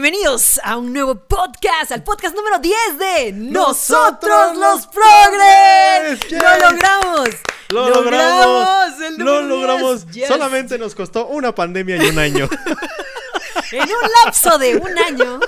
Bienvenidos 0.00 0.60
a 0.62 0.76
un 0.76 0.92
nuevo 0.92 1.16
podcast, 1.16 1.90
al 1.90 2.04
podcast 2.04 2.36
número 2.36 2.60
10 2.60 2.98
de 3.00 3.32
Nosotros 3.32 4.56
los 4.56 4.86
Progres. 4.86 6.20
Yes. 6.20 6.40
¡Lo 6.40 6.70
logramos! 6.70 7.28
Lo 7.70 7.88
logramos. 7.88 9.00
el 9.00 9.16
Lo 9.16 9.42
logramos. 9.42 10.06
10. 10.06 10.14
Yes. 10.14 10.28
Solamente 10.28 10.78
nos 10.78 10.94
costó 10.94 11.26
una 11.26 11.52
pandemia 11.52 11.96
y 11.96 12.10
un 12.10 12.18
año. 12.20 12.48
En 13.72 13.82
un 13.82 14.10
lapso 14.24 14.56
de 14.56 14.76
un 14.76 14.98
año 14.98 15.40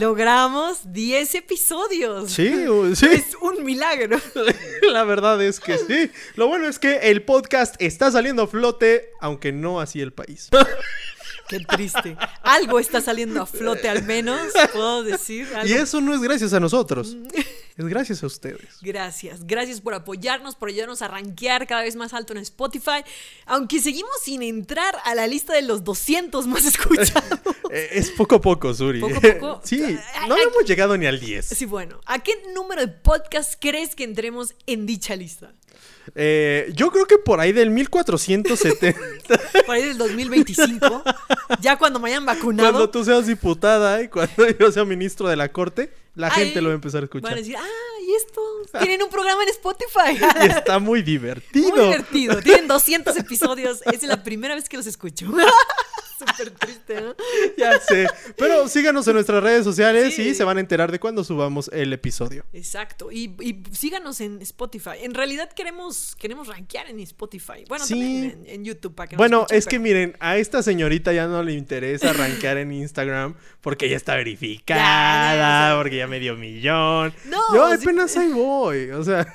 logramos 0.00 0.92
10 0.92 1.34
episodios. 1.36 2.32
Sí, 2.32 2.66
uh, 2.66 2.96
sí. 2.96 3.06
Es 3.06 3.36
un 3.40 3.62
milagro. 3.62 4.18
La 4.90 5.04
verdad 5.04 5.40
es 5.42 5.60
que 5.60 5.78
sí. 5.78 6.10
Lo 6.34 6.48
bueno 6.48 6.66
es 6.66 6.78
que 6.78 7.10
el 7.10 7.22
podcast 7.22 7.76
está 7.78 8.10
saliendo 8.10 8.44
a 8.44 8.46
flote, 8.48 9.10
aunque 9.20 9.52
no 9.52 9.80
así 9.80 10.00
el 10.00 10.12
país. 10.12 10.48
Qué 11.50 11.58
triste. 11.60 12.16
Algo 12.42 12.78
está 12.78 13.00
saliendo 13.00 13.42
a 13.42 13.46
flote 13.46 13.88
al 13.88 14.04
menos, 14.04 14.40
puedo 14.72 15.02
decir. 15.02 15.48
Y 15.64 15.72
eso 15.72 16.00
no 16.00 16.14
es 16.14 16.20
gracias 16.20 16.52
a 16.52 16.60
nosotros. 16.60 17.16
Es 17.76 17.86
gracias 17.86 18.22
a 18.22 18.26
ustedes. 18.26 18.78
Gracias, 18.82 19.46
gracias 19.46 19.80
por 19.80 19.94
apoyarnos, 19.94 20.54
por 20.54 20.68
ayudarnos 20.68 21.02
a 21.02 21.08
rankear 21.08 21.66
cada 21.66 21.82
vez 21.82 21.96
más 21.96 22.14
alto 22.14 22.32
en 22.34 22.38
Spotify. 22.38 23.02
Aunque 23.46 23.80
seguimos 23.80 24.12
sin 24.22 24.42
entrar 24.42 24.94
a 25.04 25.14
la 25.16 25.26
lista 25.26 25.52
de 25.54 25.62
los 25.62 25.82
200 25.82 26.46
más 26.46 26.64
escuchados. 26.64 27.40
Eh, 27.72 27.88
Es 27.92 28.10
poco 28.10 28.34
a 28.34 28.40
poco, 28.40 28.74
Suri. 28.74 28.98
Poco 28.98 29.16
a 29.16 29.20
poco. 29.38 29.60
Sí, 29.64 29.80
no 30.26 30.36
hemos 30.36 30.64
llegado 30.66 30.96
ni 30.96 31.06
al 31.06 31.20
10. 31.20 31.46
Sí, 31.46 31.66
bueno, 31.66 32.00
¿a 32.04 32.18
qué 32.18 32.32
número 32.52 32.80
de 32.80 32.88
podcast 32.88 33.54
crees 33.60 33.94
que 33.94 34.02
entremos 34.02 34.54
en 34.66 34.86
dicha 34.86 35.14
lista? 35.14 35.52
Eh, 36.14 36.70
yo 36.74 36.90
creo 36.90 37.06
que 37.06 37.18
por 37.18 37.40
ahí 37.40 37.52
del 37.52 37.70
1470, 37.70 38.98
Por 39.66 39.74
ahí 39.74 39.82
del 39.84 39.98
2025, 39.98 41.02
ya 41.60 41.76
cuando 41.78 42.00
me 42.00 42.08
hayan 42.10 42.26
vacunado. 42.26 42.70
cuando 42.70 42.90
tú 42.90 43.04
seas 43.04 43.26
diputada 43.26 44.02
y 44.02 44.08
cuando 44.08 44.48
yo 44.58 44.72
sea 44.72 44.84
ministro 44.84 45.28
de 45.28 45.36
la 45.36 45.50
corte, 45.52 45.92
la 46.14 46.28
ay, 46.28 46.44
gente 46.46 46.60
lo 46.60 46.68
va 46.68 46.72
a 46.72 46.74
empezar 46.74 46.98
a 46.98 47.00
Van 47.02 47.04
escuchar. 47.06 47.32
a 47.32 47.36
decir, 47.36 47.56
ah, 47.56 47.64
y 48.06 48.14
esto, 48.14 48.40
tienen 48.80 49.02
un 49.02 49.10
programa 49.10 49.42
en 49.44 49.48
Spotify. 49.50 50.18
Y 50.42 50.46
está 50.46 50.78
muy 50.78 51.02
divertido. 51.02 51.70
Muy 51.70 51.84
divertido. 51.84 52.36
Tienen 52.40 52.66
200 52.66 53.16
episodios. 53.16 53.80
Es 53.92 54.02
la 54.02 54.22
primera 54.22 54.54
vez 54.54 54.68
que 54.68 54.76
los 54.76 54.86
escucho. 54.86 55.26
Súper 56.20 56.50
triste, 56.52 57.00
¿no? 57.00 57.14
Ya 57.56 57.78
sé. 57.80 58.06
Pero 58.36 58.68
síganos 58.68 59.06
en 59.08 59.14
nuestras 59.14 59.42
redes 59.42 59.64
sociales 59.64 60.14
Sí. 60.14 60.28
y 60.28 60.34
se 60.34 60.44
van 60.44 60.56
a 60.58 60.60
enterar 60.60 60.90
de 60.92 60.98
cuando 61.00 61.24
subamos 61.24 61.70
el 61.72 61.92
episodio. 61.92 62.44
Exacto. 62.52 63.10
Y, 63.10 63.34
y 63.40 63.62
síganos 63.74 64.20
en 64.20 64.40
Spotify. 64.42 64.90
En 65.02 65.14
realidad 65.14 65.50
queremos, 65.52 66.14
queremos 66.16 66.48
rankear 66.48 66.88
en 66.88 67.00
Spotify. 67.00 67.64
Bueno, 67.68 67.84
Sí. 67.86 67.94
también 67.94 68.24
en, 68.24 68.46
en 68.46 68.64
YouTube 68.64 68.94
para 68.94 69.08
que 69.08 69.16
nos 69.16 69.18
Bueno, 69.20 69.46
es 69.50 69.66
que 69.66 69.78
miren, 69.78 70.16
a 70.20 70.36
esta 70.36 70.62
señorita 70.62 71.12
ya 71.12 71.26
no 71.26 71.42
le 71.42 71.52
interesa 71.52 72.12
rankear 72.12 72.58
en 72.58 72.72
Instagram 72.72 73.34
porque 73.60 73.88
ya 73.88 73.96
está 73.96 74.14
verificada, 74.16 74.80
Ya, 74.80 75.34
ya, 75.36 75.68
ya. 75.70 75.76
porque 75.76 75.96
ya 75.96 76.06
medio 76.06 76.36
millón. 76.36 77.12
No, 77.26 77.40
Yo 77.54 77.68
sí. 77.76 77.82
apenas 77.82 78.16
ahí 78.16 78.30
voy. 78.32 78.90
O 78.90 79.02
sea, 79.04 79.26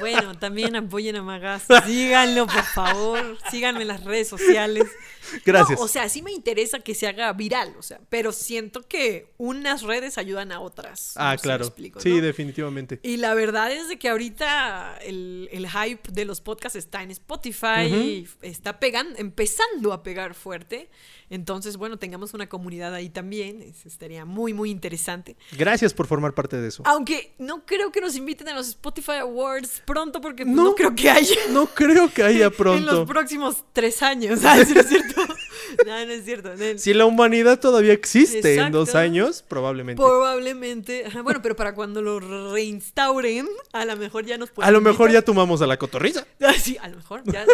Bueno, 0.00 0.36
también 0.38 0.74
apoyen 0.76 1.16
a 1.16 1.22
Magas. 1.22 1.64
Síganlo, 1.86 2.46
por 2.46 2.64
favor. 2.64 3.38
Síganme 3.50 3.82
en 3.82 3.88
las 3.88 4.04
redes 4.04 4.28
sociales. 4.28 4.84
gracias. 5.44 5.78
No, 5.78 5.84
o 5.84 5.88
sea, 5.88 6.08
sí 6.08 6.22
me 6.22 6.32
interesa 6.32 6.80
que 6.80 6.94
se 6.94 7.06
haga 7.06 7.32
viral, 7.32 7.74
o 7.78 7.82
sea, 7.82 8.00
pero 8.08 8.32
siento 8.32 8.82
que 8.82 9.32
unas 9.38 9.82
redes 9.82 10.18
ayudan 10.18 10.52
a 10.52 10.60
otras. 10.60 11.14
ah, 11.16 11.34
No 11.36 11.42
claro. 11.42 11.64
explico, 11.66 12.00
sí, 12.00 12.10
¿no? 12.16 12.20
definitivamente. 12.22 13.00
Y 13.02 13.16
la 13.16 13.34
verdad 13.34 13.72
es 13.72 13.88
de 13.88 13.98
que 13.98 14.08
ahorita 14.08 14.98
el, 15.02 15.48
el 15.52 15.68
hype 15.68 16.10
de 16.12 16.24
los 16.24 16.40
podcasts 16.40 16.76
está 16.76 17.02
en 17.02 17.10
Spotify 17.10 17.86
y 17.86 18.28
está 18.42 18.78
pegando, 18.80 19.18
empezando 19.18 19.92
a 19.92 20.02
pegar 20.02 20.34
fuerte. 20.34 20.88
Entonces, 21.30 21.76
bueno, 21.76 21.98
tengamos 21.98 22.34
una 22.34 22.48
comunidad 22.48 22.94
ahí 22.94 23.08
también. 23.08 23.62
Eso 23.62 23.88
estaría 23.88 24.24
muy, 24.24 24.52
muy 24.52 24.70
interesante. 24.70 25.36
Gracias 25.56 25.94
por 25.94 26.06
formar 26.06 26.34
parte 26.34 26.56
de 26.60 26.68
eso. 26.68 26.82
Aunque 26.86 27.34
no 27.38 27.64
creo 27.66 27.90
que 27.92 28.00
nos 28.00 28.16
inviten 28.16 28.48
a 28.48 28.54
los 28.54 28.68
Spotify 28.68 29.18
Awards 29.20 29.82
pronto 29.86 30.20
porque 30.20 30.44
pues, 30.44 30.54
No. 30.54 30.64
no, 30.64 30.74
creo 30.74 30.94
que 30.94 31.10
haya. 31.10 31.34
No 31.50 31.66
creo 31.66 32.12
que 32.12 32.22
haya 32.22 32.34
En 32.46 32.50
los 32.50 32.56
pronto. 32.56 33.06
próximos 33.06 33.64
tres 33.72 34.02
años. 34.02 34.40
Ah, 34.44 34.62
¿sí 34.64 34.74
¿No 34.74 34.80
es 34.80 34.88
cierto? 34.88 35.22
No, 35.86 36.06
no 36.06 36.12
es 36.12 36.24
cierto. 36.24 36.50
No, 36.56 36.78
Si 36.78 36.94
la 36.94 37.04
humanidad 37.06 37.58
todavía 37.60 37.92
existe 37.92 38.56
en 38.56 38.72
dos 38.72 38.94
años, 38.94 39.44
probablemente. 39.46 40.02
Probablemente. 40.02 41.04
Bueno, 41.22 41.40
pero 41.42 41.56
para 41.56 41.74
cuando 41.74 42.02
lo 42.02 42.20
reinstauren, 42.52 43.48
a 43.72 43.84
lo 43.84 43.96
mejor 43.96 44.24
ya 44.26 44.38
nos 44.38 44.50
pueden 44.50 44.68
a 44.68 44.72
lo 44.72 44.80
mejor 44.80 45.10
ya 45.10 45.22
tomamos 45.22 45.62
a 45.62 45.66
la 45.66 45.76
cotorriza. 45.76 46.26
Ah, 46.40 46.52
Sí, 46.58 46.76
a 46.80 46.88
lo 46.88 46.96
mejor. 46.96 47.22
Ya, 47.24 47.44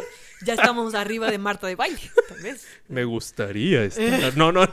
ya 0.45 0.55
estamos 0.55 0.95
arriba 0.95 1.31
de 1.31 1.39
Marta 1.39 1.67
de 1.67 1.75
baile, 1.77 2.11
tal 2.29 2.39
vez. 2.41 2.67
Me 2.89 3.05
gustaría 3.05 3.83
estar. 3.85 4.37
No, 4.37 4.53
no. 4.53 4.69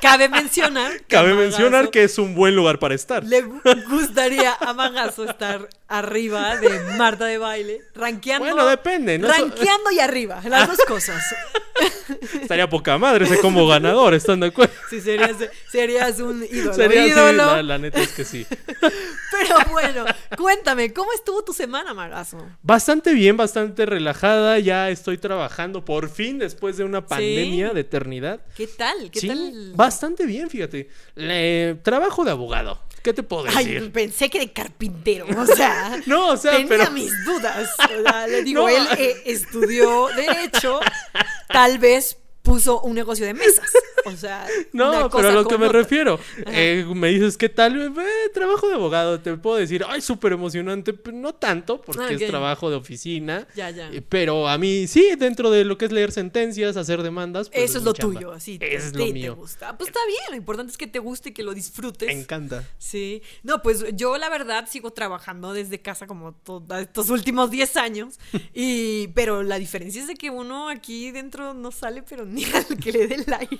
Cabe 0.00 0.28
mencionar. 0.28 0.96
que 0.98 1.04
Cabe 1.06 1.32
mencionar 1.32 1.90
que 1.90 2.02
es 2.04 2.18
un 2.18 2.34
buen 2.34 2.56
lugar 2.56 2.80
para 2.80 2.94
estar. 2.94 3.22
Le 3.24 3.44
gu- 3.44 3.88
gustaría 3.88 4.52
a 4.52 4.72
Magazo 4.74 5.24
estar 5.24 5.68
arriba 5.86 6.56
de 6.56 6.70
Marta 6.96 7.26
de 7.26 7.38
baile, 7.38 7.82
rankeando. 7.94 8.44
Bueno, 8.44 8.66
depende, 8.68 9.18
¿no? 9.18 9.28
Rankeando 9.28 9.90
y 9.92 10.00
arriba, 10.00 10.40
las 10.48 10.66
dos 10.68 10.78
cosas. 10.88 11.22
Estaría 12.42 12.68
poca 12.68 12.98
madre 12.98 13.24
ese 13.24 13.38
como 13.40 13.66
ganador, 13.66 14.14
¿están 14.14 14.40
de 14.40 14.48
acuerdo? 14.48 14.72
Sí, 14.90 15.00
serías, 15.00 15.36
serías 15.70 16.20
un 16.20 16.44
ídolo. 16.44 16.74
Sería 16.74 17.06
ídolo. 17.06 17.32
la, 17.56 17.62
la 17.62 17.78
neta 17.78 18.00
es 18.00 18.12
que 18.12 18.24
sí. 18.24 18.46
Pero 19.30 19.56
bueno, 19.70 20.04
cuéntame, 20.36 20.92
¿cómo 20.92 21.12
estuvo 21.12 21.42
tu 21.42 21.52
semana, 21.52 21.94
Magazo? 21.94 22.38
Bastante 22.62 23.12
bien, 23.14 23.36
bastante 23.36 23.86
relajada. 23.86 24.58
Ya 24.58 24.90
estoy 24.90 25.18
trabajando 25.18 25.84
por 25.84 26.08
fin 26.10 26.38
después 26.38 26.76
de 26.76 26.84
una 26.84 27.06
pandemia 27.06 27.70
de 27.70 27.80
eternidad. 27.80 28.40
¿Qué 28.56 28.66
tal? 28.66 29.10
¿Qué 29.10 29.20
sí, 29.20 29.28
tal? 29.28 29.72
bastante 29.74 30.26
bien, 30.26 30.48
fíjate. 30.50 30.88
Le- 31.14 31.76
trabajo 31.82 32.24
de 32.24 32.30
abogado. 32.30 32.80
¿Qué 33.02 33.12
te 33.12 33.22
puedo 33.22 33.44
Ay, 33.54 33.66
decir? 33.66 33.92
pensé 33.92 34.30
que 34.30 34.38
de 34.38 34.52
carpintero, 34.52 35.26
o 35.36 35.46
sea. 35.46 36.00
No, 36.06 36.28
o 36.28 36.36
sea, 36.36 36.52
tenía 36.52 36.68
pero- 36.68 36.90
mis 36.92 37.12
dudas. 37.24 37.68
O 37.78 38.02
sea, 38.02 38.26
le 38.28 38.42
digo, 38.44 38.62
No. 38.62 38.68
él 38.68 38.86
eh, 38.98 39.22
estudió 39.26 40.08
Derecho, 40.14 40.80
tal 41.48 41.78
vez 41.78 42.16
puso 42.42 42.80
un 42.80 42.94
negocio 42.94 43.26
de 43.26 43.34
mesas. 43.34 43.66
O 44.06 44.16
sea, 44.16 44.46
No, 44.72 45.08
pero 45.10 45.28
a 45.28 45.32
lo 45.32 45.46
que 45.46 45.58
me 45.58 45.66
otra. 45.66 45.80
refiero, 45.80 46.18
eh, 46.46 46.84
me 46.94 47.08
dices, 47.08 47.36
¿qué 47.36 47.48
tal? 47.48 47.80
Eh, 47.80 48.30
trabajo 48.34 48.68
de 48.68 48.74
abogado, 48.74 49.20
te 49.20 49.36
puedo 49.36 49.56
decir, 49.56 49.84
ay, 49.88 50.00
súper 50.00 50.32
emocionante, 50.32 50.92
pero 50.92 51.16
no 51.16 51.34
tanto, 51.34 51.80
porque 51.80 52.14
es 52.14 52.26
trabajo 52.26 52.70
de 52.70 52.76
oficina. 52.76 53.46
Ya, 53.54 53.70
ya. 53.70 53.90
Eh, 53.92 54.02
Pero 54.08 54.48
a 54.48 54.58
mí, 54.58 54.86
sí, 54.86 55.10
dentro 55.18 55.50
de 55.50 55.64
lo 55.64 55.78
que 55.78 55.84
es 55.86 55.92
leer 55.92 56.12
sentencias, 56.12 56.76
hacer 56.76 57.02
demandas. 57.02 57.48
pues 57.48 57.62
Eso 57.70 57.78
es 57.78 57.84
lo 57.84 57.92
chamba. 57.92 58.14
tuyo, 58.20 58.32
así. 58.32 58.58
Es 58.60 58.92
te- 58.92 58.98
lo 58.98 59.06
te 59.06 59.12
mío. 59.12 59.36
gusta. 59.36 59.76
Pues 59.76 59.88
está 59.88 60.00
bien, 60.06 60.22
lo 60.30 60.36
importante 60.36 60.70
es 60.72 60.78
que 60.78 60.86
te 60.86 60.98
guste 60.98 61.30
y 61.30 61.32
que 61.32 61.42
lo 61.42 61.54
disfrutes. 61.54 62.08
Me 62.08 62.20
encanta. 62.20 62.68
Sí, 62.78 63.22
no, 63.42 63.62
pues 63.62 63.84
yo 63.94 64.16
la 64.18 64.28
verdad 64.28 64.66
sigo 64.68 64.92
trabajando 64.92 65.52
desde 65.52 65.80
casa 65.80 66.06
como 66.06 66.32
todos 66.32 66.80
estos 66.80 67.10
últimos 67.10 67.50
10 67.50 67.76
años, 67.76 68.18
y, 68.54 69.08
pero 69.08 69.42
la 69.42 69.58
diferencia 69.58 70.00
es 70.02 70.08
de 70.08 70.14
que 70.14 70.30
uno 70.30 70.68
aquí 70.68 71.10
dentro 71.10 71.54
no 71.54 71.70
sale, 71.72 72.02
pero 72.02 72.24
ni 72.24 72.44
al 72.54 72.78
que 72.78 72.92
le 72.92 73.06
dé 73.06 73.14
el 73.16 73.32
aire. 73.32 73.58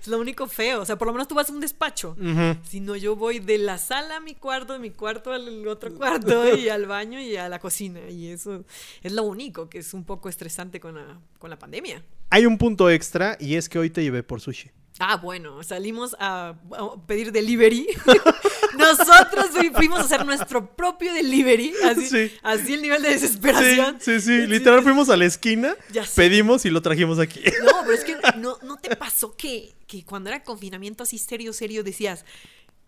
Es 0.00 0.08
lo 0.08 0.18
único 0.18 0.46
feo, 0.46 0.80
o 0.80 0.84
sea, 0.84 0.96
por 0.96 1.06
lo 1.06 1.12
menos 1.12 1.28
tú 1.28 1.34
vas 1.34 1.48
a 1.50 1.52
un 1.52 1.60
despacho. 1.60 2.16
Ujú. 2.20 2.58
Si 2.64 2.80
no, 2.80 2.96
yo 2.96 3.16
voy 3.16 3.38
de 3.38 3.58
la 3.58 3.78
sala 3.78 4.16
a 4.16 4.20
mi 4.20 4.34
cuarto, 4.34 4.72
de 4.72 4.78
mi 4.78 4.90
cuarto 4.90 5.32
al 5.32 5.66
otro 5.68 5.94
cuarto, 5.94 6.56
y 6.56 6.68
al 6.68 6.86
baño 6.86 7.20
y 7.20 7.36
a 7.36 7.48
la 7.48 7.58
cocina, 7.58 8.00
y 8.08 8.28
eso 8.28 8.64
es 9.02 9.12
lo 9.12 9.22
único 9.24 9.68
que 9.68 9.78
es 9.78 9.94
un 9.94 10.04
poco 10.04 10.28
estresante 10.28 10.80
con 10.80 10.94
la, 10.94 11.20
con 11.38 11.50
la 11.50 11.58
pandemia. 11.58 12.02
Hay 12.30 12.46
un 12.46 12.58
punto 12.58 12.88
extra 12.90 13.36
y 13.40 13.56
es 13.56 13.68
que 13.68 13.78
hoy 13.78 13.90
te 13.90 14.02
llevé 14.02 14.22
por 14.22 14.40
sushi. 14.40 14.70
Ah, 15.02 15.16
bueno, 15.16 15.62
salimos 15.62 16.14
a, 16.20 16.54
a 16.76 17.06
pedir 17.06 17.32
delivery. 17.32 17.86
Nosotros 18.78 19.46
fui- 19.52 19.70
fuimos 19.70 20.00
a 20.00 20.02
hacer 20.04 20.24
nuestro 20.26 20.74
propio 20.76 21.12
delivery. 21.14 21.72
Así, 21.84 22.06
Sí. 22.06 22.32
así 22.42 22.74
el 22.74 22.82
nivel 22.82 23.02
de 23.02 23.08
Sí, 23.08 23.14
desesperación. 23.14 23.96
sí, 24.00 24.20
sí. 24.20 24.46
Literal 24.46 24.82
fuimos 24.82 25.08
a 25.08 25.16
la 25.16 25.24
esquina, 25.24 25.74
pedimos 26.14 26.64
y 26.66 26.70
lo 26.70 26.82
trajimos 26.82 27.18
aquí. 27.18 27.40
No, 27.64 27.72
pero 27.82 27.92
es 27.92 28.04
que 28.04 28.16
no, 28.38 28.58
no 28.62 28.76
te 28.76 28.94
pasó 28.96 29.34
que, 29.36 29.74
que 29.86 30.04
cuando 30.04 30.28
era 30.30 30.42
confinamiento 30.44 31.02
así 31.02 31.18
serio, 31.18 31.52
serio, 31.52 31.82
decías, 31.82 32.24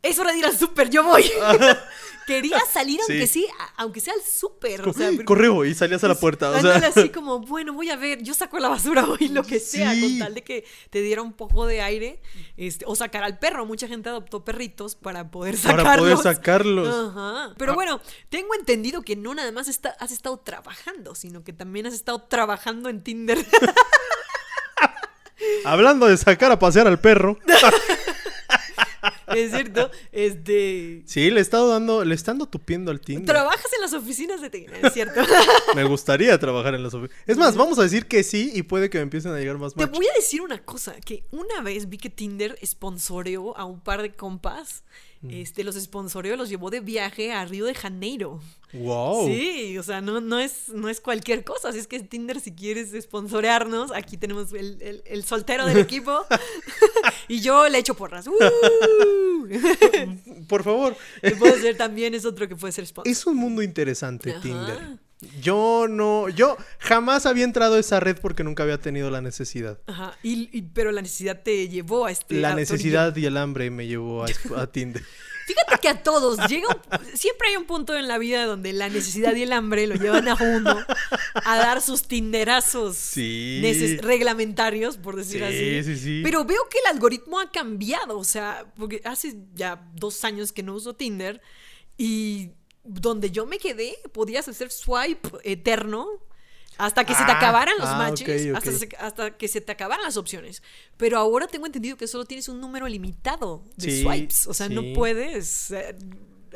es 0.03 0.19
hora 0.19 0.33
de 0.33 0.39
ir 0.39 0.47
al 0.47 0.57
súper, 0.59 0.91
yo 0.91 1.05
voy. 1.05 1.25
Querías 2.27 2.69
salir 2.73 3.01
aunque 3.01 3.27
Sí. 3.27 3.47
aunque 3.77 4.01
sea 4.01 4.15
al 4.15 4.23
súper. 4.23 4.89
O 4.89 4.93
sea, 4.93 5.11
Correo 5.25 5.65
y 5.65 5.75
salías 5.75 6.05
a 6.05 6.09
la 6.09 6.15
puerta. 6.15 6.51
O 6.51 6.61
sea, 6.61 6.77
así 6.77 7.09
como, 7.15 7.41
bueno, 7.41 7.73
voy 7.73 7.91
a 7.91 7.97
ver, 7.97 8.23
yo 8.23 8.33
saco 8.33 8.61
la 8.61 8.69
basura 8.69 9.05
hoy, 9.05 9.27
lo 9.29 9.43
que 9.43 9.59
sea, 9.59 9.93
Sí. 9.93 10.01
con 10.03 10.19
tal 10.21 10.35
de 10.35 10.45
que 10.45 10.65
te 10.91 11.01
diera 11.03 11.21
un 11.21 11.33
poco 11.33 11.67
de 11.67 11.83
aire, 11.83 12.23
este, 12.57 12.85
o 12.87 12.95
sacar 12.95 13.25
al 13.25 13.41
perro. 13.41 13.67
Mucha 13.67 13.89
gente 13.89 14.09
adoptó 14.09 14.45
perritos 14.45 14.95
para 14.95 15.33
poder 15.33 15.57
sacarlos. 15.57 15.85
para 15.85 15.99
poder 15.99 16.19
sacarlos. 16.19 16.89
Ajá. 17.11 17.55
Pero 17.59 17.73
Ah. 17.73 17.75
bueno, 17.75 18.01
tengo 18.29 18.55
entendido 18.55 19.03
que 19.03 19.17
no 19.17 19.35
nada 19.35 19.51
más 19.51 19.67
está- 19.67 19.97
has 19.99 20.13
estado 20.13 20.39
trabajando, 20.39 21.17
sino 21.17 21.43
que 21.43 21.53
también 21.53 21.87
has 21.87 21.95
estado 21.95 22.23
trabajando 22.23 22.89
en 22.89 23.03
Tinder. 23.03 23.45
Hablando 25.65 26.07
de 26.07 26.17
sacar 26.17 26.53
a 26.53 26.59
pasear 26.59 26.87
al 26.87 27.01
perro. 27.01 27.37
es 29.37 29.53
cierto. 29.53 29.91
Este. 30.11 31.03
Sí, 31.07 31.31
le 31.31 31.39
he 31.39 31.43
estado 31.43 31.69
dando, 31.69 32.05
le 32.05 32.15
están 32.15 32.35
dando 32.39 32.47
tupiendo 32.47 32.91
al 32.91 33.01
Tinder. 33.01 33.27
Trabajas 33.27 33.71
en 33.75 33.81
las 33.81 33.93
oficinas 33.93 34.41
de 34.41 34.51
Tinder, 34.51 34.85
es 34.85 34.93
cierto. 34.93 35.21
Me 35.75 35.85
gustaría 35.85 36.39
trabajar 36.39 36.75
en 36.75 36.83
las 36.83 36.95
oficinas. 36.95 37.23
Es 37.27 37.37
más, 37.37 37.57
vamos 37.57 37.79
a 37.79 37.83
decir 37.83 38.07
que 38.07 38.23
sí 38.23 38.53
y 38.55 38.63
puede 38.63 38.91
que 38.91 38.99
me 38.99 39.03
empiecen 39.03 39.33
a 39.33 39.39
llegar 39.39 39.59
más 39.59 39.75
Te 39.75 39.87
match. 39.87 39.95
voy 39.95 40.07
a 40.07 40.15
decir 40.15 40.41
una 40.41 40.63
cosa, 40.65 40.95
que 41.05 41.25
una 41.31 41.61
vez 41.63 41.89
vi 41.89 41.99
que 41.99 42.11
Tinder 42.11 42.59
sponsoreó 42.65 43.57
a 43.57 43.65
un 43.65 43.81
par 43.81 44.03
de 44.03 44.13
compas. 44.13 44.85
Mm. 45.23 45.31
Este, 45.31 45.63
los 45.63 45.77
sponsoreó, 45.77 46.37
los 46.37 46.49
llevó 46.49 46.69
de 46.71 46.81
viaje 46.81 47.33
a 47.33 47.45
Río 47.45 47.65
de 47.65 47.75
Janeiro. 47.75 48.41
Wow. 48.73 49.27
Sí, 49.29 49.79
o 49.79 49.83
sea, 49.85 50.01
no, 50.01 50.21
no, 50.21 50.41
es, 50.41 50.69
no 50.71 50.89
es 50.89 51.01
cualquier 51.01 51.45
cosa. 51.45 51.69
Así 51.69 51.79
es 51.79 51.87
que 51.87 52.01
Tinder, 52.01 52.41
si 52.41 52.53
quieres 52.53 52.91
sponsorearnos, 53.01 53.93
aquí 53.93 54.17
tenemos 54.17 54.53
el, 54.53 54.83
el- 54.83 55.03
el 55.07 55.25
soltero 55.25 55.65
del 55.67 55.77
equipo. 55.89 56.25
y 57.29 57.41
yo 57.41 57.69
le 57.69 57.79
echo 57.79 57.95
porras. 57.95 58.27
¡Uh! 58.27 58.33
Por 60.49 60.63
favor. 60.65 60.97
Que 61.21 61.33
puede 61.33 61.61
ser 61.61 61.77
también, 61.77 62.15
es 62.15 62.25
otro 62.25 62.49
que 62.49 62.57
puede 62.57 62.73
ser 62.73 62.87
sponsor. 62.87 63.11
Es 63.11 63.27
un 63.27 63.37
mundo 63.37 63.63
interesante, 63.63 64.31
Ajá. 64.33 64.41
Tinder. 64.41 64.99
Yo 65.41 65.87
no, 65.89 66.29
yo 66.29 66.57
jamás 66.79 67.27
había 67.27 67.45
entrado 67.45 67.75
a 67.77 67.79
esa 67.79 68.01
red 68.01 68.19
porque 68.21 68.43
nunca 68.45 68.65
había 68.65 68.79
tenido 68.79 69.11
la 69.11 69.21
necesidad. 69.21 69.79
Ajá, 69.87 70.17
y, 70.23 70.49
y- 70.57 70.63
pero 70.63 70.91
la 70.93 71.01
necesidad 71.03 71.43
te 71.43 71.69
llevó 71.69 72.07
a 72.07 72.11
este. 72.11 72.35
La 72.37 72.55
necesidad 72.55 73.15
y 73.17 73.27
el 73.27 73.37
hambre 73.37 73.71
me 73.71 73.87
llevó 73.87 74.25
a, 74.25 74.27
a 74.57 74.67
Tinder. 74.67 75.03
Fíjate 75.47 75.79
que 75.81 75.89
a 75.89 76.03
todos 76.03 76.39
llega 76.49 76.69
un- 76.69 77.17
siempre 77.17 77.49
hay 77.49 77.57
un 77.57 77.65
punto 77.67 77.97
en 77.97 78.07
la 78.09 78.19
vida 78.19 78.47
donde 78.47 78.73
la 78.73 78.89
necesidad 78.89 79.35
y 79.35 79.43
el 79.43 79.53
hambre 79.53 79.87
lo 79.89 79.97
llevan 79.97 80.29
a 80.29 80.37
uno 80.41 80.79
a 81.35 81.57
dar 81.59 81.81
sus 81.83 82.05
tinderazos 82.05 82.97
Sí. 82.97 83.61
reglamentarios, 84.01 84.97
por 84.99 85.17
decir 85.17 85.39
Sí, 85.41 85.45
así. 85.45 85.85
sí, 85.85 85.97
sí. 85.99 86.21
Pero 86.25 86.45
veo 86.45 86.69
que 86.71 86.79
el 86.79 86.87
algoritmo 86.95 87.41
ha 87.41 87.51
cambiado, 87.51 88.19
o 88.19 88.25
sea, 88.25 88.67
porque 88.77 89.01
hace 89.05 89.35
ya 89.55 89.85
dos 89.95 90.25
años 90.25 90.53
que 90.53 90.63
no 90.63 90.75
uso 90.75 90.95
Tinder 90.95 91.41
y 91.99 92.51
donde 92.85 93.31
yo 93.31 93.47
me 93.47 93.59
quedé 93.59 93.97
podías 94.13 94.49
hacer 94.49 94.71
swipe 94.71 95.29
eterno. 95.45 96.09
Hasta 96.79 97.05
que 97.05 97.15
se 97.15 97.25
te 97.25 97.31
Ah, 97.31 97.37
acabaran 97.37 97.75
los 97.79 97.89
ah, 97.89 97.99
matches. 97.99 98.55
Hasta, 98.55 98.73
se- 98.73 98.89
hasta 98.99 99.37
que 99.37 99.47
se 99.47 99.61
te 99.61 99.71
acabaran 99.73 100.05
las 100.07 100.17
opciones. 100.17 100.63
Pero 100.97 101.19
ahora 101.19 101.47
tengo 101.47 101.67
entendido 101.67 101.99
que 101.99 102.07
solo 102.09 102.25
tienes 102.25 102.49
un 102.49 102.61
número 102.61 102.89
limitado 102.89 103.63
de 103.77 103.91
Sí, 103.91 104.03
swipes. 104.03 104.47
O 104.47 104.55
sea, 104.55 104.69
no 104.71 104.83
puedes 104.95 105.71
eh, 105.71 105.95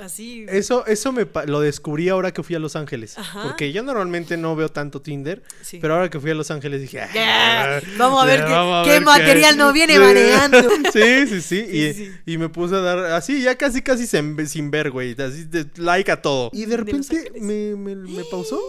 así. 0.00 0.46
Eso, 0.48 0.86
eso 0.86 1.12
me 1.12 1.26
lo 1.46 1.60
descubrí 1.60 2.08
ahora 2.08 2.32
que 2.32 2.42
fui 2.42 2.54
a 2.56 2.58
Los 2.58 2.76
Ángeles. 2.76 3.16
Ajá. 3.18 3.42
Porque 3.44 3.72
yo 3.72 3.82
normalmente 3.82 4.36
no 4.36 4.54
veo 4.56 4.68
tanto 4.68 5.00
Tinder. 5.02 5.42
Sí. 5.62 5.78
Pero 5.80 5.94
ahora 5.94 6.10
que 6.10 6.20
fui 6.20 6.30
a 6.30 6.34
Los 6.34 6.50
Ángeles 6.50 6.80
dije. 6.80 7.00
"Ah, 7.00 7.80
Vamos 7.98 8.22
a 8.22 8.26
ver 8.26 8.44
qué, 8.44 8.50
vamos 8.50 8.82
a 8.82 8.84
qué 8.84 8.90
ver 8.92 9.02
material 9.02 9.56
no 9.56 9.72
viene 9.72 9.94
Sí. 9.94 9.98
manejando. 10.00 10.58
Sí, 10.92 11.26
sí, 11.28 11.40
sí. 11.40 11.58
y, 11.70 11.92
sí. 11.94 12.12
y 12.26 12.38
me 12.38 12.48
puse 12.48 12.74
a 12.74 12.80
dar 12.80 12.98
así, 13.12 13.42
ya 13.42 13.56
casi, 13.56 13.82
casi 13.82 14.06
sin, 14.06 14.46
sin 14.48 14.70
ver, 14.70 14.90
güey. 14.90 15.12
Así 15.20 15.44
de 15.44 15.66
like 15.76 16.10
a 16.10 16.22
todo. 16.22 16.50
Y 16.52 16.66
de 16.66 16.76
repente 16.76 17.32
me, 17.40 17.74
me, 17.76 17.94
me 17.96 18.24
pausó. 18.30 18.60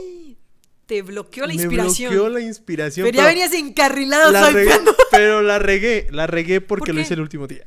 Te 0.85 1.01
bloqueó 1.01 1.43
la 1.45 1.53
Me 1.53 1.55
inspiración. 1.55 2.13
bloqueó 2.13 2.29
la 2.33 2.39
inspiración. 2.39 3.05
Pero 3.07 3.17
ya 3.17 3.25
venías 3.25 3.51
encarrilado 3.51 4.31
la 4.31 4.49
regué, 4.51 4.71
pero 5.11 5.41
la 5.41 5.59
regué, 5.59 6.07
la 6.11 6.27
regué 6.27 6.61
porque 6.61 6.87
¿Por 6.91 6.95
lo 6.95 7.01
hice 7.01 7.13
el 7.15 7.19
último 7.19 7.45
día. 7.45 7.63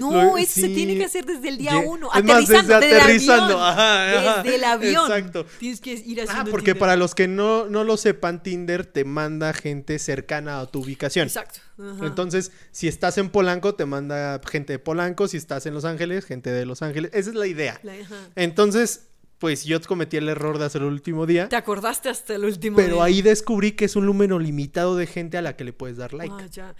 No, 0.00 0.10
Lo- 0.12 0.36
eso 0.36 0.60
se 0.60 0.68
tiene 0.68 0.96
que 0.96 1.04
hacer 1.04 1.24
desde 1.24 1.48
el 1.48 1.58
día 1.58 1.76
uno. 1.78 2.08
es 2.14 2.24
más, 2.24 2.40
desde 2.48 2.56
aterrizando, 2.58 2.80
desde 2.80 3.00
aterrizando, 3.00 3.46
el 3.46 3.52
avión. 3.52 3.62
ajá, 3.68 4.18
ajá, 4.30 4.42
Desde 4.42 4.56
el 4.56 4.64
avión. 4.64 5.10
exacto. 5.10 5.46
Tienes 5.58 5.80
que 5.80 5.92
ir 5.92 6.20
haciendo 6.22 6.32
Ah, 6.32 6.44
porque 6.50 6.72
Tinder. 6.72 6.78
para 6.78 6.96
los 6.96 7.14
que 7.14 7.28
no, 7.28 7.66
no 7.66 7.84
lo 7.84 7.96
sepan, 7.96 8.42
Tinder 8.42 8.86
te 8.86 9.04
manda 9.04 9.52
gente 9.52 9.98
cercana 9.98 10.60
a 10.60 10.66
tu 10.66 10.80
ubicación. 10.82 11.26
Exacto. 11.26 11.60
ajá. 11.78 12.06
Entonces, 12.06 12.52
si 12.72 12.88
estás 12.88 13.18
en 13.18 13.28
Polanco, 13.30 13.74
te 13.74 13.86
manda 13.86 14.40
gente 14.50 14.72
de 14.74 14.78
Polanco. 14.78 15.28
Si 15.28 15.36
estás 15.36 15.66
en 15.66 15.74
Los 15.74 15.84
Ángeles, 15.84 16.24
gente 16.24 16.50
de 16.50 16.66
Los 16.66 16.82
Ángeles. 16.82 17.10
Esa 17.14 17.30
es 17.30 17.36
la 17.36 17.46
idea. 17.46 17.78
La-. 17.82 17.94
Entonces, 18.36 19.08
pues 19.38 19.64
yo 19.64 19.80
cometí 19.82 20.16
el 20.16 20.28
error 20.28 20.58
de 20.58 20.64
hacer 20.64 20.82
el 20.82 20.88
último 20.88 21.26
día. 21.26 21.48
Te 21.48 21.56
acordaste 21.56 22.08
hasta 22.08 22.34
el 22.34 22.44
último 22.44 22.76
Pero 22.76 22.96
día. 22.96 23.04
ahí 23.04 23.22
descubrí 23.22 23.72
que 23.72 23.84
es 23.84 23.96
un 23.96 24.06
número 24.06 24.38
limitado 24.38 24.96
de 24.96 25.06
gente 25.06 25.36
a 25.36 25.42
la 25.42 25.56
que 25.56 25.64
le 25.64 25.72
puedes 25.72 25.96
dar 25.96 26.14
like. 26.14 26.34
Ah, 26.38 26.46
ya. 26.46 26.74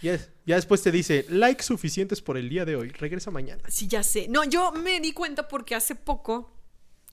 Ya 0.46 0.54
después 0.54 0.82
te 0.82 0.90
dice, 0.90 1.26
likes 1.28 1.64
suficientes 1.64 2.22
por 2.22 2.36
el 2.36 2.48
día 2.48 2.64
de 2.64 2.76
hoy. 2.76 2.88
Regresa 2.90 3.30
mañana. 3.30 3.62
Sí, 3.68 3.88
ya 3.88 4.02
sé. 4.02 4.28
No, 4.28 4.44
yo 4.44 4.72
me 4.72 5.00
di 5.00 5.12
cuenta 5.12 5.48
porque 5.48 5.74
hace 5.74 5.94
poco 5.94 6.52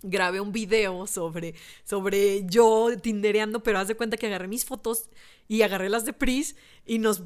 grabé 0.03 0.39
un 0.39 0.51
video 0.51 1.07
sobre, 1.07 1.55
sobre 1.83 2.45
yo 2.45 2.89
tindereando, 3.01 3.63
pero 3.63 3.79
haz 3.79 3.87
de 3.87 3.95
cuenta 3.95 4.17
que 4.17 4.27
agarré 4.27 4.47
mis 4.47 4.65
fotos 4.65 5.09
y 5.47 5.61
agarré 5.61 5.89
las 5.89 6.05
de 6.05 6.13
Pris 6.13 6.55
y 6.85 6.99
nos, 6.99 7.21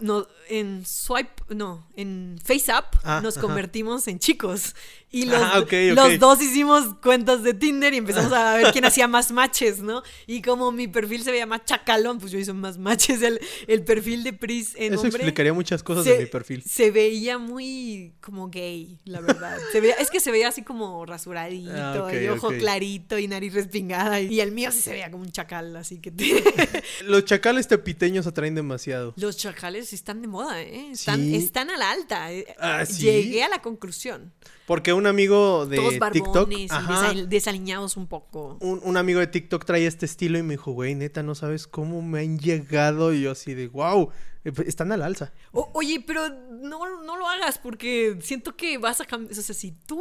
no, 0.00 0.26
en 0.48 0.86
swipe, 0.86 1.30
no, 1.54 1.86
en 1.96 2.38
FaceApp 2.42 2.94
Ah, 3.04 3.20
nos 3.22 3.36
ajá. 3.36 3.46
convertimos 3.46 4.08
en 4.08 4.18
chicos. 4.18 4.74
Y 5.10 5.26
los, 5.26 5.42
Ah, 5.42 5.58
ok, 5.58 5.64
ok. 5.66 5.94
los 5.94 6.18
dos 6.18 6.40
hicimos 6.40 6.94
cuentas 7.02 7.42
de 7.42 7.52
Tinder 7.52 7.92
y 7.92 7.98
empezamos 7.98 8.32
a 8.32 8.54
ver 8.56 8.72
quién 8.72 8.84
hacía 8.86 9.06
más 9.08 9.30
matches, 9.30 9.80
¿no? 9.80 10.02
Y 10.26 10.40
como 10.40 10.72
mi 10.72 10.88
perfil 10.88 11.22
se 11.22 11.30
veía 11.30 11.44
más 11.44 11.66
chacalón, 11.66 12.18
pues 12.18 12.32
yo 12.32 12.38
hice 12.38 12.54
más 12.54 12.78
matches. 12.78 13.20
El, 13.20 13.38
el 13.66 13.84
perfil 13.84 14.24
de 14.24 14.32
Pris 14.32 14.74
en 14.76 14.94
Eso 14.94 15.02
hombre 15.02 15.16
explicaría 15.18 15.52
muchas 15.52 15.82
cosas 15.82 16.04
se, 16.04 16.14
de 16.14 16.18
mi 16.20 16.26
perfil. 16.26 16.62
se 16.66 16.90
veía 16.90 17.36
muy 17.36 18.14
como 18.22 18.48
gay, 18.48 18.98
la 19.04 19.20
verdad. 19.20 19.58
Se 19.72 19.82
veía, 19.82 19.94
es 19.96 20.10
que 20.10 20.20
se 20.20 20.30
veía 20.30 20.48
así 20.48 20.62
como 20.62 21.04
rasuradito 21.04 21.70
Ah, 22.06 22.14
y 22.14 22.28
ojo 22.28 22.48
clarito 22.48 23.18
y 23.18 23.28
nariz 23.28 23.52
respingada. 23.52 24.18
Y, 24.22 24.28
y 24.28 24.40
el 24.40 24.52
mío 24.52 24.72
sí 24.72 24.80
se 24.80 24.92
veía 24.92 25.10
como 25.10 25.24
un 25.24 25.30
chacal, 25.32 25.76
así 25.76 26.00
que 26.00 26.10
Los 27.04 27.26
chacales 27.26 27.68
tepiteños 27.68 28.26
atraen 28.26 28.54
demasiado. 28.54 29.01
Los 29.16 29.36
chacales 29.36 29.92
están 29.92 30.22
de 30.22 30.28
moda, 30.28 30.60
¿eh? 30.62 30.90
Están, 30.92 31.20
Sí. 31.20 31.36
están 31.36 31.70
a 31.70 31.76
la 31.76 31.90
alta. 31.90 32.32
eh. 32.32 32.46
Ah, 32.58 32.84
¿sí? 32.86 33.02
Llegué 33.04 33.42
a 33.44 33.48
la 33.48 33.60
conclusión. 33.62 34.32
Porque 34.66 34.92
un 34.92 35.06
amigo 35.06 35.66
de 35.66 35.76
Todos 35.76 35.90
TikTok. 36.12 36.34
barbones, 36.34 36.70
ajá, 36.70 37.12
desa- 37.12 37.26
desaliñados 37.26 37.96
un 37.96 38.06
poco. 38.06 38.56
un, 38.60 38.80
un 38.82 38.96
amigo 38.96 39.20
de 39.20 39.26
TikTok 39.26 39.64
trae 39.64 39.86
este 39.86 40.06
estilo 40.06 40.38
y 40.38 40.42
me 40.42 40.54
dijo, 40.54 40.72
güey, 40.72 40.94
neta, 40.94 41.22
no 41.22 41.34
sabes 41.34 41.66
cómo 41.66 42.00
me 42.02 42.20
han 42.20 42.38
llegado. 42.38 43.12
Y 43.12 43.22
yo 43.22 43.32
así 43.32 43.54
de, 43.54 43.68
wow, 43.68 44.10
están 44.66 44.92
al 44.92 45.02
alza. 45.02 45.32
O- 45.52 45.70
oye, 45.74 46.02
pero 46.06 46.28
no, 46.28 47.02
no 47.02 47.16
lo 47.16 47.28
hagas 47.28 47.58
porque 47.58 48.16
siento 48.22 48.56
que 48.56 48.78
vas 48.78 49.00
a 49.00 49.04
cambiar. 49.04 49.38
O 49.38 49.42
sea, 49.42 49.54
si 49.54 49.72
tú 49.72 50.00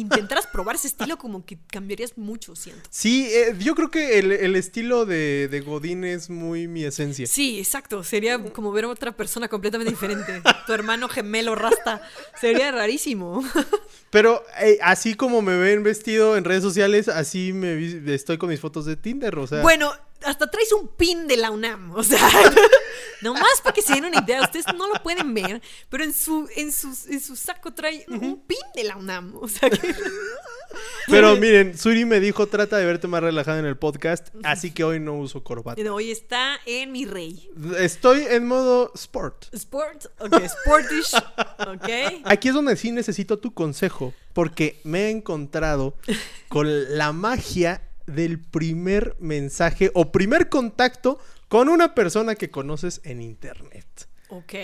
intentaras 0.00 0.46
probar 0.46 0.76
ese 0.76 0.88
estilo, 0.88 1.16
como 1.18 1.44
que 1.44 1.58
cambiarías 1.66 2.16
mucho, 2.16 2.54
siento. 2.54 2.88
Sí, 2.90 3.28
eh, 3.30 3.54
yo 3.58 3.74
creo 3.74 3.90
que 3.90 4.18
el, 4.18 4.32
el 4.32 4.56
estilo 4.56 5.06
de, 5.06 5.48
de 5.48 5.60
Godín 5.60 6.04
es 6.04 6.30
muy 6.30 6.68
mi 6.68 6.84
esencia. 6.84 7.26
Sí, 7.26 7.58
exacto. 7.58 8.04
Sería 8.04 8.38
como 8.38 8.72
ver 8.72 8.84
a 8.84 8.88
otra 8.88 9.12
persona 9.16 9.48
completamente 9.48 9.92
diferente. 9.92 10.42
Tu 10.66 10.72
hermano 10.72 11.08
gemelo 11.08 11.54
rasta. 11.54 12.02
Sería 12.40 12.70
rarísimo. 12.72 13.42
Pero 14.10 14.42
eh, 14.60 14.78
así 14.82 15.14
como 15.14 15.42
me 15.42 15.56
ven 15.56 15.82
vestido 15.82 16.36
en 16.36 16.44
redes 16.44 16.62
sociales, 16.62 17.08
así 17.08 17.52
me 17.52 18.14
estoy 18.14 18.38
con 18.38 18.48
mis 18.48 18.60
fotos 18.60 18.86
de 18.86 18.96
Tinder, 18.96 19.38
o 19.38 19.46
sea. 19.46 19.62
Bueno, 19.62 19.92
hasta 20.24 20.50
traes 20.50 20.72
un 20.72 20.88
pin 20.88 21.26
de 21.26 21.36
la 21.36 21.50
UNAM. 21.50 21.92
O 21.94 22.02
sea, 22.02 22.28
nomás 23.22 23.60
para 23.62 23.74
que 23.74 23.82
se 23.82 23.94
den 23.94 24.04
una 24.04 24.20
idea. 24.20 24.42
Ustedes 24.42 24.66
no 24.76 24.88
lo 24.92 25.02
pueden 25.02 25.34
ver, 25.34 25.62
pero 25.88 26.04
en 26.04 26.12
su, 26.12 26.48
en 26.56 26.72
su, 26.72 26.88
en 27.08 27.20
su 27.20 27.36
saco 27.36 27.72
trae 27.72 28.04
un 28.08 28.40
pin 28.40 28.58
de 28.74 28.84
la 28.84 28.96
UNAM. 28.96 29.36
O 29.36 29.48
sea 29.48 29.70
que. 29.70 29.94
Pero 31.06 31.36
miren, 31.36 31.78
Suri 31.78 32.04
me 32.04 32.20
dijo, 32.20 32.46
trata 32.48 32.76
de 32.76 32.84
verte 32.84 33.06
más 33.06 33.22
relajada 33.22 33.58
en 33.58 33.66
el 33.66 33.76
podcast, 33.76 34.28
así 34.42 34.72
que 34.72 34.84
hoy 34.84 35.00
no 35.00 35.14
uso 35.14 35.42
corbata. 35.42 35.80
Hoy 35.92 36.10
está 36.10 36.58
en 36.66 36.92
mi 36.92 37.04
rey. 37.04 37.48
Estoy 37.78 38.26
en 38.28 38.46
modo 38.46 38.90
sport. 38.94 39.46
Sport, 39.54 40.06
ok, 40.18 40.42
sportish, 40.48 41.14
ok. 41.58 42.22
Aquí 42.24 42.48
es 42.48 42.54
donde 42.54 42.76
sí 42.76 42.90
necesito 42.90 43.38
tu 43.38 43.54
consejo, 43.54 44.12
porque 44.32 44.80
me 44.84 45.06
he 45.06 45.10
encontrado 45.10 45.94
con 46.48 46.96
la 46.98 47.12
magia 47.12 47.82
del 48.06 48.40
primer 48.40 49.16
mensaje 49.18 49.90
o 49.94 50.12
primer 50.12 50.48
contacto 50.48 51.18
con 51.48 51.68
una 51.68 51.94
persona 51.94 52.34
que 52.34 52.50
conoces 52.50 53.00
en 53.04 53.20
internet. 53.22 53.86
Ok. 54.28 54.54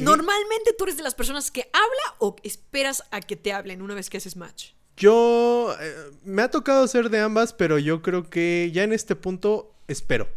Normalmente 0.00 0.72
tú 0.76 0.84
eres 0.84 0.96
de 0.96 1.02
las 1.02 1.14
personas 1.14 1.50
que 1.50 1.62
habla 1.72 2.16
o 2.18 2.36
esperas 2.42 3.04
a 3.10 3.20
que 3.20 3.36
te 3.36 3.52
hablen 3.52 3.80
una 3.82 3.94
vez 3.94 4.10
que 4.10 4.18
haces 4.18 4.36
match. 4.36 4.72
Yo 4.96 5.74
eh, 5.80 5.94
me 6.24 6.42
ha 6.42 6.50
tocado 6.50 6.86
ser 6.86 7.08
de 7.08 7.20
ambas, 7.20 7.54
pero 7.54 7.78
yo 7.78 8.02
creo 8.02 8.28
que 8.28 8.70
ya 8.74 8.82
en 8.82 8.92
este 8.92 9.16
punto 9.16 9.74
espero. 9.88 10.28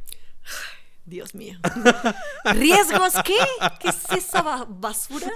Dios 1.05 1.35
mío. 1.35 1.59
¿Riesgos 2.53 3.13
qué? 3.25 3.37
¿Qué 3.79 3.89
es 3.89 3.97
esa 4.17 4.41
ba- 4.41 4.65
basura? 4.67 5.29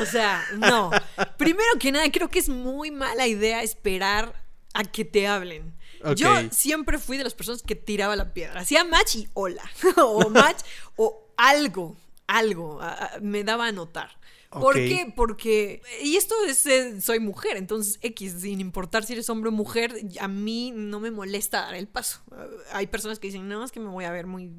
O 0.00 0.06
sea, 0.06 0.42
no. 0.56 0.90
Primero 1.36 1.68
que 1.78 1.92
nada, 1.92 2.10
creo 2.10 2.28
que 2.30 2.38
es 2.38 2.48
muy 2.48 2.90
mala 2.90 3.26
idea 3.26 3.62
esperar 3.62 4.32
a 4.72 4.84
que 4.84 5.04
te 5.04 5.26
hablen. 5.26 5.74
Yo 6.14 6.28
siempre 6.52 6.98
fui 6.98 7.16
de 7.16 7.24
las 7.24 7.34
personas 7.34 7.62
que 7.62 7.74
tiraba 7.74 8.16
la 8.16 8.32
piedra. 8.32 8.60
Hacía 8.60 8.84
match 8.84 9.16
y 9.16 9.28
hola. 9.34 9.62
o 9.96 10.28
match 10.30 10.58
o 10.96 11.26
algo, 11.36 11.96
algo. 12.26 12.80
a- 12.80 12.92
a- 12.92 13.18
me 13.20 13.44
daba 13.44 13.66
a 13.68 13.72
notar. 13.72 14.20
¿Por 14.50 14.74
qué? 14.74 15.12
Porque, 15.16 15.80
y 16.02 16.16
esto 16.16 16.34
es, 16.46 16.66
eh, 16.66 17.00
soy 17.00 17.20
mujer, 17.20 17.56
entonces 17.56 17.98
X, 18.02 18.34
sin 18.40 18.60
importar 18.60 19.02
si 19.02 19.14
eres 19.14 19.30
hombre 19.30 19.48
o 19.48 19.52
mujer, 19.52 19.94
a 20.20 20.28
mí 20.28 20.72
no 20.74 21.00
me 21.00 21.10
molesta 21.10 21.62
dar 21.62 21.74
el 21.74 21.88
paso. 21.88 22.20
Uh, 22.30 22.34
Hay 22.74 22.86
personas 22.88 23.18
que 23.18 23.28
dicen, 23.28 23.48
no, 23.48 23.64
es 23.64 23.72
que 23.72 23.80
me 23.80 23.88
voy 23.88 24.04
a 24.04 24.10
ver 24.10 24.26
muy, 24.26 24.52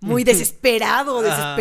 muy 0.00 0.24
desesperado 0.24 1.16
o 1.18 1.22
Ajá. 1.26 1.56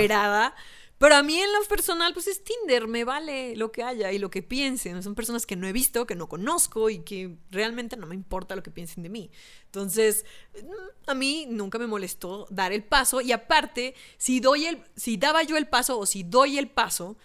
Pero 1.04 1.18
a 1.18 1.22
mí 1.22 1.38
en 1.38 1.52
lo 1.52 1.62
personal, 1.66 2.14
pues 2.14 2.28
es 2.28 2.46
Tinder, 2.46 2.88
me 2.88 3.04
vale 3.04 3.58
lo 3.58 3.74
que 3.74 3.84
haya 3.84 4.14
y 4.14 4.20
lo 4.20 4.30
que 4.30 4.42
piensen. 4.42 5.04
Son 5.04 5.16
personas 5.16 5.46
que 5.46 5.58
no 5.58 5.68
he 5.68 5.74
visto, 5.74 6.08
que 6.08 6.16
no 6.16 6.30
conozco 6.30 6.90
y 6.90 7.00
que 7.00 7.36
realmente 7.52 7.98
no 7.98 8.08
me 8.08 8.16
importa 8.16 8.56
lo 8.56 8.64
que 8.64 8.72
piensen 8.72 9.04
de 9.04 9.10
mí. 9.10 9.30
Entonces, 9.66 10.24
mm, 10.54 11.10
a 11.10 11.14
mí 11.14 11.46
nunca 11.50 11.78
me 11.78 11.88
molestó 11.88 12.48
dar 12.50 12.72
el 12.72 12.86
paso 12.86 13.20
y 13.20 13.34
aparte, 13.34 13.96
si 14.18 14.40
doy 14.40 14.66
el 14.66 14.82
si 14.96 15.18
daba 15.18 15.44
yo 15.44 15.58
el 15.58 15.68
paso 15.68 16.00
o 16.00 16.06
si 16.06 16.24
doy 16.24 16.58
el 16.58 16.70
paso, 16.70 17.18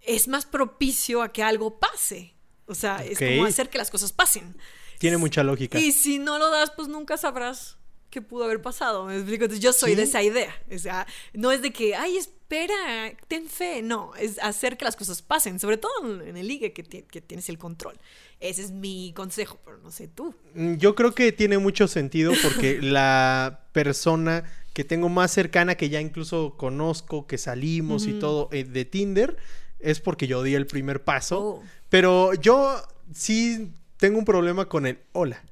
es 0.00 0.28
más 0.28 0.46
propicio 0.46 1.20
a 1.20 1.30
que 1.30 1.42
algo 1.42 1.78
pase. 1.78 2.32
O 2.64 2.74
sea, 2.74 3.04
es 3.04 3.18
como 3.18 3.44
hacer 3.44 3.68
que 3.68 3.76
las 3.76 3.90
cosas 3.90 4.14
pasen. 4.14 4.56
Tiene 4.98 5.18
mucha 5.18 5.42
lógica. 5.42 5.78
Y 5.78 5.92
si 5.92 6.18
no 6.18 6.38
lo 6.38 6.50
das, 6.50 6.70
pues 6.70 6.88
nunca 6.88 7.18
sabrás 7.18 7.76
qué 8.08 8.22
pudo 8.22 8.44
haber 8.44 8.62
pasado. 8.62 9.04
¿Me 9.04 9.16
explico? 9.16 9.44
Entonces, 9.44 9.62
yo 9.62 9.74
soy 9.74 9.90
Sí. 9.90 9.96
de 9.96 10.02
esa 10.04 10.22
idea. 10.22 10.54
O 10.74 10.78
sea, 10.78 11.06
no 11.34 11.52
es 11.52 11.60
de 11.60 11.70
que, 11.70 11.94
ay, 11.94 12.16
espera, 12.46 13.12
ten 13.28 13.48
fe. 13.48 13.82
No, 13.82 14.14
es 14.14 14.38
hacer 14.40 14.76
que 14.76 14.84
las 14.84 14.96
cosas 14.96 15.22
pasen. 15.22 15.58
Sobre 15.58 15.76
todo 15.76 16.22
en 16.22 16.36
el 16.36 16.46
ligue 16.46 16.72
que, 16.72 16.82
que 16.82 17.20
tienes 17.20 17.48
el 17.48 17.58
control. 17.58 17.98
Ese 18.40 18.62
es 18.62 18.70
mi 18.70 19.12
consejo, 19.14 19.58
pero 19.64 19.78
no 19.78 19.90
sé 19.90 20.08
tú. 20.08 20.34
Mm, 20.54 20.74
Yo 20.76 20.94
creo 20.94 21.14
que 21.14 21.32
tiene 21.32 21.58
mucho 21.58 21.88
sentido 21.88 22.32
porque 22.42 22.80
la 22.82 23.66
persona 23.72 24.44
que 24.72 24.84
tengo 24.84 25.08
más 25.08 25.32
cercana, 25.32 25.74
que 25.74 25.88
ya 25.88 26.00
incluso 26.00 26.54
conozco, 26.56 27.26
que 27.26 27.38
salimos 27.38 28.06
y 28.06 28.18
todo 28.18 28.48
eh, 28.52 28.64
de 28.64 28.84
Tinder, 28.84 29.36
es 29.80 30.00
porque 30.00 30.26
yo 30.26 30.42
di 30.42 30.54
el 30.54 30.66
primer 30.66 31.02
paso. 31.02 31.40
Oh. 31.40 31.62
Pero 31.88 32.34
yo 32.34 32.82
sí 33.12 33.72
tengo 33.96 34.18
un 34.18 34.24
problema 34.24 34.68
con 34.68 34.86
el 34.86 34.98
hola, 35.12 35.42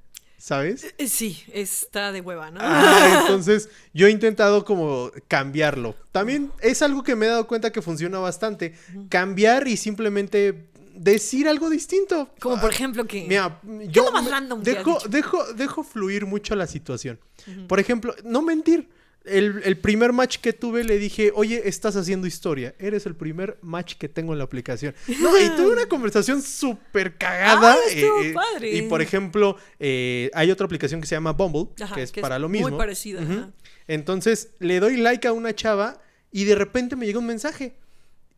¿sabes? 0.45 0.85
Eh, 0.99 1.09
Sí, 1.09 1.43
está 1.55 2.13
de 2.13 2.21
hueva, 2.21 2.51
¿no? 2.51 2.61
Ah, 2.63 3.21
entonces 3.23 3.71
yo 3.95 4.07
he 4.07 4.11
intentado 4.11 4.63
como 4.67 5.11
cambiarlo. 5.27 5.97
También 6.13 6.53
es 6.61 6.83
algo 6.83 7.03
que 7.03 7.17
me 7.17 7.25
he 7.25 7.29
dado 7.31 7.47
cuenta 7.47 7.73
que 7.73 7.81
funciona 7.81 8.19
bastante. 8.19 8.75
Cambiar 9.09 9.67
y 9.67 9.79
simplemente 9.79 10.67
decir 10.95 11.49
algo 11.49 11.71
distinto. 11.71 12.29
Como 12.41 12.61
por 12.61 12.71
Ah, 12.71 12.75
ejemplo 12.75 13.07
que... 13.07 13.25
Mira, 13.27 13.59
yo 13.89 14.13
más 14.13 14.29
random 14.31 14.63
dejo, 14.63 14.99
dejo, 15.09 15.43
dejo 15.55 15.83
fluir 15.83 16.27
mucho 16.27 16.55
la 16.55 16.67
situación. 16.67 17.19
Por 17.67 17.81
ejemplo, 17.81 18.15
no 18.23 18.43
mentir. 18.43 18.91
El, 19.25 19.63
el 19.65 19.79
primer 19.79 20.13
match 20.13 20.37
que 20.37 20.53
tuve 20.53 20.85
le 20.85 20.99
dije, 20.99 21.33
oye, 21.35 21.63
estás 21.67 21.97
haciendo 21.97 22.27
historia. 22.27 22.75
Eres 22.79 23.07
el 23.07 23.17
primer 23.17 23.57
match 23.63 23.95
que 23.95 24.09
tengo 24.09 24.33
en 24.33 24.39
la 24.39 24.45
aplicación. 24.45 24.95
No, 25.21 25.41
y 25.41 25.49
tuve 25.57 25.73
una 25.73 25.87
conversación 25.87 26.43
súper 26.43 27.17
cagada. 27.17 27.73
Ah, 27.73 27.77
estuvo 27.89 28.21
eh, 28.21 28.29
eh, 28.29 28.33
padre. 28.35 28.77
Y 28.77 28.83
por 28.83 29.01
ejemplo, 29.01 29.57
eh, 29.81 30.31
hay 30.35 30.51
otra 30.51 30.67
aplicación 30.67 31.01
que 31.01 31.07
se 31.07 31.15
llama 31.15 31.33
Bumble, 31.33 31.69
Ajá, 31.83 31.95
que 31.95 32.03
es 32.03 32.13
que 32.13 32.21
es 32.21 32.23
para 32.23 32.39
lo 32.39 32.49
muy 32.51 32.59
mismo. 32.61 32.77
parecida, 32.77 33.23
Ujú. 33.23 33.33
ajá. 33.33 33.51
Entonces 33.89 34.51
le 34.59 34.79
doy 34.81 34.97
like 34.99 35.27
a 35.27 35.33
una 35.33 35.55
chava 35.55 36.03
y 36.31 36.45
de 36.45 36.55
repente 36.55 36.95
me 36.97 37.07
llega 37.07 37.19
un 37.19 37.27
mensaje 37.27 37.77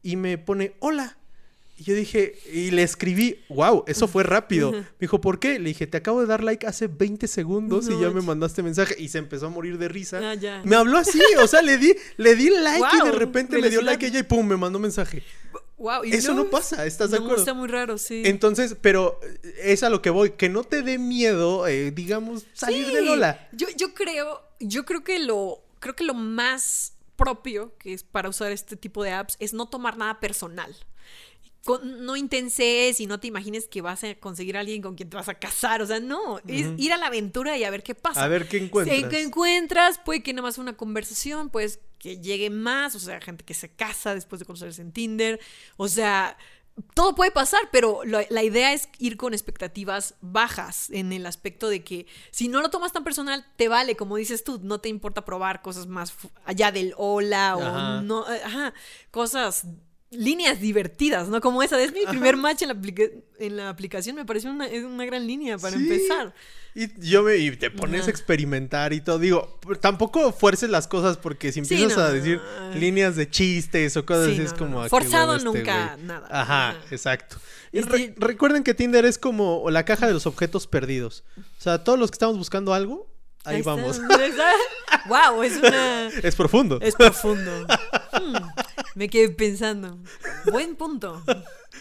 y 0.02 0.14
me 0.16 0.38
pone 0.38 0.74
hola. 0.78 1.16
Y 1.78 1.84
yo 1.84 1.94
dije, 1.94 2.38
y 2.50 2.70
le 2.70 2.82
escribí, 2.82 3.44
wow, 3.50 3.84
eso 3.86 4.08
fue 4.08 4.22
rápido. 4.22 4.72
Me 4.72 4.86
dijo, 4.98 5.20
¿por 5.20 5.38
qué? 5.38 5.58
Le 5.58 5.68
dije, 5.68 5.86
te 5.86 5.98
acabo 5.98 6.22
de 6.22 6.26
dar 6.26 6.42
like 6.42 6.66
hace 6.66 6.86
20 6.86 7.28
segundos 7.28 7.88
y 7.90 8.00
ya 8.00 8.08
me 8.10 8.22
mandaste 8.22 8.62
mensaje. 8.62 8.96
Y 8.98 9.08
se 9.08 9.18
empezó 9.18 9.46
a 9.46 9.50
morir 9.50 9.76
de 9.76 9.88
risa. 9.88 10.30
Ah, 10.30 10.34
ya. 10.34 10.62
Me 10.64 10.74
habló 10.76 10.96
así, 10.96 11.20
o 11.38 11.46
sea, 11.46 11.60
le 11.60 11.76
di, 11.76 11.94
le 12.16 12.34
di 12.34 12.48
like 12.48 12.96
y 13.02 13.04
de 13.04 13.12
repente 13.12 13.58
me 13.58 13.68
dio 13.68 13.82
like 13.82 14.06
ella 14.06 14.20
y 14.20 14.22
pum, 14.22 14.46
me 14.46 14.56
mandó 14.56 14.78
mensaje. 14.78 15.22
Wow, 15.78 16.04
y 16.06 16.14
Eso 16.14 16.32
no 16.32 16.48
pasa, 16.48 16.86
¿estás 16.86 17.10
de 17.10 17.18
no, 17.18 17.24
acuerdo? 17.24 17.42
está 17.42 17.52
muy 17.52 17.68
raro, 17.68 17.98
sí. 17.98 18.22
Entonces, 18.24 18.74
pero 18.80 19.20
eh, 19.22 19.54
es 19.64 19.82
a 19.82 19.90
lo 19.90 20.00
que 20.00 20.08
voy, 20.08 20.30
que 20.30 20.48
no 20.48 20.64
te 20.64 20.80
dé 20.80 20.96
miedo, 20.96 21.66
eh, 21.66 21.90
digamos, 21.90 22.46
salir 22.54 22.86
Sí, 22.86 22.94
de 22.94 23.02
Lola. 23.02 23.46
Yo, 23.52 23.66
yo 23.76 23.92
creo, 23.92 24.40
yo 24.58 24.86
creo 24.86 25.04
que 25.04 25.18
lo, 25.18 25.62
creo 25.78 25.94
que 25.94 26.04
lo 26.04 26.14
más 26.14 26.94
propio 27.16 27.74
que 27.78 27.92
es 27.92 28.04
para 28.04 28.30
usar 28.30 28.52
este 28.52 28.76
tipo 28.76 29.04
de 29.04 29.12
apps 29.12 29.36
es 29.38 29.52
no 29.52 29.68
tomar 29.68 29.98
nada 29.98 30.18
personal. 30.18 30.74
Con- 31.66 32.06
no 32.06 32.16
intenses 32.16 32.98
y 33.00 33.06
no 33.06 33.20
te 33.20 33.26
imagines 33.26 33.68
que 33.68 33.82
vas 33.82 34.02
a 34.04 34.14
conseguir 34.14 34.56
a 34.56 34.60
alguien 34.60 34.80
con 34.80 34.94
quien 34.94 35.10
te 35.10 35.16
vas 35.16 35.28
a 35.28 35.34
casar. 35.34 35.82
O 35.82 35.86
sea, 35.86 36.00
no. 36.00 36.38
Es 36.46 36.68
ir 36.78 36.92
a 36.92 36.96
la 36.96 37.08
aventura 37.08 37.58
y 37.58 37.64
a 37.64 37.70
ver 37.70 37.82
qué 37.82 37.94
pasa. 37.94 38.24
A 38.24 38.28
ver 38.28 38.48
qué 38.48 38.56
encuentras. 38.58 38.96
Si- 38.98 39.08
¿Qué 39.08 39.22
encuentras? 39.22 39.98
Puede 39.98 40.22
que 40.22 40.32
nada 40.32 40.42
más 40.48 40.56
una 40.58 40.76
conversación, 40.76 41.50
pues 41.50 41.80
que 41.98 42.18
llegue 42.20 42.48
más. 42.50 42.94
O 42.94 42.98
sea, 42.98 43.20
gente 43.20 43.44
que 43.44 43.52
se 43.54 43.68
casa 43.68 44.14
después 44.14 44.38
de 44.40 44.46
conocerse 44.46 44.80
en 44.80 44.92
Tinder. 44.92 45.40
O 45.76 45.88
sea, 45.88 46.36
todo 46.94 47.14
puede 47.14 47.30
pasar, 47.30 47.60
pero 47.72 48.02
lo- 48.04 48.20
la 48.28 48.42
idea 48.42 48.74
es 48.74 48.90
ir 48.98 49.16
con 49.16 49.32
expectativas 49.32 50.14
bajas 50.20 50.90
en 50.90 51.10
el 51.14 51.24
aspecto 51.24 51.70
de 51.70 51.82
que 51.82 52.06
si 52.30 52.48
no 52.48 52.60
lo 52.60 52.68
tomas 52.68 52.92
tan 52.92 53.02
personal, 53.02 53.46
te 53.56 53.68
vale, 53.68 53.96
como 53.96 54.16
dices 54.16 54.44
tú, 54.44 54.60
no 54.62 54.78
te 54.78 54.90
importa 54.90 55.24
probar 55.24 55.62
cosas 55.62 55.86
más 55.86 56.12
allá 56.44 56.72
del 56.72 56.92
hola 56.98 57.56
o 57.56 57.62
Ajá. 57.62 58.00
no, 58.02 58.30
eh, 58.30 58.42
ajá, 58.44 58.74
cosas, 59.10 59.64
líneas 60.10 60.60
divertidas, 60.60 61.28
¿no? 61.28 61.40
Como 61.40 61.62
esa, 61.62 61.80
es 61.82 61.92
mi 61.92 62.06
primer 62.06 62.36
match 62.36 62.62
en 62.62 62.68
la, 62.68 62.74
aplica- 62.74 63.10
en 63.38 63.56
la 63.56 63.68
aplicación, 63.68 64.16
me 64.16 64.24
pareció 64.24 64.50
una, 64.50 64.66
es 64.66 64.84
una 64.84 65.04
gran 65.04 65.26
línea 65.26 65.58
para 65.58 65.76
Sí. 65.76 65.82
empezar. 65.82 66.32
Y 66.74 66.88
yo 67.08 67.22
me, 67.22 67.36
y 67.36 67.50
te 67.56 67.70
pones 67.70 68.02
Ajá. 68.02 68.08
a 68.08 68.10
experimentar 68.10 68.92
y 68.92 69.00
todo. 69.00 69.18
Digo, 69.18 69.58
tampoco 69.80 70.30
fuerces 70.32 70.68
las 70.70 70.86
cosas 70.86 71.16
porque 71.16 71.50
si 71.50 71.64
Sí, 71.64 71.74
empiezas 71.74 71.96
no, 71.98 72.04
a 72.04 72.12
decir 72.12 72.38
no. 72.60 72.74
líneas 72.78 73.16
de 73.16 73.28
chistes 73.30 73.96
o 73.96 74.04
cosas 74.04 74.26
Sí, 74.26 74.32
así, 74.32 74.40
no, 74.40 74.46
es 74.46 74.52
como. 74.52 74.82
"Ah, 74.82 74.88
Forzado 74.88 75.34
este 75.36 75.44
nunca, 75.46 75.94
güey". 75.94 76.06
nada. 76.06 76.28
Ajá, 76.30 76.68
Ajá. 76.70 76.78
exacto. 76.90 77.36
Y 77.72 77.78
Este- 77.78 77.92
re- 77.96 78.14
recuerden 78.18 78.62
que 78.62 78.74
Tinder 78.74 79.04
es 79.06 79.18
como 79.18 79.68
la 79.70 79.84
caja 79.84 80.06
de 80.06 80.12
los 80.12 80.26
objetos 80.26 80.66
perdidos. 80.66 81.24
O 81.38 81.62
sea, 81.62 81.82
todos 81.82 81.98
los 81.98 82.10
que 82.10 82.16
estamos 82.16 82.36
buscando 82.36 82.74
algo, 82.74 83.10
ahí, 83.46 83.62
vamos. 83.62 84.00
wow, 85.08 85.42
es 85.42 85.56
una... 85.56 86.08
es 86.08 86.34
profundo. 86.36 86.78
Es 86.80 86.94
profundo. 86.94 87.66
Hmm, 88.12 88.36
me 88.94 89.08
quedé 89.08 89.28
pensando. 89.30 89.98
Buen 90.50 90.76
punto. 90.76 91.22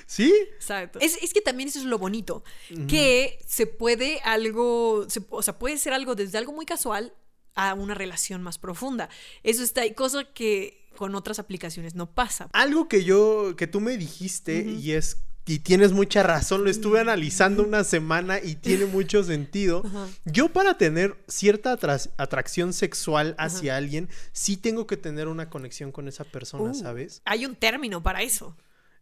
¿Sí? 0.06 0.34
Exacto. 0.56 1.00
Es, 1.02 1.18
es 1.22 1.34
que 1.34 1.42
también 1.42 1.70
eso 1.70 1.80
es 1.80 1.86
lo 1.86 1.98
bonito. 1.98 2.44
Que 2.88 3.40
se 3.48 3.66
puede 3.68 4.20
algo, 4.24 5.06
se- 5.10 5.26
o 5.30 5.42
sea, 5.42 5.58
puede 5.58 5.78
ser 5.78 5.94
algo 5.94 6.16
desde 6.16 6.38
algo 6.38 6.54
muy 6.54 6.66
casual 6.66 7.14
a 7.56 7.74
una 7.74 7.94
relación 7.96 8.44
más 8.44 8.58
profunda. 8.58 9.10
Eso 9.44 9.64
está 9.64 9.82
ahí, 9.82 9.94
cosa 9.94 10.26
que 10.34 10.86
con 10.96 11.16
otras 11.16 11.40
aplicaciones 11.40 11.96
no 11.96 12.14
pasa. 12.14 12.50
Algo 12.54 12.88
que 12.88 13.04
yo, 13.04 13.56
que 13.58 13.68
tú 13.68 13.82
me 13.82 13.98
dijiste 13.98 14.60
y 14.64 14.92
es, 14.92 15.18
y 15.48 15.60
tienes 15.60 15.92
mucha 15.92 16.24
razón, 16.24 16.64
lo 16.64 16.70
estuve 16.70 17.00
analizando 17.00 17.64
una 17.64 17.84
semana 17.96 18.40
y 18.42 18.56
tiene 18.56 18.86
mucho 18.86 19.24
sentido. 19.24 19.84
Ajá. 19.86 20.08
Yo 20.26 20.50
para 20.50 20.78
tener 20.78 21.16
cierta 21.28 21.78
atra- 21.78 22.10
atracción 22.18 22.74
sexual 22.74 23.36
hacia 23.38 23.78
alguien, 23.78 24.10
sí 24.32 24.58
tengo 24.58 24.88
que 24.88 24.98
tener 24.98 25.28
una 25.28 25.50
conexión 25.50 25.92
con 25.92 26.08
esa 26.08 26.24
persona, 26.24 26.72
Uh, 26.72 26.74
¿sabes? 26.74 27.22
Hay 27.26 27.46
un 27.46 27.56
término 27.56 28.02
para 28.02 28.22
eso. 28.24 28.56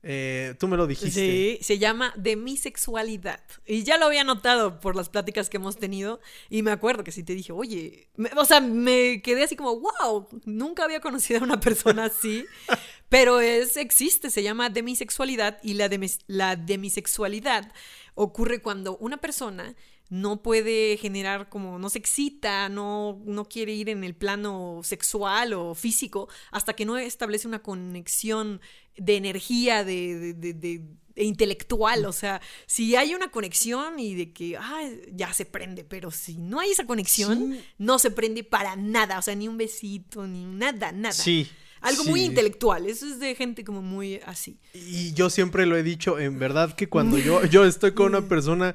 Eh, 0.06 0.56
tú 0.60 0.68
me 0.68 0.76
lo 0.76 0.86
dijiste. 0.86 1.10
Sí, 1.12 1.60
se 1.62 1.80
llama 1.80 2.14
demisexualidad. 2.18 3.40
Y 3.66 3.84
ya 3.84 3.98
lo 3.98 4.06
había 4.06 4.24
notado 4.24 4.80
por 4.80 4.96
las 4.96 5.10
pláticas 5.10 5.50
que 5.50 5.58
hemos 5.58 5.78
tenido. 5.78 6.20
Y 6.50 6.62
me 6.62 6.72
acuerdo 6.72 7.04
que 7.04 7.12
sí 7.12 7.24
te 7.24 7.34
dije, 7.34 7.52
oye, 7.54 8.10
me- 8.16 8.30
o 8.36 8.46
sea, 8.46 8.60
me 8.60 9.22
quedé 9.22 9.44
así 9.44 9.56
como, 9.56 9.80
wow, 9.80 10.28
nunca 10.46 10.84
había 10.84 11.00
conocido 11.00 11.40
a 11.40 11.44
una 11.44 11.60
persona 11.60 12.06
así. 12.06 12.46
Pero 13.10 13.40
es, 13.40 13.78
existe, 13.78 14.30
se 14.30 14.44
llama 14.44 14.70
demisexualidad. 14.70 15.60
Y 15.64 15.76
la, 15.76 15.90
demis- 15.90 16.20
la 16.28 16.56
demisexualidad 16.58 17.72
ocurre 18.16 18.62
cuando 18.62 18.98
una 18.98 19.18
persona 19.18 19.76
no 20.10 20.42
puede 20.44 20.98
generar 20.98 21.50
como, 21.50 21.80
no 21.80 21.90
se 21.90 21.98
excita, 22.00 22.70
no, 22.70 23.22
no 23.26 23.46
quiere 23.46 23.74
ir 23.74 23.90
en 23.90 24.04
el 24.04 24.14
plano 24.16 24.82
sexual 24.84 25.54
o 25.54 25.74
físico 25.76 26.30
hasta 26.52 26.74
que 26.74 26.86
no 26.86 26.98
establece 26.98 27.48
una 27.48 27.64
conexión 27.64 28.62
de 28.98 29.16
energía, 29.18 29.84
de, 29.84 30.20
de- 30.20 30.34
de- 30.34 30.54
de- 30.54 30.82
de 31.16 31.24
intelectual. 31.24 32.06
O 32.06 32.12
sea, 32.12 32.42
si 32.68 32.96
hay 32.96 33.14
una 33.16 33.30
conexión 33.32 34.00
y 34.00 34.16
de 34.16 34.34
que 34.34 34.58
ah, 34.58 34.82
ya 35.12 35.32
se 35.34 35.46
prende, 35.46 35.84
pero 35.84 36.10
si 36.12 36.38
no 36.38 36.60
hay 36.60 36.72
esa 36.72 36.86
conexión, 36.86 37.54
Sí. 37.54 37.62
no 37.78 37.98
se 38.00 38.12
prende 38.12 38.44
para 38.44 38.76
nada. 38.76 39.20
O 39.20 39.22
sea, 39.22 39.36
ni 39.36 39.48
un 39.48 39.58
besito, 39.58 40.26
ni 40.28 40.44
nada, 40.46 40.92
nada. 40.92 41.14
Sí. 41.14 41.48
Algo 41.82 42.06
muy 42.06 42.22
intelectual. 42.24 42.86
Eso 42.88 43.06
es 43.08 43.20
de 43.20 43.36
gente 43.36 43.64
como 43.66 43.82
muy 43.82 44.22
así. 44.26 44.58
Y 44.74 45.12
yo 45.14 45.30
siempre 45.30 45.66
lo 45.66 45.76
he 45.76 45.84
dicho, 45.84 46.18
en 46.18 46.40
verdad 46.40 46.76
que 46.76 46.88
cuando 46.88 47.18
yo, 47.18 47.44
yo 47.46 47.66
estoy 47.66 47.92
con 47.94 48.12
Mm. 48.12 48.16
una 48.16 48.28
persona, 48.30 48.74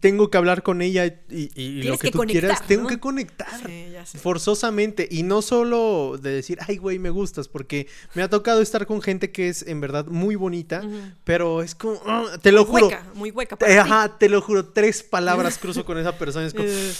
tengo 0.00 0.30
que 0.30 0.36
hablar 0.38 0.62
con 0.62 0.82
ella 0.82 1.06
y, 1.30 1.82
lo 1.82 1.92
que, 1.98 2.06
que 2.06 2.10
tú 2.12 2.18
conectar, 2.18 2.40
quieras, 2.42 2.66
tengo 2.66 2.82
¿no? 2.84 2.88
que 2.88 3.00
conectar. 3.00 3.48
Sí, 3.66 3.88
ya 3.92 4.04
sé. 4.06 4.18
Forzosamente. 4.18 5.08
Y 5.10 5.22
no 5.22 5.42
solo 5.42 6.16
de 6.20 6.30
decir, 6.30 6.58
ay, 6.66 6.76
güey, 6.76 6.98
me 6.98 7.10
gustas, 7.10 7.48
porque 7.48 7.86
me 8.14 8.22
ha 8.22 8.28
tocado 8.30 8.60
estar 8.62 8.86
con 8.86 9.00
gente 9.02 9.30
que 9.32 9.48
es 9.48 9.62
en 9.62 9.80
verdad 9.80 10.06
muy 10.06 10.36
bonita, 10.36 10.82
pero 11.24 11.62
es 11.62 11.74
como, 11.74 12.00
ah, 12.06 12.24
te 12.42 12.52
lo 12.52 12.64
juro. 12.64 12.86
Hueca, 12.86 13.06
muy 13.14 13.30
hueca. 13.30 13.56
Para 13.56 13.72
ti. 13.72 13.78
Ajá, 13.78 14.18
te 14.18 14.28
lo 14.28 14.40
juro, 14.40 14.66
tres 14.66 15.02
palabras 15.02 15.58
cruzo 15.58 15.84
con 15.84 15.98
esa 15.98 16.16
persona. 16.18 16.46
Es 16.46 16.54
como, 16.54 16.64
Eh, 16.68 16.92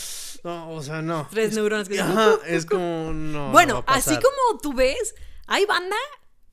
no, 0.45 0.73
o 0.73 0.83
sea, 0.83 1.01
no. 1.01 1.27
tres 1.31 1.51
Es- 1.51 1.55
neuronas 1.57 1.89
que 1.89 1.99
Ajá, 2.01 2.35
es 2.47 2.67
como, 2.67 3.13
no. 3.15 3.47
no 3.47 3.53
bueno, 3.53 3.83
así 3.87 4.15
como 4.15 4.61
tú 4.61 4.75
ves, 4.75 5.15
hay 5.47 5.65
banda 5.65 5.97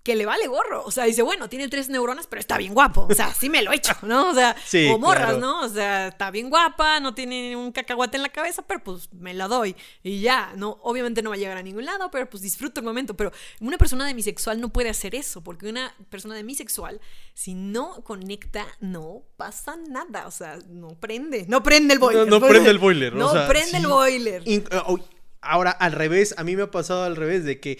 que 0.03 0.15
le 0.15 0.25
vale 0.25 0.47
gorro. 0.47 0.83
O 0.83 0.91
sea, 0.91 1.05
dice, 1.05 1.21
bueno, 1.21 1.47
tiene 1.49 1.67
tres 1.67 1.87
neuronas, 1.89 2.25
pero 2.27 2.39
está 2.39 2.57
bien 2.57 2.73
guapo. 2.73 3.07
O 3.09 3.13
sea, 3.13 3.33
sí 3.33 3.49
me 3.49 3.61
lo 3.61 3.71
he 3.71 3.75
hecho, 3.75 3.93
¿no? 4.01 4.29
O 4.31 4.33
sea, 4.33 4.55
Sí, 4.65 4.89
o 4.91 4.97
morras, 4.97 5.25
claro. 5.35 5.37
¿no? 5.39 5.61
O 5.61 5.69
sea, 5.69 6.07
está 6.07 6.31
bien 6.31 6.49
guapa, 6.49 6.99
no 6.99 7.13
tiene 7.13 7.55
un 7.55 7.71
cacahuate 7.71 8.17
en 8.17 8.23
la 8.23 8.29
cabeza, 8.29 8.63
pero 8.63 8.83
pues 8.83 9.13
me 9.13 9.33
la 9.33 9.47
doy. 9.47 9.75
Y 10.03 10.21
ya, 10.21 10.53
¿no? 10.55 10.79
Obviamente 10.81 11.21
no 11.21 11.29
va 11.29 11.35
a 11.35 11.39
llegar 11.39 11.57
a 11.57 11.61
ningún 11.63 11.85
lado, 11.85 12.09
pero 12.11 12.29
pues 12.29 12.41
disfruto 12.41 12.79
el 12.79 12.85
momento. 12.85 13.15
Pero 13.15 13.31
una 13.59 13.77
persona 13.77 14.05
demisexual 14.05 14.59
no 14.59 14.69
puede 14.69 14.89
hacer 14.89 15.13
eso, 15.13 15.41
porque 15.43 15.67
una 15.69 15.93
persona 16.09 16.35
demisexual, 16.35 16.99
si 17.33 17.53
no 17.53 18.03
conecta, 18.03 18.65
no 18.79 19.23
pasa 19.37 19.75
nada. 19.87 20.25
O 20.27 20.31
sea, 20.31 20.57
no 20.67 20.99
prende. 20.99 21.45
No 21.47 21.61
prende 21.61 21.93
el 21.93 21.99
boiler. 21.99 22.27
No, 22.27 22.39
no 22.39 22.47
prende 22.47 22.69
el 22.71 22.79
boiler. 22.79 23.13
No 23.15 23.27
o 23.27 23.33
sea, 23.33 23.47
prende 23.47 23.77
el 23.77 23.87
boiler. 23.87 24.41
In- 24.47 24.65
eh, 24.71 24.81
oh, 24.85 24.99
Ahora, 25.43 25.71
al 25.71 25.93
revés, 25.93 26.35
a 26.37 26.43
mí 26.43 26.55
me 26.55 26.61
ha 26.61 26.69
pasado 26.69 27.03
al 27.03 27.15
revés, 27.15 27.43
de 27.43 27.59
que 27.59 27.79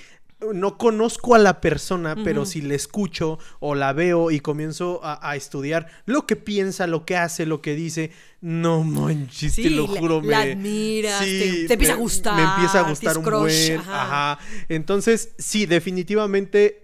no 0.54 0.78
conozco 0.78 1.36
a 1.36 1.40
la 1.40 1.62
persona, 1.62 2.16
pero 2.24 2.46
si 2.46 2.62
la 2.62 2.74
escucho 2.76 3.38
o 3.60 3.76
la 3.76 3.94
veo 3.94 4.32
y 4.32 4.40
comienzo 4.40 5.00
a, 5.04 5.30
a 5.30 5.36
estudiar 5.36 5.88
lo 6.06 6.26
que 6.26 6.36
piensa, 6.36 6.88
lo 6.88 7.06
que 7.06 7.16
hace, 7.18 7.46
lo 7.46 7.62
que 7.62 7.76
dice, 7.76 8.12
no 8.42 8.84
manches, 8.84 9.56
te 9.56 9.64
Sí, 9.64 9.70
lo 9.70 9.88
la- 9.88 10.00
juro, 10.00 10.22
la 10.22 10.28
me... 10.46 10.52
admiras, 10.54 11.20
te- 11.20 11.66
te 11.68 11.74
empieza 11.74 11.94
a 11.94 11.98
gustar, 11.98 12.36
Me 12.36 12.44
empieza 12.44 12.80
a 12.80 12.90
gustar 12.90 13.18
un 13.18 13.24
crush, 13.24 13.70
buen... 13.70 13.80
ajá. 13.82 14.32
Ajá. 14.32 14.40
Entonces, 14.70 15.30
sí, 15.38 15.66
definitivamente... 15.66 16.78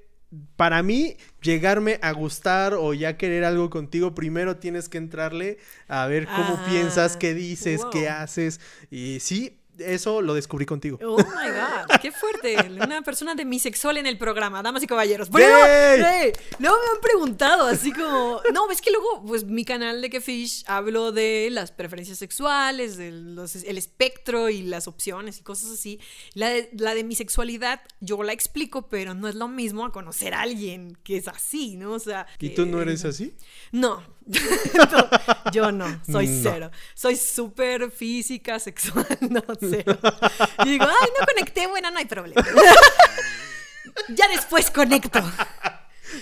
Para 0.58 0.84
mí, 0.84 1.16
llegarme 1.42 2.00
a 2.02 2.12
gustar 2.12 2.74
o 2.74 2.94
ya 2.94 3.16
querer 3.16 3.46
algo 3.46 3.70
contigo, 3.70 4.14
primero 4.14 4.58
tienes 4.58 4.90
que 4.90 4.98
entrarle 4.98 5.58
a 5.88 6.06
ver 6.08 6.26
cómo 6.26 6.56
Ah, 6.58 6.64
piensas, 6.70 7.16
qué 7.16 7.34
dices, 7.34 7.86
qué 7.94 8.10
haces. 8.10 8.60
Y 8.92 9.20
sí, 9.22 9.62
eso 9.80 10.22
lo 10.22 10.34
descubrí 10.34 10.66
contigo. 10.66 11.00
Oh 11.04 11.18
my 11.18 11.24
god, 11.24 12.00
qué 12.02 12.12
fuerte. 12.12 12.56
Una 12.70 13.02
persona 13.02 13.36
demisexual 13.36 13.98
en 13.98 14.06
el 14.08 14.18
programa, 14.18 14.62
damas 14.62 14.84
y 14.84 14.88
caballeros. 14.88 15.30
Pero 15.32 15.48
¡Yay! 15.48 16.32
luego, 16.60 16.78
me 16.78 16.96
han 16.96 17.02
preguntado 17.02 17.68
así 17.68 17.92
como. 17.92 18.42
No, 18.54 18.70
es 18.72 18.82
que 18.82 18.92
luego, 18.92 19.24
pues 19.26 19.46
mi 19.46 19.66
canal 19.66 20.02
de 20.02 20.10
Kefish 20.10 20.64
hablo 20.68 21.12
de 21.12 21.50
las 21.52 21.72
preferencias 21.72 22.18
sexuales, 22.18 22.98
de 22.98 23.12
los- 23.12 23.56
el 23.56 23.78
espectro 23.78 24.50
y 24.50 24.62
las 24.64 24.88
opciones 24.88 25.40
y 25.40 25.44
cosas 25.44 25.72
así. 25.72 26.00
La, 26.34 26.50
de- 26.50 26.70
la 26.78 26.94
demisexualidad, 26.96 27.82
yo 28.00 28.22
la 28.24 28.34
explico, 28.34 28.88
pero 28.90 29.14
no 29.14 29.28
es 29.28 29.36
lo 29.36 29.48
mismo 29.48 29.86
a 29.86 29.92
conocer 29.92 30.34
a 30.34 30.42
alguien 30.42 30.98
que 31.04 31.18
es 31.18 31.28
así, 31.28 31.78
¿no? 31.78 31.94
O 31.94 32.00
sea. 32.00 32.28
¿Y 32.40 32.50
que- 32.50 32.56
tú 32.56 32.66
no 32.66 32.82
eres 32.82 33.06
así? 33.06 33.36
No. 33.72 34.02
No, 34.28 35.10
yo 35.54 35.72
no, 35.72 35.86
soy 36.10 36.28
No. 36.28 36.40
cero. 36.44 36.72
Soy 36.96 37.16
súper 37.16 37.92
física, 37.92 38.60
sexual, 38.60 39.06
no, 39.30 39.42
cero. 39.70 39.98
Y 40.66 40.70
digo, 40.70 40.86
ay, 40.86 41.10
no 41.20 41.26
conecté, 41.26 41.68
bueno, 41.68 41.92
no 41.92 41.98
hay 42.00 42.06
problema. 42.06 42.44
Ya 44.10 44.28
después 44.28 44.70
conecto. 44.72 45.20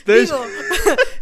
Entonces- 0.05 0.29
Digo, 0.29 0.45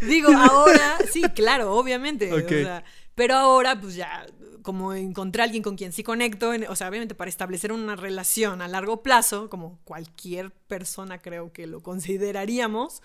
digo, 0.00 0.28
ahora, 0.32 0.98
sí, 1.12 1.22
claro, 1.34 1.74
obviamente. 1.74 2.32
o 2.32 2.38
Ok. 2.38 2.48
sea, 2.48 2.84
pero 3.14 3.34
ahora, 3.36 3.78
pues 3.80 3.94
ya, 3.96 4.26
como 4.62 4.94
encontré 4.94 5.42
a 5.42 5.44
alguien 5.44 5.62
con 5.62 5.76
quien 5.76 5.92
sí 5.92 6.02
conecto, 6.02 6.54
en- 6.54 6.66
o 6.68 6.76
sea, 6.76 6.88
obviamente 6.88 7.14
para 7.14 7.28
establecer 7.28 7.72
una 7.72 7.96
relación 7.96 8.62
a 8.62 8.68
largo 8.68 9.02
plazo, 9.02 9.50
como 9.50 9.80
cualquier 9.84 10.50
persona 10.52 11.18
creo 11.20 11.52
que 11.52 11.66
lo 11.66 11.82
consideraríamos, 11.82 13.02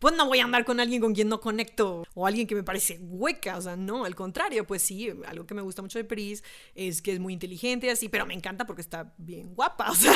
pues 0.00 0.16
no 0.16 0.26
voy 0.26 0.40
a 0.40 0.44
andar 0.44 0.64
con 0.64 0.80
alguien 0.80 1.00
con 1.00 1.14
quien 1.14 1.28
no 1.28 1.40
conecto 1.40 2.04
o 2.14 2.26
alguien 2.26 2.46
que 2.46 2.54
me 2.54 2.62
parece 2.64 2.98
hueca, 3.00 3.58
o 3.58 3.60
sea, 3.60 3.76
no, 3.76 4.04
al 4.06 4.14
contrario, 4.16 4.66
pues 4.66 4.82
sí, 4.82 5.12
algo 5.26 5.46
que 5.46 5.54
me 5.54 5.60
gusta 5.62 5.82
mucho 5.82 5.98
de 5.98 6.04
Pris 6.04 6.42
es 6.74 7.02
que 7.02 7.12
es 7.12 7.20
muy 7.20 7.34
inteligente 7.34 7.86
y 7.86 7.90
así, 7.90 8.08
pero 8.08 8.24
me 8.26 8.34
encanta 8.34 8.66
porque 8.66 8.80
está 8.80 9.12
bien 9.18 9.54
guapa, 9.54 9.90
o 9.92 9.94
sea, 9.94 10.14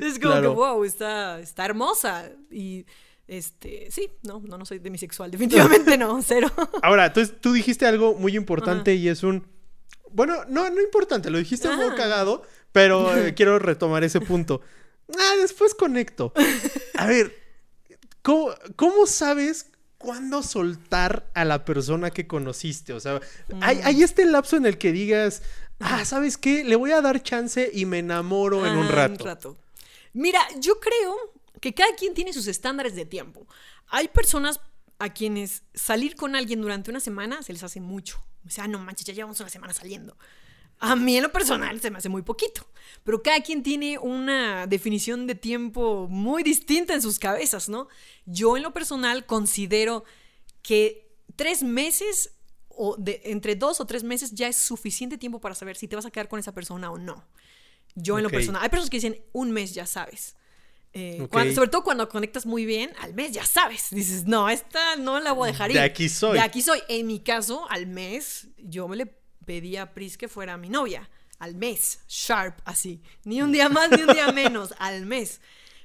es 0.00 0.18
como 0.18 0.32
Claro. 0.34 0.50
que 0.50 0.56
wow, 0.56 0.84
está, 0.84 1.40
está 1.40 1.64
hermosa 1.64 2.30
y 2.50 2.84
este, 3.26 3.88
sí, 3.90 4.10
no, 4.22 4.42
no, 4.46 4.58
no 4.58 4.66
soy 4.66 4.78
demisexual, 4.80 5.30
definitivamente 5.32 5.96
no, 5.96 6.20
cero. 6.22 6.50
Ahora, 6.82 7.06
entonces 7.06 7.40
tú 7.40 7.52
dijiste 7.54 7.86
algo 7.86 8.14
muy 8.14 8.36
importante 8.36 8.94
y 8.94 9.08
es 9.08 9.22
un... 9.22 9.46
Bueno, 10.12 10.44
no, 10.48 10.68
no 10.68 10.80
importante, 10.82 11.30
lo 11.30 11.38
dijiste 11.38 11.68
un 11.68 11.76
poco 11.76 11.88
Ajá. 11.88 11.96
cagado, 11.96 12.42
pero 12.72 13.16
eh, 13.16 13.32
quiero 13.36 13.58
retomar 13.58 14.04
ese 14.04 14.20
punto. 14.20 14.60
Ah, 15.18 15.36
después 15.40 15.74
conecto. 15.74 16.32
A 16.96 17.06
ver, 17.06 17.39
¿cómo, 18.22 18.54
cómo 18.76 19.06
sabes 19.06 19.66
cuándo 19.98 20.42
soltar 20.42 21.30
a 21.34 21.44
la 21.44 21.64
persona 21.64 22.10
que 22.10 22.26
conociste? 22.26 22.92
O 22.92 23.00
sea, 23.00 23.20
hay, 23.60 23.80
hay 23.84 24.02
este 24.02 24.24
lapso 24.24 24.56
en 24.56 24.66
el 24.66 24.78
que 24.78 24.92
digas, 24.92 25.42
ah, 25.78 26.04
¿sabes 26.04 26.36
qué? 26.38 26.64
Le 26.64 26.76
voy 26.76 26.92
a 26.92 27.00
dar 27.00 27.22
chance 27.22 27.70
y 27.72 27.86
me 27.86 27.98
enamoro 27.98 28.66
en 28.66 28.76
un 28.76 28.86
Ah, 28.86 29.08
rato. 29.08 29.56
Mira, 30.12 30.40
yo 30.58 30.80
creo 30.80 31.16
que 31.60 31.74
cada 31.74 31.94
quien 31.94 32.14
tiene 32.14 32.32
sus 32.32 32.46
estándares 32.46 32.94
de 32.94 33.04
tiempo. 33.04 33.46
Hay 33.88 34.08
personas 34.08 34.60
a 34.98 35.12
quienes 35.12 35.62
salir 35.74 36.14
con 36.16 36.36
alguien 36.36 36.60
durante 36.60 36.90
una 36.90 37.00
semana 37.00 37.42
se 37.42 37.52
les 37.52 37.62
hace 37.62 37.80
mucho. 37.80 38.22
O 38.46 38.50
sea, 38.50 38.66
no 38.68 38.78
manches, 38.78 39.06
ya 39.06 39.12
llevamos 39.14 39.40
una 39.40 39.50
semana 39.50 39.72
saliendo. 39.74 40.16
A 40.80 40.96
mí 40.96 41.16
en 41.16 41.22
lo 41.22 41.30
personal 41.32 41.80
se 41.80 41.90
me 41.90 41.98
hace 41.98 42.08
muy 42.08 42.22
poquito. 42.22 42.66
Pero 43.04 43.22
cada 43.22 43.40
quien 43.42 43.62
tiene 43.62 43.98
una 43.98 44.66
definición 44.66 45.26
de 45.26 45.34
tiempo 45.34 46.06
muy 46.08 46.42
distinta 46.42 46.94
en 46.94 47.02
sus 47.02 47.18
cabezas, 47.18 47.68
¿no? 47.68 47.88
Yo 48.26 48.56
en 48.56 48.62
lo 48.62 48.72
personal 48.72 49.26
considero 49.26 50.04
que 50.62 51.08
tres 51.36 51.62
meses 51.62 52.32
o 52.68 52.96
de, 52.98 53.20
entre 53.24 53.56
dos 53.56 53.80
o 53.80 53.86
tres 53.86 54.02
meses 54.04 54.32
ya 54.32 54.48
es 54.48 54.56
suficiente 54.56 55.18
tiempo 55.18 55.40
para 55.40 55.54
saber 55.54 55.76
si 55.76 55.86
te 55.88 55.96
vas 55.96 56.06
a 56.06 56.10
quedar 56.10 56.28
con 56.28 56.38
esa 56.40 56.52
persona 56.52 56.90
o 56.90 56.98
no. 56.98 57.24
Yo 57.94 58.16
en 58.18 58.22
lo 58.24 58.30
personal. 58.30 58.62
Hay 58.62 58.68
personas 58.68 58.90
que 58.90 58.96
dicen 58.98 59.20
un 59.32 59.50
mes 59.50 59.74
ya 59.74 59.86
sabes. 59.86 60.36
Eh, 60.92 61.26
cuando- 61.30 61.54
sobre 61.54 61.68
todo 61.70 61.84
cuando 61.84 62.08
conectas 62.08 62.46
muy 62.46 62.64
bien, 62.64 62.90
al 63.00 63.14
mes 63.14 63.32
ya 63.32 63.44
sabes. 63.44 63.88
Dices, 63.90 64.26
no, 64.26 64.48
esta 64.48 64.96
no 64.96 65.20
la 65.20 65.32
voy 65.32 65.48
a 65.48 65.52
dejar 65.52 65.70
ir. 65.70 65.76
De 65.76 65.82
aquí 65.82 66.08
soy. 66.08 66.34
De 66.34 66.40
aquí 66.40 66.62
soy. 66.62 66.80
En 66.88 67.06
mi 67.06 67.20
caso, 67.20 67.68
al 67.70 67.86
mes, 67.86 68.48
yo 68.58 68.88
me 68.88 68.96
le 68.96 69.19
pedí 69.44 69.76
a 69.76 69.92
Pris 69.92 70.16
que 70.16 70.28
fuera 70.28 70.56
mi 70.56 70.68
novia. 70.68 71.08
Al 71.38 71.54
mes, 71.54 72.00
sharp, 72.06 72.60
así. 72.64 73.00
Ni 73.24 73.40
un 73.40 73.50
día 73.50 73.68
más, 73.68 73.90
ni 73.90 74.02
un 74.02 74.12
día 74.12 74.30
menos, 74.30 74.74
al 74.78 75.06
mes. 75.06 75.40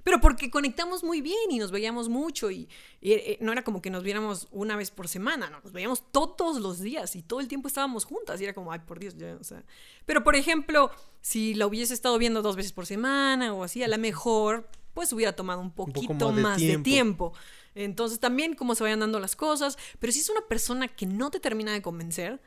Pero 0.06 0.22
porque 0.22 0.52
conectamos 0.52 1.04
muy 1.04 1.22
bien 1.22 1.50
y 1.50 1.58
nos 1.58 1.72
veíamos 1.72 2.10
mucho 2.10 2.52
y, 2.52 2.70
y, 3.02 3.14
eh, 3.14 3.38
no 3.42 3.52
era 3.52 3.64
como 3.64 3.82
que 3.82 3.90
nos 3.90 4.04
viéramos 4.04 4.48
una 4.52 4.76
vez 4.76 4.92
por 4.92 5.08
semana, 5.08 5.50
no, 5.50 5.62
nos 5.62 5.74
veíamos 5.74 6.04
todos 6.12 6.62
los 6.62 6.80
días 6.80 7.16
y 7.16 7.24
todo 7.24 7.40
el 7.40 7.48
tiempo 7.48 7.68
estábamos 7.68 8.06
juntas 8.06 8.40
y 8.40 8.44
era 8.44 8.54
como, 8.54 8.72
ay, 8.72 8.82
por 8.86 9.00
Dios, 9.00 9.16
ya, 9.18 9.36
o 9.40 9.44
sea. 9.44 9.64
Pero 10.06 10.24
por 10.24 10.36
ejemplo, 10.36 10.92
si 11.22 11.56
la 11.56 11.66
hubiese 11.66 11.96
estado 11.96 12.20
viendo 12.20 12.44
dos 12.44 12.56
veces 12.56 12.72
por 12.72 12.86
semana 12.86 13.52
o 13.56 13.64
así, 13.64 13.82
a 13.82 13.88
lo 13.88 13.98
mejor, 13.98 14.70
pues 14.94 15.12
hubiera 15.12 15.36
tomado 15.36 15.60
un 15.60 15.72
poquito 15.72 16.32
más 16.32 16.36
de 16.36 16.42
más 16.44 16.62
de 16.62 16.68
tiempo. 16.68 16.84
tiempo. 16.84 17.34
Entonces 17.74 18.20
también 18.20 18.54
cómo 18.54 18.76
se 18.76 18.84
vayan 18.84 19.00
dando 19.00 19.20
las 19.20 19.36
cosas, 19.36 19.76
pero 19.98 20.14
si 20.14 20.20
es 20.20 20.30
una 20.30 20.42
persona 20.42 20.88
que 20.88 21.08
no 21.08 21.32
te 21.32 21.40
termina 21.40 21.74
de 21.74 21.82
convencer, 21.82 22.40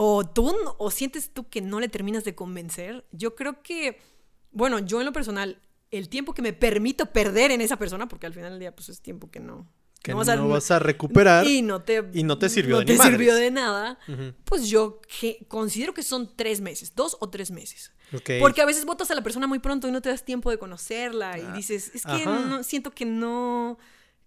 o 0.00 0.24
tú 0.24 0.54
o 0.78 0.90
sientes 0.92 1.30
tú 1.34 1.48
que 1.48 1.60
no 1.60 1.80
le 1.80 1.88
terminas 1.88 2.22
de 2.22 2.36
convencer, 2.36 3.04
yo 3.10 3.34
creo 3.34 3.62
que, 3.64 3.98
bueno, 4.52 4.78
yo 4.78 5.00
en 5.00 5.06
lo 5.06 5.12
personal, 5.12 5.60
el 5.90 6.08
tiempo 6.08 6.34
que 6.34 6.40
me 6.42 6.52
permito 6.52 7.06
perder 7.06 7.50
en 7.50 7.60
esa 7.60 7.76
persona, 7.78 8.06
porque 8.06 8.26
al 8.26 8.32
final 8.32 8.52
del 8.52 8.60
día 8.60 8.76
pues 8.76 8.88
es 8.90 9.00
tiempo 9.00 9.28
que 9.28 9.40
no... 9.40 9.66
Que 10.00 10.12
no 10.12 10.18
vas 10.48 10.70
a 10.70 10.78
recuperar 10.78 11.44
y 11.48 11.62
no 11.62 11.82
te, 11.82 12.08
y 12.14 12.22
no 12.22 12.38
te 12.38 12.48
sirvió 12.48 12.76
no 12.76 12.80
de 12.80 12.84
te 12.86 12.92
ni 12.92 12.98
sirvió 13.00 13.32
madres. 13.32 13.40
de 13.46 13.50
nada, 13.50 13.98
pues 14.44 14.68
yo 14.68 15.00
que 15.20 15.44
considero 15.48 15.92
que 15.92 16.04
son 16.04 16.30
tres 16.36 16.60
meses, 16.60 16.92
dos 16.94 17.16
o 17.18 17.28
tres 17.28 17.50
meses. 17.50 17.90
Porque 18.38 18.62
a 18.62 18.64
veces 18.66 18.84
votas 18.84 19.10
a 19.10 19.16
la 19.16 19.22
persona 19.24 19.48
muy 19.48 19.58
pronto 19.58 19.88
y 19.88 19.90
no 19.90 20.00
te 20.00 20.08
das 20.10 20.24
tiempo 20.24 20.50
de 20.52 20.58
conocerla 20.58 21.36
y 21.38 21.42
Ah, 21.42 21.52
dices, 21.52 21.90
es 21.92 22.04
que 22.04 22.24
no, 22.24 22.62
siento 22.62 22.92
que 22.92 23.04
no, 23.04 23.76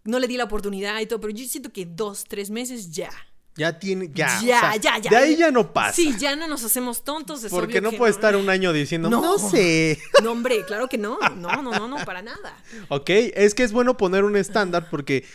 no 0.04 0.20
le 0.20 0.28
di 0.28 0.36
la 0.36 0.44
oportunidad 0.44 1.00
y 1.00 1.06
todo, 1.06 1.22
pero 1.22 1.34
yo 1.34 1.46
siento 1.46 1.72
que 1.72 1.86
dos, 1.86 2.26
tres 2.26 2.50
meses 2.50 2.92
ya. 2.92 3.10
Ya 3.58 3.78
tiene, 3.78 4.10
ya. 4.14 4.40
o 4.42 4.46
Ya, 4.46 4.60
sea, 4.62 4.76
ya, 4.78 4.98
ya. 5.00 5.10
De 5.10 5.16
ahí 5.18 5.36
ya 5.36 5.52
no 5.52 5.74
pasa. 5.74 5.94
Sí, 5.94 6.16
ya 6.18 6.36
no 6.38 6.48
nos 6.48 6.64
hacemos 6.64 7.04
tontos. 7.04 7.44
es 7.44 7.52
Porque 7.52 7.82
no 7.82 7.92
puede 7.92 8.12
estar 8.12 8.36
un 8.38 8.50
año 8.50 8.72
diciendo, 8.72 9.10
no, 9.10 9.22
No. 9.22 9.38
sé. 9.38 10.00
No, 10.24 10.32
hombre, 10.32 10.64
claro 10.66 10.88
que 10.88 10.98
no. 10.98 11.20
No, 11.36 11.62
no, 11.62 11.72
no, 11.74 11.88
no, 11.88 11.98
para 12.06 12.22
nada. 12.22 12.56
Ok, 12.90 13.10
es 13.10 13.54
que 13.54 13.64
es 13.64 13.74
bueno 13.74 13.98
poner 13.98 14.24
un 14.24 14.38
estándar 14.38 14.88
porque 14.90 15.26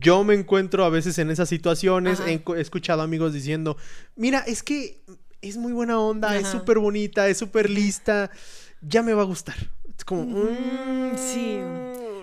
yo 0.00 0.24
me 0.24 0.34
encuentro 0.34 0.84
a 0.84 0.88
veces 0.88 1.18
en 1.18 1.30
esas 1.30 1.48
situaciones. 1.50 2.20
He, 2.20 2.42
he 2.56 2.60
escuchado 2.60 3.02
amigos 3.02 3.32
diciendo, 3.34 3.76
mira, 4.16 4.38
es 4.40 4.62
que 4.62 5.02
es 5.42 5.56
muy 5.58 5.72
buena 5.72 6.00
onda, 6.00 6.36
es 6.38 6.48
súper 6.48 6.78
bonita, 6.78 7.28
es 7.28 7.36
súper 7.38 7.68
lista, 7.70 8.30
ya 8.80 9.02
me 9.02 9.12
va 9.12 9.22
a 9.22 9.26
gustar. 9.26 9.56
Es 9.98 10.04
como, 10.04 10.22
Mm, 10.24 11.12
mm, 11.12 11.16
sí. 11.16 11.60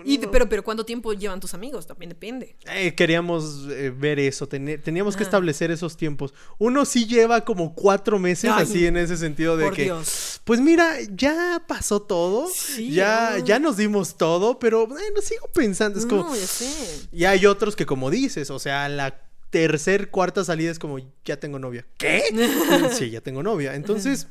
Y, 0.07 0.17
pero, 0.27 0.47
pero 0.49 0.63
¿cuánto 0.63 0.85
tiempo 0.85 1.13
llevan 1.13 1.39
tus 1.39 1.53
amigos? 1.53 1.85
También 1.85 2.09
depende. 2.09 2.55
Eh, 2.73 2.95
queríamos 2.95 3.67
eh, 3.69 3.93
ver 3.95 4.19
eso, 4.19 4.47
teni- 4.47 4.81
teníamos 4.81 5.15
que 5.15 5.23
Ajá. 5.23 5.29
establecer 5.29 5.69
esos 5.71 5.97
tiempos. 5.97 6.33
Uno 6.57 6.85
sí 6.85 7.05
lleva 7.05 7.41
como 7.43 7.75
cuatro 7.75 8.17
meses 8.19 8.49
Ay, 8.53 8.63
así 8.63 8.85
en 8.87 8.97
ese 8.97 9.17
sentido 9.17 9.57
de 9.57 9.65
Por 9.65 9.73
que, 9.75 9.83
Dios. 9.83 10.41
pues 10.43 10.59
mira, 10.61 10.95
ya 11.15 11.63
pasó 11.67 12.01
todo, 12.01 12.47
Sí, 12.53 12.91
ya, 12.91 13.37
ya 13.43 13.59
nos 13.59 13.77
dimos 13.77 14.17
todo, 14.17 14.59
pero 14.59 14.87
bueno, 14.87 15.21
sigo 15.21 15.47
pensando, 15.53 15.99
es 15.99 16.05
como, 16.05 16.23
No, 16.23 16.35
ya 16.35 16.47
sé. 16.47 16.67
y 17.11 17.25
hay 17.25 17.45
otros 17.45 17.75
que 17.75 17.85
como 17.85 18.09
dices, 18.09 18.49
o 18.49 18.59
sea, 18.59 18.87
la 18.89 19.21
tercer, 19.49 20.09
cuarta 20.11 20.43
salida 20.43 20.71
es 20.71 20.77
como, 20.79 20.99
ya 21.23 21.39
tengo 21.39 21.57
novia. 21.57 21.85
¿Qué? 21.97 22.21
sí, 22.91 23.09
ya 23.09 23.21
tengo 23.21 23.41
novia. 23.43 23.75
Entonces, 23.75 24.27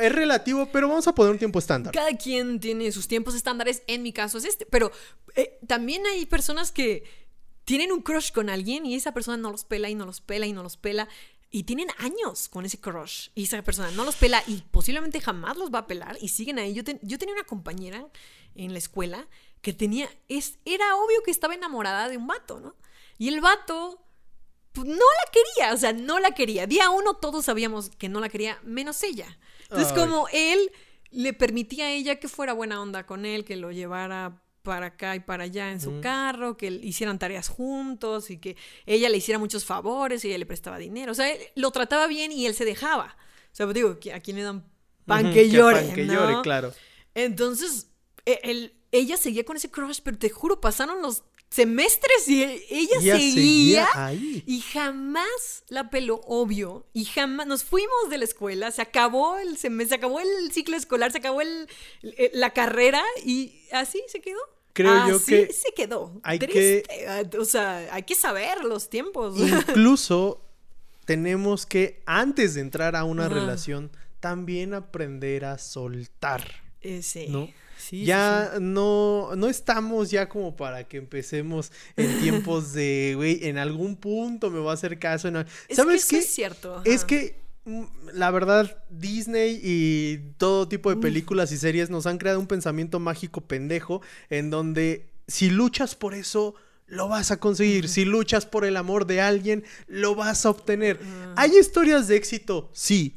es 0.00 0.12
relativo, 0.12 0.68
pero 0.72 0.88
vamos 0.88 1.06
a 1.06 1.14
poner 1.14 1.32
un 1.32 1.38
tiempo 1.38 1.58
estándar. 1.58 1.92
Cada 1.92 2.16
quien 2.16 2.60
tiene 2.60 2.90
sus 2.92 3.08
tiempos 3.08 3.34
estándares, 3.34 3.82
en 3.86 4.02
mi 4.02 4.12
caso 4.12 4.38
es 4.38 4.44
este, 4.44 4.66
pero 4.66 4.90
eh, 5.34 5.58
también 5.66 6.06
hay 6.06 6.26
personas 6.26 6.72
que 6.72 7.04
tienen 7.64 7.92
un 7.92 8.00
crush 8.00 8.30
con 8.32 8.48
alguien 8.48 8.86
y 8.86 8.94
esa 8.94 9.12
persona 9.12 9.36
no 9.36 9.50
los 9.50 9.64
pela 9.64 9.90
y 9.90 9.94
no 9.94 10.06
los 10.06 10.20
pela 10.20 10.46
y 10.46 10.52
no 10.52 10.62
los 10.62 10.76
pela 10.76 11.08
y 11.50 11.64
tienen 11.64 11.88
años 11.98 12.48
con 12.48 12.64
ese 12.64 12.80
crush 12.80 13.30
y 13.34 13.44
esa 13.44 13.62
persona 13.62 13.90
no 13.92 14.04
los 14.04 14.16
pela 14.16 14.42
y 14.46 14.62
posiblemente 14.70 15.20
jamás 15.20 15.56
los 15.56 15.72
va 15.72 15.80
a 15.80 15.86
pelar 15.86 16.16
y 16.20 16.28
siguen 16.28 16.58
ahí. 16.58 16.74
Yo, 16.74 16.82
yo 17.02 17.18
tenía 17.18 17.34
una 17.34 17.44
compañera 17.44 18.06
en 18.54 18.72
la 18.72 18.78
escuela 18.78 19.26
que 19.62 19.72
tenía, 19.72 20.08
es, 20.28 20.58
era 20.64 20.96
obvio 20.96 21.22
que 21.24 21.30
estaba 21.30 21.54
enamorada 21.54 22.08
de 22.08 22.16
un 22.16 22.26
vato, 22.26 22.60
¿no? 22.60 22.76
Y 23.18 23.28
el 23.28 23.40
vato 23.40 24.05
no 24.84 24.94
la 24.94 25.30
quería, 25.32 25.72
o 25.74 25.76
sea, 25.76 25.92
no 25.92 26.18
la 26.18 26.32
quería. 26.32 26.66
Día 26.66 26.90
uno 26.90 27.14
todos 27.14 27.44
sabíamos 27.46 27.90
que 27.90 28.08
no 28.08 28.20
la 28.20 28.28
quería, 28.28 28.58
menos 28.64 29.02
ella. 29.02 29.38
Entonces, 29.62 29.92
Ay. 29.92 29.98
como 29.98 30.26
él 30.32 30.70
le 31.10 31.32
permitía 31.32 31.86
a 31.86 31.90
ella 31.92 32.16
que 32.16 32.28
fuera 32.28 32.52
buena 32.52 32.80
onda 32.80 33.06
con 33.06 33.24
él, 33.26 33.44
que 33.44 33.56
lo 33.56 33.72
llevara 33.72 34.42
para 34.62 34.86
acá 34.86 35.14
y 35.14 35.20
para 35.20 35.44
allá 35.44 35.70
en 35.70 35.80
su 35.80 36.00
carro, 36.00 36.56
que 36.56 36.66
hicieran 36.66 37.18
tareas 37.20 37.48
juntos 37.48 38.30
y 38.30 38.38
que 38.38 38.56
ella 38.84 39.08
le 39.08 39.16
hiciera 39.18 39.38
muchos 39.38 39.64
favores 39.64 40.24
y 40.24 40.28
ella 40.28 40.38
le 40.38 40.46
prestaba 40.46 40.78
dinero. 40.78 41.12
O 41.12 41.14
sea, 41.14 41.30
él 41.32 41.38
lo 41.54 41.70
trataba 41.70 42.06
bien 42.08 42.32
y 42.32 42.46
él 42.46 42.54
se 42.54 42.64
dejaba. 42.64 43.16
O 43.52 43.54
sea, 43.54 43.64
pues, 43.66 43.74
digo, 43.74 43.96
¿a 44.12 44.20
quién 44.20 44.36
le 44.36 44.42
dan 44.42 44.66
pan 45.06 45.32
que 45.32 45.48
llore? 45.48 45.82
pan 45.82 45.94
que 45.94 46.04
no? 46.04 46.14
llore, 46.14 46.42
claro. 46.42 46.72
Entonces, 47.14 47.88
e- 48.24 48.40
él- 48.42 48.72
ella 48.92 49.16
seguía 49.16 49.44
con 49.44 49.56
ese 49.56 49.70
crush, 49.70 50.00
pero 50.02 50.18
te 50.18 50.30
juro, 50.30 50.60
pasaron 50.60 51.00
los 51.00 51.22
semestres 51.50 52.28
y 52.28 52.42
e- 52.42 52.64
ella 52.70 52.98
Ella 53.00 53.16
seguía, 53.16 53.86
seguía 53.86 53.88
ahí. 53.94 54.42
y 54.46 54.60
jamás 54.60 55.64
la 55.68 55.90
peló, 55.90 56.20
obvio, 56.26 56.86
y 56.92 57.04
jamás 57.04 57.46
nos 57.46 57.64
fuimos 57.64 58.10
de 58.10 58.18
la 58.18 58.24
escuela, 58.24 58.70
se 58.70 58.82
acabó 58.82 59.38
el 59.38 59.56
semestre, 59.56 59.90
se 59.90 59.94
acabó 59.96 60.20
el 60.20 60.52
ciclo 60.52 60.76
escolar, 60.76 61.12
se 61.12 61.18
acabó 61.18 61.40
el, 61.40 61.68
el- 62.02 62.30
la 62.34 62.50
carrera 62.50 63.02
y 63.24 63.60
así 63.72 64.02
se 64.08 64.20
quedó. 64.20 64.40
Creo 64.72 65.08
yo 65.08 65.16
Así 65.16 65.32
que 65.46 65.52
se 65.54 65.72
quedó. 65.74 66.20
hay 66.22 66.38
Triste. 66.38 66.84
O 67.38 67.46
sea, 67.46 67.88
hay 67.94 68.02
que 68.02 68.14
saber 68.14 68.62
los 68.62 68.90
tiempos. 68.90 69.38
Incluso 69.40 70.42
tenemos 71.06 71.64
que, 71.64 72.02
antes 72.04 72.54
de 72.54 72.60
entrar 72.60 72.94
a 72.96 73.04
una 73.04 73.26
relación, 73.28 73.90
también 74.20 74.74
aprender 74.74 75.46
a 75.46 75.56
soltar. 75.56 76.62
Eh, 76.82 77.02
sí. 77.02 77.26
¿no? 77.30 77.48
Sí, 77.86 78.00
sí, 78.00 78.04
ya 78.04 78.54
no, 78.60 79.36
no 79.36 79.48
estamos 79.48 80.10
ya 80.10 80.28
como 80.28 80.56
para 80.56 80.84
que 80.84 80.96
empecemos 80.96 81.70
en 81.96 82.20
tiempos 82.20 82.72
de, 82.72 83.12
güey, 83.14 83.46
en 83.46 83.58
algún 83.58 83.96
punto 83.96 84.50
me 84.50 84.58
va 84.58 84.72
a 84.72 84.74
hacer 84.74 84.98
caso. 84.98 85.28
en 85.28 85.36
Es 85.68 85.76
¿Sabes 85.76 86.04
que 86.06 86.10
qué? 86.10 86.18
eso 86.18 86.26
es 86.28 86.34
cierto. 86.34 86.82
Es 86.84 87.04
que 87.04 87.40
mm, 87.64 87.84
la 88.14 88.30
verdad, 88.32 88.82
Disney 88.90 89.60
y 89.62 90.18
todo 90.36 90.66
tipo 90.66 90.90
de 90.90 90.96
películas 90.96 91.52
y 91.52 91.58
series 91.58 91.88
nos 91.88 92.06
han 92.06 92.18
creado 92.18 92.40
un 92.40 92.48
pensamiento 92.48 92.98
mágico 92.98 93.42
pendejo 93.42 94.02
en 94.30 94.50
donde 94.50 95.06
si 95.28 95.50
luchas 95.50 95.94
por 95.94 96.14
eso, 96.14 96.54
lo 96.86 97.08
vas 97.08 97.30
a 97.30 97.38
conseguir. 97.38 97.88
Si 97.88 98.04
luchas 98.04 98.46
por 98.46 98.64
el 98.64 98.76
amor 98.76 99.06
de 99.06 99.20
alguien, 99.20 99.64
lo 99.86 100.14
vas 100.14 100.46
a 100.46 100.50
obtener. 100.50 100.98
¿Hay 101.36 101.56
historias 101.56 102.08
de 102.08 102.16
éxito? 102.16 102.70
Sí. 102.72 103.16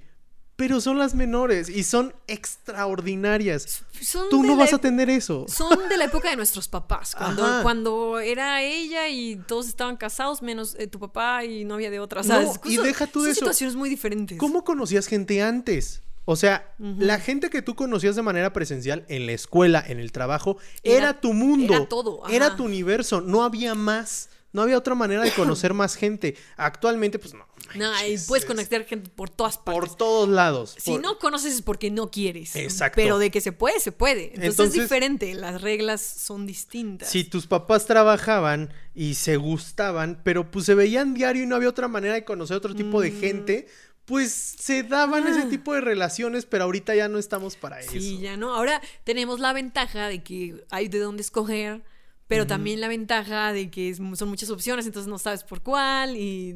Pero 0.59 0.81
son 0.81 0.97
las 0.99 1.15
menores 1.15 1.69
y 1.69 1.83
son 1.83 2.13
extraordinarias. 2.27 3.83
Son 4.01 4.29
Tú 4.29 4.43
no 4.43 4.55
vas 4.57 4.73
a 4.73 4.77
tener 4.77 5.09
eso. 5.09 5.45
Son 5.47 5.87
de 5.87 5.97
la 5.97 6.05
época 6.05 6.29
de 6.29 6.35
nuestros 6.35 6.67
papás, 6.67 7.15
cuando, 7.15 7.45
Ajá. 7.45 7.63
cuando 7.63 8.19
era 8.19 8.61
ella 8.61 9.07
y 9.07 9.37
todos 9.47 9.67
estaban 9.69 9.95
casados, 9.97 10.41
menos 10.41 10.75
eh, 10.77 10.87
tu 10.87 10.99
papá 10.99 11.45
y 11.45 11.63
no 11.63 11.75
había 11.75 11.89
de 11.89 11.99
otra. 12.01 12.21
No, 12.23 12.27
¿sabes? 12.27 12.59
y 12.65 12.75
Son- 12.75 12.83
deja 12.85 13.07
tú 13.07 13.21
de 13.23 13.31
eso. 13.31 13.39
situaciones 13.39 13.75
muy 13.77 13.89
diferentes. 13.89 14.37
¿Cómo 14.37 14.63
conocías 14.65 15.07
gente 15.07 15.41
antes? 15.41 16.01
O 16.25 16.35
sea, 16.35 16.75
la 16.77 17.19
gente 17.19 17.49
que 17.49 17.63
tú 17.63 17.73
conocías 17.75 18.15
de 18.15 18.21
manera 18.21 18.53
presencial 18.53 19.03
en 19.07 19.25
la 19.25 19.31
escuela, 19.31 19.83
en 19.87 19.99
el 19.99 20.11
trabajo, 20.11 20.57
era, 20.83 20.97
Era- 20.97 21.21
tu 21.21 21.33
mundo. 21.33 21.73
era 21.73 21.85
todo, 21.87 22.23
ajá. 22.23 22.35
Era 22.35 22.55
tu 22.55 22.65
universo. 22.65 23.21
No 23.21 23.43
había 23.43 23.73
más. 23.73 24.29
No 24.51 24.63
había 24.63 24.77
otra 24.77 24.95
manera 24.95 25.21
de 25.21 25.31
conocer 25.31 25.73
más 25.75 25.95
gente. 25.95 26.35
Actualmente, 26.57 27.19
pues 27.19 27.33
no. 27.35 27.47
No, 27.75 27.91
y 28.07 28.17
puedes 28.27 28.43
es 28.43 28.45
conectar 28.45 28.83
gente 28.85 29.09
por 29.11 29.29
todas 29.29 29.57
partes. 29.59 29.89
Por 29.89 29.95
todos 29.97 30.27
lados. 30.27 30.75
si 30.79 30.91
por- 30.91 31.01
no 31.01 31.19
conoces 31.19 31.53
es 31.53 31.61
porque 31.61 31.91
no 31.91 32.09
quieres. 32.09 32.55
Exacto. 32.55 32.95
Pero 32.95 33.19
de 33.19 33.29
que 33.29 33.41
se 33.41 33.51
puede, 33.51 33.79
se 33.79 33.91
puede. 33.91 34.29
Entonces, 34.29 34.49
Entonces- 34.51 34.75
es 34.77 34.81
diferente. 34.83 35.33
Las 35.35 35.61
reglas 35.61 36.01
son 36.01 36.47
distintas. 36.47 37.09
Si 37.09 37.23
tus 37.23 37.45
papás 37.45 37.85
trabajaban 37.85 38.73
y 38.95 39.13
se 39.15 39.37
gustaban, 39.37 40.19
pero 40.23 40.49
pues 40.49 40.65
se 40.65 40.73
veían 40.73 41.13
diario 41.13 41.43
y 41.43 41.45
no 41.45 41.55
había 41.55 41.69
otra 41.69 41.87
manera 41.87 42.15
de 42.15 42.23
conocer 42.25 42.57
otro 42.57 42.73
tipo 42.73 42.99
Mm. 42.99 43.01
de 43.03 43.11
gente, 43.11 43.67
pues 44.05 44.31
se 44.31 44.81
daban 44.81 45.27
ese 45.27 45.43
tipo 45.45 45.75
de 45.75 45.81
relaciones, 45.81 46.47
pero 46.47 46.63
ahorita 46.63 46.95
ya 46.95 47.07
no 47.07 47.19
estamos 47.19 47.55
para 47.55 47.75
Ah. 47.77 47.81
Sí, 47.83 48.13
eso. 48.15 48.21
ya 48.23 48.35
no. 48.37 48.55
Ahora 48.55 48.81
tenemos 49.03 49.39
la 49.39 49.53
ventaja 49.53 50.07
de 50.07 50.23
que 50.23 50.65
hay 50.71 50.87
de 50.87 50.97
dónde 50.97 51.21
escoger, 51.21 51.83
pero 52.29 52.47
también 52.47 52.79
la 52.79 52.87
ventaja 52.87 53.51
de 53.51 53.69
que 53.69 53.93
son 53.95 54.29
muchas 54.29 54.49
opciones, 54.49 54.85
entonces 54.85 55.09
no 55.09 55.17
sabes 55.17 55.43
por 55.43 55.61
cuál 55.61 56.15
y 56.15 56.55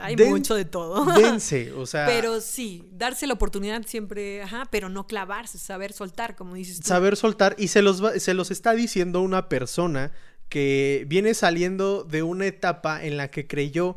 hay 0.00 0.14
Den- 0.16 0.30
mucho 0.30 0.54
de 0.54 0.64
todo. 0.64 1.04
Dense, 1.14 1.72
o 1.76 1.84
sea, 1.84 2.06
Pero 2.06 2.40
sí, 2.40 2.88
darse 2.92 3.26
la 3.26 3.34
oportunidad 3.34 3.84
siempre, 3.86 4.40
ajá, 4.42 4.62
pero 4.70 4.88
no 4.88 5.06
clavarse, 5.06 5.58
saber 5.58 5.92
soltar, 5.92 6.34
como 6.36 6.54
dices 6.54 6.80
tú. 6.80 6.88
saber 6.88 7.16
soltar 7.16 7.54
y 7.58 7.68
se 7.68 7.82
los 7.82 8.02
va- 8.02 8.18
se 8.18 8.32
los 8.32 8.50
está 8.50 8.72
diciendo 8.72 9.20
una 9.20 9.48
persona 9.50 10.12
que 10.48 11.04
viene 11.08 11.34
saliendo 11.34 12.04
de 12.04 12.22
una 12.22 12.46
etapa 12.46 13.04
en 13.04 13.16
la 13.16 13.30
que 13.30 13.46
creyó 13.46 13.96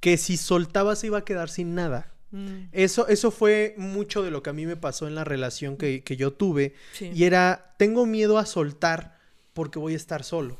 que 0.00 0.16
si 0.16 0.36
soltaba 0.36 0.96
se 0.96 1.06
iba 1.08 1.18
a 1.18 1.24
quedar 1.24 1.48
sin 1.48 1.74
nada. 1.74 2.12
Mm, 2.30 2.68
Eso, 2.72 3.08
eso 3.08 3.30
fue 3.30 3.74
mucho 3.76 4.22
de 4.22 4.30
lo 4.30 4.42
que 4.42 4.50
a 4.50 4.52
mí 4.54 4.64
me 4.66 4.76
pasó 4.76 5.06
en 5.06 5.14
la 5.14 5.24
relación 5.24 5.76
que, 5.76 6.02
que 6.02 6.16
yo 6.16 6.32
tuve. 6.32 6.74
Sí. 6.92 7.10
Y 7.14 7.24
era, 7.24 7.74
tengo 7.78 8.06
miedo 8.06 8.38
a 8.38 8.46
soltar 8.46 9.18
porque 9.54 9.78
voy 9.78 9.94
a 9.94 9.96
estar 9.96 10.24
solo. 10.24 10.58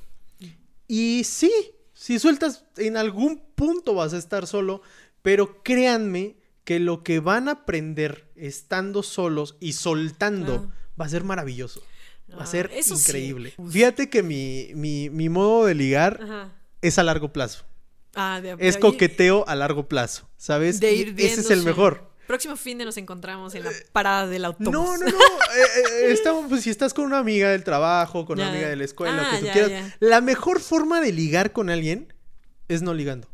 Y 0.89 1.25
sí, 1.25 1.51
si 1.95 2.19
sueltas, 2.19 2.65
en 2.77 2.97
algún 2.97 3.43
punto 3.55 3.95
vas 3.95 4.13
a 4.13 4.19
estar 4.19 4.47
solo, 4.47 4.83
pero 5.23 5.63
créanme 5.63 6.37
que 6.65 6.79
lo 6.81 7.03
que 7.03 7.21
van 7.21 7.49
a 7.49 7.53
aprender 7.53 8.29
estando 8.37 9.03
solos 9.03 9.57
y 9.61 9.73
soltando 9.73 10.71
va 11.01 11.07
a 11.07 11.09
ser 11.09 11.25
maravilloso. 11.25 11.83
Va 12.33 12.41
a 12.41 12.43
Ah, 12.43 12.47
ser 12.47 12.71
sí. 12.83 12.95
increíble. 12.95 13.55
Fíjate 13.71 14.09
que 14.09 14.23
mi, 14.23 14.71
mi, 14.75 15.11
mi 15.11 15.29
modo 15.29 15.67
de 15.67 15.75
ligar 15.75 16.21
Ajá. 16.23 16.53
es 16.81 16.99
a 16.99 17.03
largo 17.03 17.33
plazo. 17.33 17.65
Ah, 18.15 18.41
de, 18.41 18.57
Es 18.59 18.75
de- 18.75 18.81
coqueteo 18.81 19.45
a 19.49 19.55
largo 19.55 19.89
plazo, 19.89 20.29
¿sabes? 20.37 20.79
de 20.81 20.95
ir 20.95 21.15
ese 21.19 21.41
es 21.41 21.51
el 21.51 21.63
mejor. 21.63 22.12
Próximo 22.27 22.57
fin 22.57 22.79
de 22.79 22.85
nos 22.85 22.97
encontramos 22.97 23.55
en 23.55 23.65
la 23.65 23.71
parada 23.93 24.27
del 24.27 24.45
autobús. 24.45 24.73
No, 24.73 24.97
no, 24.97 25.07
no. 25.07 25.07
eh, 25.57 25.83
eh, 26.05 26.13
estamos, 26.13 26.47
pues, 26.49 26.63
si 26.63 26.71
estás 26.71 26.95
con 26.95 27.05
una 27.05 27.19
amiga 27.19 27.51
del 27.51 27.65
trabajo, 27.65 28.25
con 28.27 28.39
una 28.39 28.51
amiga 28.51 28.69
de 28.69 28.77
la 28.77 28.85
escuela, 28.85 29.17
lo 29.17 29.23
Ah, 29.23 29.31
que 29.33 29.39
tú 29.39 29.45
ya, 29.47 29.53
quieras. 29.53 29.71
ya. 29.71 29.97
La 30.01 30.21
mejor 30.21 30.61
forma 30.61 31.01
de 31.01 31.13
ligar 31.13 31.53
con 31.53 31.69
alguien 31.71 32.13
es 32.69 32.83
no 32.83 32.95
ligando. 32.95 33.29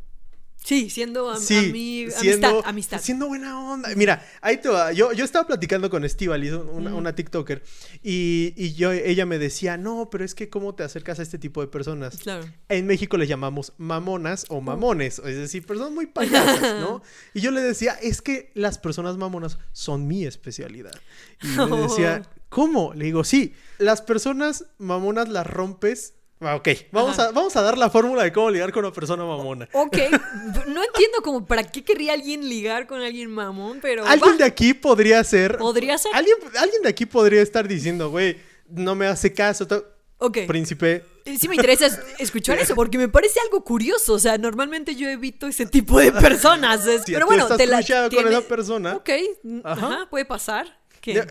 Sí, 0.62 0.90
siendo 0.90 1.30
am- 1.30 1.40
Sí, 1.40 1.54
ami- 1.54 2.10
siendo, 2.10 2.48
amistad, 2.48 2.68
amistad. 2.68 3.00
siendo 3.00 3.28
buena 3.28 3.58
onda. 3.58 3.88
Mira, 3.96 4.26
ahí 4.42 4.58
te 4.58 4.68
va. 4.68 4.92
Yo, 4.92 5.12
yo 5.12 5.24
estaba 5.24 5.46
platicando 5.46 5.88
con 5.88 6.04
Estivali, 6.04 6.50
una, 6.50 6.94
una 6.94 7.14
TikToker, 7.14 7.62
y, 8.02 8.52
y 8.56 8.74
yo, 8.74 8.92
ella 8.92 9.24
me 9.24 9.38
decía, 9.38 9.78
no, 9.78 10.10
pero 10.10 10.24
es 10.24 10.34
que 10.34 10.50
cómo 10.50 10.74
te 10.74 10.82
acercas 10.82 11.20
a 11.20 11.22
este 11.22 11.38
tipo 11.38 11.60
de 11.62 11.68
personas. 11.68 12.18
Claro. 12.18 12.44
En 12.68 12.86
México 12.86 13.16
les 13.16 13.28
llamamos 13.28 13.72
mamonas 13.78 14.44
o 14.48 14.60
mamones, 14.60 15.20
es 15.20 15.36
decir, 15.36 15.64
personas 15.64 15.92
muy 15.92 16.06
payasas, 16.06 16.60
¿no? 16.80 17.02
Y 17.32 17.40
yo 17.40 17.50
le 17.50 17.62
decía, 17.62 17.92
es 18.02 18.20
que 18.20 18.50
las 18.54 18.78
personas 18.78 19.16
mamonas 19.16 19.58
son 19.72 20.06
mi 20.06 20.26
especialidad. 20.26 20.92
Y 21.42 21.46
me 21.56 21.76
decía, 21.82 22.22
¿cómo? 22.50 22.92
Le 22.94 23.06
digo, 23.06 23.24
sí, 23.24 23.54
las 23.78 24.02
personas 24.02 24.66
mamonas 24.76 25.28
las 25.30 25.46
rompes. 25.46 26.14
Ah, 26.40 26.54
ok, 26.54 26.68
vamos 26.92 27.18
Ajá. 27.18 27.28
a, 27.28 27.32
vamos 27.32 27.56
a 27.56 27.62
dar 27.62 27.76
la 27.76 27.90
fórmula 27.90 28.22
de 28.22 28.32
cómo 28.32 28.48
ligar 28.50 28.70
con 28.72 28.84
una 28.84 28.94
persona 28.94 29.24
mamona. 29.24 29.68
Ok, 29.72 29.96
no 30.68 30.84
entiendo 30.84 31.20
como 31.24 31.44
para 31.44 31.64
qué 31.64 31.82
querría 31.82 32.12
alguien 32.12 32.48
ligar 32.48 32.86
con 32.86 33.00
alguien 33.00 33.30
mamón, 33.30 33.80
pero 33.82 34.06
Alguien 34.06 34.34
va, 34.34 34.36
de 34.38 34.44
aquí 34.44 34.72
podría 34.74 35.22
ser. 35.24 35.58
podría 35.58 35.98
ser. 35.98 36.14
Alguien, 36.14 36.36
alguien 36.60 36.82
de 36.82 36.88
aquí 36.88 37.06
podría 37.06 37.42
estar 37.42 37.66
diciendo, 37.66 38.10
güey, 38.10 38.36
no 38.68 38.94
me 38.94 39.06
hace 39.06 39.32
caso. 39.32 39.66
Ok. 40.20 40.38
Príncipe, 40.46 41.04
Eh, 41.24 41.36
Sí 41.38 41.48
me 41.48 41.54
interesa 41.56 41.86
es- 41.86 41.98
escuchar 42.18 42.58
eso 42.58 42.74
porque 42.74 42.98
me 42.98 43.08
parece 43.08 43.38
algo 43.40 43.62
curioso. 43.64 44.14
O 44.14 44.18
sea, 44.18 44.36
normalmente 44.38 44.94
yo 44.96 45.08
evito 45.08 45.46
ese 45.46 45.66
tipo 45.66 45.98
de 46.00 46.10
personas. 46.12 46.86
es- 46.86 47.02
pero 47.06 47.26
bueno, 47.26 47.42
estás 47.44 47.58
te 47.58 47.66
la 47.66 47.78
crushada 47.78 48.10
con 48.10 48.26
esa 48.28 48.40
persona. 48.42 48.94
Ok, 48.96 49.10
Ajá. 49.64 49.86
ajá, 49.86 50.06
puede 50.10 50.24
pasar. 50.24 50.78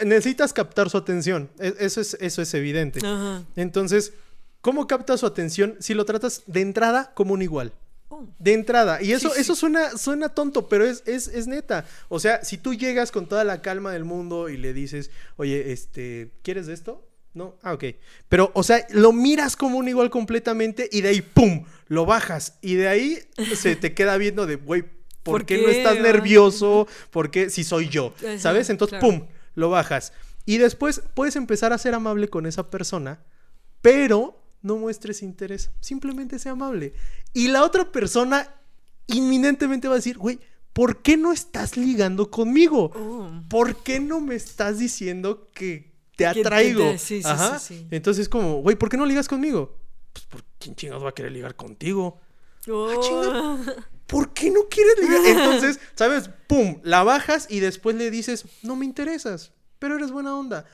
Necesitas 0.06 0.54
captar 0.54 0.90
su 0.90 0.98
atención. 0.98 1.50
E- 1.60 1.76
Eso 1.80 2.02
es, 2.02 2.18
eso 2.20 2.42
es 2.42 2.54
evidente. 2.54 3.00
Ajá. 3.06 3.44
Entonces, 3.56 4.14
¿cómo 4.62 4.88
captas 4.88 5.20
su 5.22 5.26
atención 5.26 5.76
si 5.80 5.94
lo 5.94 6.06
tratas 6.06 6.44
de 6.48 6.62
entrada 6.62 7.12
como 7.14 7.34
un 7.34 7.42
igual? 7.42 7.74
Oh, 8.10 8.26
De 8.40 8.54
entrada. 8.54 9.02
Y 9.02 9.12
eso, 9.12 9.30
Sí, 9.30 9.36
sí. 9.36 9.42
eso 9.42 9.56
suena, 9.56 9.98
suena 9.98 10.30
tonto, 10.30 10.70
pero 10.70 10.86
es, 10.86 11.04
es, 11.06 11.28
es 11.28 11.48
neta. 11.48 11.86
O 12.08 12.20
sea, 12.20 12.44
si 12.44 12.58
tú 12.58 12.74
llegas 12.74 13.12
con 13.12 13.28
toda 13.28 13.44
la 13.44 13.62
calma 13.62 13.92
del 13.92 14.06
mundo 14.06 14.48
y 14.50 14.58
le 14.58 14.74
dices, 14.74 15.12
oye, 15.36 15.74
este, 15.74 16.32
¿quieres 16.42 16.68
de 16.68 16.74
esto? 16.74 17.06
No, 17.34 17.58
ah, 17.62 17.74
ok. 17.74 17.84
Pero, 18.30 18.52
o 18.56 18.64
sea, 18.64 18.88
lo 18.92 19.12
miras 19.12 19.56
como 19.56 19.78
un 19.78 19.88
igual 19.88 20.10
completamente 20.10 20.90
y 20.92 21.02
de 21.02 21.10
ahí, 21.10 21.22
¡pum! 21.22 21.66
Lo 21.88 22.06
bajas. 22.06 22.58
Y 22.62 22.76
de 22.76 22.88
ahí 22.88 23.20
se 23.56 23.76
te 23.76 23.94
queda 23.94 24.18
viendo 24.18 24.48
de, 24.48 24.56
güey, 24.56 24.84
¿por, 25.22 25.42
¿Por 25.42 25.46
qué, 25.46 25.62
no 25.62 25.68
estás 25.68 26.00
nervioso? 26.00 26.88
¿Por 27.12 27.30
qué? 27.30 27.50
Si 27.50 27.64
soy 27.64 27.90
yo, 27.90 28.14
Ajá, 28.20 28.40
¿sabes? 28.40 28.70
Entonces, 28.70 29.00
claro. 29.00 29.20
¡pum! 29.20 29.28
lo 29.54 29.70
bajas. 29.70 30.14
Y 30.46 30.60
después 30.60 31.02
puedes 31.14 31.36
empezar 31.36 31.74
a 31.74 31.78
ser 31.78 31.94
amable 31.94 32.30
con 32.30 32.46
esa 32.46 32.70
persona, 32.70 33.20
pero 33.82 34.37
no 34.68 34.78
muestres 34.78 35.24
interés. 35.24 35.72
Simplemente 35.80 36.38
sea 36.38 36.52
amable. 36.52 36.94
Y 37.34 37.48
la 37.48 37.64
otra 37.64 37.92
persona 37.92 38.54
inminentemente 39.08 39.88
va 39.88 39.96
a 39.96 39.98
decir, 39.98 40.18
güey, 40.18 40.40
¿por 40.74 41.02
qué 41.02 41.18
no 41.18 41.32
estás 41.32 41.78
ligando 41.78 42.30
conmigo? 42.30 42.92
Oh. 42.96 43.32
¿Por 43.50 43.78
qué 43.84 44.00
no 44.00 44.20
me 44.20 44.36
estás 44.36 44.78
diciendo 44.80 45.50
que 45.54 45.94
te 46.16 46.26
atraigo? 46.28 46.92
te- 46.92 46.98
sí, 46.98 47.22
sí, 47.22 47.28
Ajá. 47.28 47.58
sí. 47.60 47.88
Entonces, 47.92 48.30
como, 48.30 48.62
güey, 48.62 48.76
¿por 48.76 48.90
qué 48.90 48.98
no 48.98 49.06
ligas 49.06 49.28
conmigo? 49.28 49.78
Pues, 50.14 50.26
¿por 50.26 50.44
quién 50.60 50.76
chingados 50.76 51.04
va 51.04 51.10
a 51.10 51.14
querer 51.14 51.32
ligar 51.32 51.56
contigo? 51.56 52.20
Oh. 52.70 53.00
chinga. 53.02 53.84
¿Por 54.08 54.34
qué 54.34 54.50
no 54.52 54.62
quieres 54.70 54.96
ligar? 55.02 55.26
Entonces, 55.26 55.80
¿sabes? 55.96 56.30
Pum, 56.48 56.80
la 56.84 57.04
bajas 57.04 57.48
y 57.50 57.60
después 57.60 57.96
le 57.96 58.10
dices, 58.12 58.46
no 58.62 58.76
me 58.76 58.86
interesas, 58.86 59.52
pero 59.80 59.96
eres 59.96 60.12
buena 60.12 60.36
onda. 60.36 60.66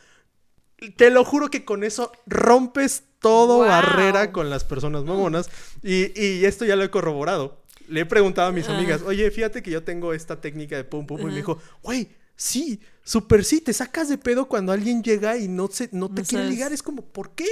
Te 0.91 1.10
lo 1.10 1.24
juro 1.24 1.50
que 1.50 1.65
con 1.65 1.84
eso 1.84 2.12
rompes 2.26 3.04
todo 3.19 3.58
Wow. 3.60 3.67
barrera 3.67 4.32
con 4.32 4.50
las 4.50 4.63
personas 4.63 5.04
mamonas. 5.06 5.50
Y, 5.82 6.19
y 6.19 6.46
esto 6.46 6.65
ya 6.65 6.76
lo 6.76 6.84
he 6.84 6.89
corroborado. 6.89 7.62
Le 7.88 8.02
he 8.02 8.06
preguntado 8.06 8.50
a 8.50 8.52
mis 8.52 8.67
Ah. 8.69 8.78
amigas, 8.78 9.02
oye, 9.02 9.30
fíjate 9.32 9.62
que 9.62 9.72
yo 9.72 9.84
tengo 9.84 10.13
esta 10.13 10.39
técnica 10.41 10.76
de 10.76 10.84
pum 10.84 11.06
pum, 11.06 11.17
pum", 11.17 11.28
y 11.28 11.32
me 11.32 11.38
dijo, 11.38 11.60
güey, 11.82 12.10
sí, 12.36 12.80
súper 13.04 13.43
sí, 13.43 13.62
te 13.62 13.74
sacas 13.74 14.10
de 14.10 14.17
pedo 14.17 14.46
cuando 14.48 14.72
alguien 14.72 15.04
llega 15.04 15.38
y 15.38 15.48
no, 15.48 15.67
se, 15.69 15.89
no 15.91 16.08
te 16.10 16.22
No 16.22 16.28
quiere 16.28 16.43
sabes. 16.46 16.50
ligar. 16.50 16.74
Es 16.74 16.82
como, 16.84 17.04
¿por 17.06 17.32
qué? 17.32 17.46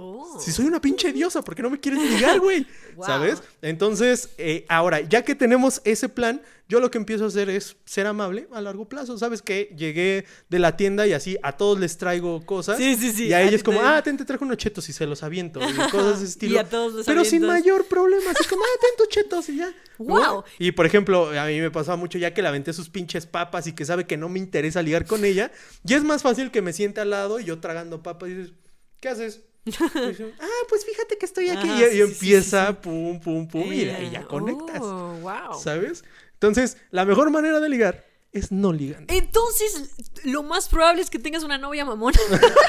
Oh. 0.00 0.38
Si 0.40 0.52
soy 0.52 0.66
una 0.66 0.80
pinche 0.80 1.12
diosa, 1.12 1.42
¿por 1.42 1.56
qué 1.56 1.62
no 1.62 1.70
me 1.70 1.80
quieres 1.80 2.00
ligar, 2.02 2.38
güey? 2.40 2.66
Wow. 2.98 3.06
¿Sabes? 3.06 3.42
Entonces, 3.62 4.30
eh, 4.38 4.66
ahora, 4.68 5.00
ya 5.00 5.22
que 5.22 5.36
tenemos 5.36 5.80
ese 5.84 6.08
plan, 6.08 6.42
yo 6.68 6.80
lo 6.80 6.90
que 6.90 6.98
empiezo 6.98 7.24
a 7.24 7.28
hacer 7.28 7.48
es 7.48 7.76
ser 7.84 8.08
amable 8.08 8.48
a 8.52 8.60
largo 8.60 8.88
plazo. 8.88 9.16
¿Sabes 9.16 9.40
qué? 9.40 9.72
Llegué 9.76 10.24
de 10.48 10.58
la 10.58 10.76
tienda 10.76 11.06
y 11.06 11.12
así 11.12 11.38
a 11.44 11.52
todos 11.52 11.78
les 11.78 11.96
traigo 11.96 12.44
cosas. 12.44 12.76
Sí, 12.76 12.96
sí, 12.96 13.12
sí. 13.12 13.26
Y 13.28 13.34
a 13.34 13.36
A 13.36 13.40
ella 13.42 13.50
ti 13.50 13.54
es 13.54 13.62
como, 13.62 13.80
ah, 13.80 14.02
ten, 14.02 14.16
te 14.16 14.24
trajo 14.24 14.44
unos 14.44 14.56
chetos 14.56 14.88
y 14.88 14.92
se 14.92 15.06
los 15.06 15.22
aviento. 15.22 15.60
Y 15.60 15.74
cosas 15.90 16.06
de 16.06 16.14
ese 16.14 16.24
estilo. 16.32 16.54
Y 16.54 16.58
a 16.58 16.64
todos 16.64 16.92
los 16.92 17.06
Pero 17.06 17.24
sin 17.24 17.46
mayor 17.46 17.86
problema. 17.86 18.32
Así 18.32 18.48
como, 18.48 18.62
ah, 18.62 18.78
ten 18.80 18.90
tus 18.98 19.08
chetos 19.08 19.48
y 19.48 19.58
ya. 19.58 19.72
Wow. 19.98 20.42
Y 20.58 20.72
por 20.72 20.84
ejemplo, 20.84 21.30
a 21.38 21.46
mí 21.46 21.60
me 21.60 21.70
pasaba 21.70 21.96
mucho 21.96 22.18
ya 22.18 22.34
que 22.34 22.42
le 22.42 22.48
aventé 22.48 22.72
sus 22.72 22.88
pinches 22.88 23.26
papas 23.26 23.68
y 23.68 23.74
que 23.74 23.84
sabe 23.84 24.08
que 24.08 24.16
no 24.16 24.28
me 24.28 24.40
interesa 24.40 24.82
ligar 24.82 25.06
con 25.06 25.24
ella. 25.24 25.52
Y 25.86 25.94
es 25.94 26.02
más 26.02 26.22
fácil 26.22 26.50
que 26.50 26.62
me 26.62 26.72
siente 26.72 27.00
al 27.00 27.10
lado 27.10 27.38
y 27.38 27.44
yo 27.44 27.60
tragando 27.60 28.02
papas 28.02 28.30
y 28.30 28.34
dices, 28.34 28.54
¿qué 29.00 29.08
haces? 29.08 29.42
Ah, 30.40 30.64
pues 30.68 30.84
fíjate 30.84 31.16
que 31.18 31.26
estoy 31.26 31.48
aquí. 31.50 31.68
Ajá, 31.68 31.86
y, 31.86 31.90
sí, 31.92 32.00
empieza, 32.00 32.66
sí, 32.66 32.72
sí. 32.72 32.78
pum, 32.82 33.20
pum, 33.20 33.48
pum, 33.48 33.72
y, 33.72 33.82
y 33.82 34.10
ya 34.10 34.24
conectas. 34.24 34.80
Oh, 34.82 35.14
wow. 35.20 35.58
¿Sabes? 35.60 36.04
Entonces, 36.34 36.76
la 36.90 37.04
mejor 37.04 37.30
manera 37.30 37.60
de 37.60 37.68
ligar 37.68 38.06
es 38.32 38.52
no 38.52 38.72
ligando. 38.72 39.12
Entonces, 39.12 39.90
lo 40.24 40.42
más 40.42 40.68
probable 40.68 41.02
es 41.02 41.10
que 41.10 41.18
tengas 41.18 41.42
una 41.42 41.58
novia 41.58 41.84
mamona. 41.84 42.18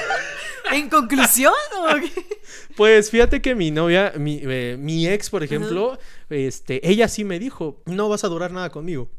en 0.72 0.90
conclusión, 0.90 1.54
¿o 1.78 1.96
qué? 2.00 2.40
Pues 2.76 3.10
fíjate 3.10 3.42
que 3.42 3.56
mi 3.56 3.72
novia, 3.72 4.14
mi, 4.18 4.42
eh, 4.44 4.78
mi 4.80 5.08
ex, 5.08 5.30
por 5.30 5.44
ejemplo, 5.44 5.98
este, 6.30 6.88
ella 6.90 7.08
sí 7.08 7.24
me 7.24 7.40
dijo, 7.40 7.82
no 7.86 8.10
vas 8.10 8.24
a 8.24 8.28
durar 8.28 8.52
nada 8.52 8.70
conmigo. 8.70 9.10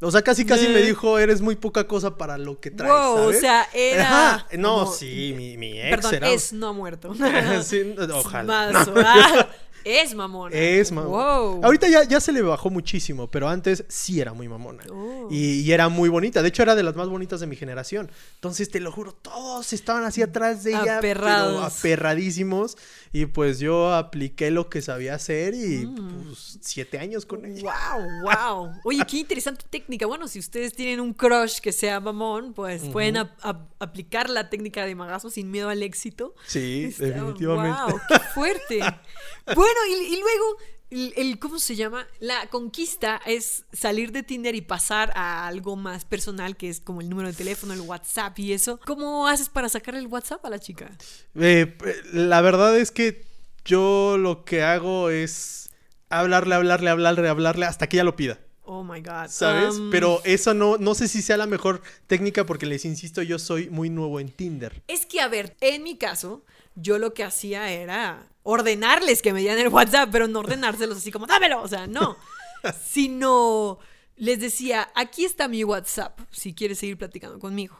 O 0.00 0.10
sea, 0.10 0.22
casi 0.22 0.44
casi 0.44 0.68
me 0.68 0.80
Eh. 0.80 0.86
dijo, 0.86 1.18
eres 1.18 1.40
muy 1.40 1.56
poca 1.56 1.86
cosa 1.86 2.16
para 2.16 2.36
lo 2.36 2.60
que 2.60 2.70
traes. 2.70 2.92
Wow, 2.92 3.16
¿sabes? 3.18 3.36
o 3.36 3.40
sea, 3.40 3.68
era. 3.72 4.34
Ajá. 4.34 4.46
No, 4.58 4.80
como- 4.80 4.92
sí, 4.92 5.32
mi, 5.36 5.56
mi 5.56 5.80
ex 5.80 5.90
Perdón, 5.90 6.14
era. 6.14 6.30
es 6.30 6.52
no 6.52 6.74
muerto. 6.74 7.14
Sí, 7.64 7.94
ojalá. 8.12 8.72
Ah, 9.86 9.92
es 10.02 10.14
mamona. 10.14 10.56
Es 10.56 10.90
mamona. 10.92 11.10
Wow. 11.36 11.60
Ahorita 11.62 11.86
ya, 11.88 12.04
ya 12.04 12.18
se 12.18 12.32
le 12.32 12.40
bajó 12.40 12.70
muchísimo, 12.70 13.30
pero 13.30 13.48
antes 13.50 13.84
sí 13.88 14.18
era 14.18 14.32
muy 14.32 14.48
mamona. 14.48 14.82
Oh. 14.90 15.28
Y, 15.30 15.60
y 15.60 15.72
era 15.72 15.90
muy 15.90 16.08
bonita. 16.08 16.40
De 16.40 16.48
hecho, 16.48 16.62
era 16.62 16.74
de 16.74 16.82
las 16.82 16.96
más 16.96 17.08
bonitas 17.10 17.40
de 17.40 17.46
mi 17.46 17.54
generación. 17.54 18.10
Entonces, 18.36 18.70
te 18.70 18.80
lo 18.80 18.90
juro, 18.90 19.12
todos 19.12 19.74
estaban 19.74 20.04
así 20.04 20.22
atrás 20.22 20.64
de 20.64 20.70
ella. 20.70 20.96
Aperrados. 20.98 21.52
Pero 21.52 21.64
aperradísimos. 21.66 22.78
Y 23.16 23.26
pues 23.26 23.60
yo 23.60 23.94
apliqué 23.94 24.50
lo 24.50 24.68
que 24.68 24.82
sabía 24.82 25.14
hacer 25.14 25.54
y 25.54 25.86
Mm. 25.86 26.24
pues 26.24 26.58
siete 26.60 26.98
años 26.98 27.24
con 27.24 27.44
ella. 27.44 27.62
Wow, 27.62 28.22
wow. 28.64 28.70
Oye, 28.84 29.04
qué 29.08 29.18
interesante 29.18 29.64
técnica. 29.70 30.04
Bueno, 30.06 30.26
si 30.26 30.40
ustedes 30.40 30.74
tienen 30.74 30.98
un 30.98 31.14
crush 31.14 31.60
que 31.60 31.70
sea 31.70 32.00
mamón, 32.00 32.54
pues 32.54 32.82
pueden 32.88 33.16
ap- 33.18 33.38
ap- 33.42 33.70
aplicar 33.78 34.28
la 34.28 34.50
técnica 34.50 34.84
de 34.84 34.96
magazo 34.96 35.30
sin 35.30 35.48
miedo 35.52 35.68
al 35.68 35.84
éxito. 35.84 36.34
Sí, 36.44 36.86
Está- 36.88 37.04
definitivamente. 37.04 37.78
Wow, 37.92 38.00
qué 38.08 38.18
fuerte. 38.34 38.78
bueno, 39.54 39.80
y, 39.90 40.14
y 40.14 40.18
luego, 40.20 40.56
el, 40.94 41.12
el- 41.16 41.38
¿cómo 41.38 41.58
se 41.58 41.76
llama? 41.76 42.06
La 42.20 42.46
conquista 42.48 43.20
es 43.26 43.64
salir 43.72 44.12
de 44.12 44.22
Tinder 44.22 44.54
y 44.54 44.60
pasar 44.60 45.12
a 45.16 45.46
algo 45.46 45.76
más 45.76 46.04
personal, 46.04 46.56
que 46.56 46.68
es 46.70 46.80
como 46.80 47.00
el 47.00 47.08
número 47.08 47.28
de 47.28 47.34
teléfono, 47.34 47.72
el 47.74 47.80
WhatsApp 47.80 48.38
y 48.38 48.52
eso. 48.52 48.80
¿Cómo 48.86 49.26
haces 49.28 49.48
para 49.48 49.68
sacar 49.68 49.94
el 49.96 50.06
WhatsApp 50.06 50.44
a 50.46 50.50
la 50.50 50.58
chica? 50.58 50.90
Eh, 51.34 51.66
p- 51.66 51.94
la 52.12 52.40
verdad 52.40 52.78
es 52.78 52.90
que 52.90 53.24
yo 53.64 54.16
lo 54.18 54.44
que 54.44 54.62
hago 54.62 55.10
es 55.10 55.70
hablarle, 56.10 56.54
hablarle, 56.54 56.90
hablarle, 56.90 57.28
hablarle 57.28 57.66
hasta 57.66 57.88
que 57.88 57.96
ella 57.96 58.04
lo 58.04 58.16
pida. 58.16 58.38
Oh 58.66 58.82
my 58.82 59.00
God. 59.00 59.28
¿Sabes? 59.28 59.74
Um, 59.74 59.90
Pero 59.90 60.22
eso 60.24 60.54
no, 60.54 60.78
no 60.78 60.94
sé 60.94 61.06
si 61.08 61.20
sea 61.20 61.36
la 61.36 61.46
mejor 61.46 61.82
técnica 62.06 62.46
porque 62.46 62.64
les 62.64 62.86
insisto, 62.86 63.20
yo 63.20 63.38
soy 63.38 63.68
muy 63.68 63.90
nuevo 63.90 64.20
en 64.20 64.30
Tinder. 64.30 64.82
Es 64.88 65.04
que, 65.04 65.20
a 65.20 65.28
ver, 65.28 65.54
en 65.60 65.82
mi 65.82 65.98
caso, 65.98 66.44
yo 66.74 66.98
lo 66.98 67.14
que 67.14 67.24
hacía 67.24 67.70
era 67.70 68.26
ordenarles 68.42 69.22
que 69.22 69.32
me 69.32 69.40
dieran 69.40 69.58
el 69.58 69.68
WhatsApp, 69.68 70.08
pero 70.12 70.28
no 70.28 70.40
ordenárselos 70.40 70.98
así 70.98 71.10
como, 71.10 71.26
dámelo, 71.26 71.62
o 71.62 71.68
sea, 71.68 71.86
no. 71.86 72.16
Sino 72.84 73.78
les 74.16 74.40
decía, 74.40 74.90
aquí 74.94 75.24
está 75.24 75.48
mi 75.48 75.64
WhatsApp, 75.64 76.18
si 76.30 76.54
quieres 76.54 76.78
seguir 76.78 76.98
platicando 76.98 77.38
conmigo. 77.38 77.78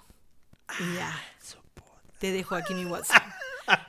Y 0.80 0.94
ya, 0.94 1.20
te 2.18 2.32
dejo 2.32 2.54
aquí 2.54 2.74
mi 2.74 2.86
WhatsApp. 2.86 3.22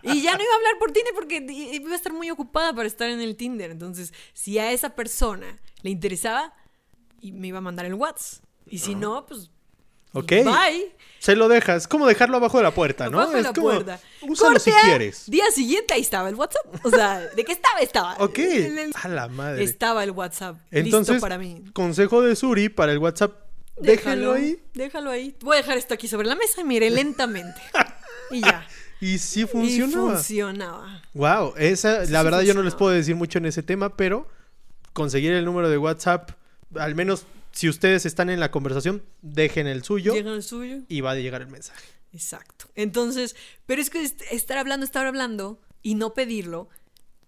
Y 0.04 0.22
ya 0.22 0.38
no 0.38 0.44
iba 0.44 0.54
a 0.54 0.56
hablar 0.56 0.78
por 0.80 0.92
Tinder 0.92 1.14
porque 1.14 1.38
iba 1.38 1.92
a 1.92 1.96
estar 1.96 2.14
muy 2.14 2.30
ocupada 2.32 2.74
para 2.74 2.88
estar 2.88 3.10
en 3.10 3.20
el 3.20 3.36
Tinder. 3.36 3.72
Entonces, 3.72 4.14
si 4.34 4.58
a 4.58 4.72
esa 4.72 4.96
persona 4.96 5.60
le 5.82 5.90
interesaba, 5.90 6.54
me 7.22 7.48
iba 7.48 7.58
a 7.58 7.62
mandar 7.62 7.86
el 7.86 7.94
WhatsApp. 7.94 8.44
Y 8.68 8.80
si 8.80 8.96
no, 8.96 9.26
pues, 9.26 9.52
¿Ok? 10.16 10.30
bye. 10.44 10.92
Se 11.20 11.36
lo 11.36 11.48
dejas. 11.48 11.84
Es 11.84 11.88
como 11.88 12.06
dejarlo 12.06 12.38
abajo 12.38 12.58
de 12.58 12.64
la 12.64 12.72
puerta, 12.74 13.10
¿no? 13.10 13.20
Abajo 13.20 13.38
es 13.38 13.44
la 13.44 13.54
como, 13.54 13.68
puerta. 13.70 14.00
úsalo 14.22 14.60
si 14.60 14.70
Corte 14.70 14.86
quieres. 14.88 15.24
Día 15.30 15.46
siguiente 15.52 15.94
ahí 15.96 16.02
estaba 16.02 16.30
el 16.30 16.36
WhatsApp. 16.36 16.66
O 16.86 16.90
sea, 16.92 17.20
¿de 17.20 17.44
qué 17.44 17.52
estaba? 17.52 17.80
Estaba. 17.80 18.16
Ok. 18.20 18.38
El- 18.38 18.78
el- 18.78 18.94
A 19.02 19.08
la 19.08 19.28
madre. 19.28 19.64
estaba 19.64 20.04
el 20.04 20.12
WhatsApp. 20.12 20.58
Entonces, 20.70 21.16
listo 21.16 21.22
para 21.26 21.38
mí. 21.40 21.64
consejo 21.74 22.22
de 22.22 22.36
Suri 22.36 22.70
para 22.70 22.92
el 22.92 23.00
WhatsApp. 23.00 23.34
Déjenlo 23.78 24.34
ahí. 24.34 24.62
Déjalo 24.76 25.10
ahí. 25.10 25.36
Voy 25.42 25.56
a 25.58 25.62
dejar 25.62 25.78
esto 25.78 25.96
aquí 25.96 26.08
sobre 26.08 26.28
la 26.28 26.36
mesa 26.36 26.62
y 26.62 26.64
mire 26.64 26.90
lentamente. 26.92 27.60
y 28.32 28.42
ya. 28.42 28.68
Y 29.02 29.18
sí 29.18 29.42
Y 29.42 29.46
funcionaba. 29.48 30.14
funcionaba. 30.16 31.02
Wow, 31.14 31.54
esa, 31.58 32.06
Sí, 32.06 32.12
la 32.12 32.20
sí 32.20 32.26
verdad 32.26 32.42
yo 32.42 32.54
no 32.54 32.62
les 32.62 32.74
funcionaba. 32.74 32.78
puedo 32.78 32.92
decir 32.92 33.16
mucho 33.16 33.40
en 33.40 33.48
ese 33.48 33.64
tema, 33.64 33.98
pero 33.98 34.28
conseguir 34.94 35.34
el 35.34 35.44
número 35.44 35.70
de 35.70 35.78
WhatsApp, 35.78 36.32
al 36.76 36.94
menos 36.96 37.26
si 37.56 37.68
ustedes 37.70 38.06
están 38.06 38.30
en 38.30 38.40
la 38.40 38.52
conversación, 38.52 39.04
dejen 39.24 39.66
el 39.66 39.84
suyo 39.84 40.14
Llega 40.14 40.32
el 40.34 40.44
suyo. 40.44 40.82
y 40.88 41.02
va 41.02 41.12
a 41.12 41.16
llegar 41.16 41.42
el 41.42 41.48
mensaje. 41.48 41.84
Exacto. 42.14 42.66
Entonces, 42.76 43.36
pero 43.66 43.82
es 43.82 43.90
que 43.90 44.04
est- 44.04 44.22
estar 44.32 44.58
hablando, 44.58 44.86
estar 44.86 45.06
hablando 45.08 45.60
y 45.82 45.96
no 45.96 46.14
pedirlo, 46.14 46.70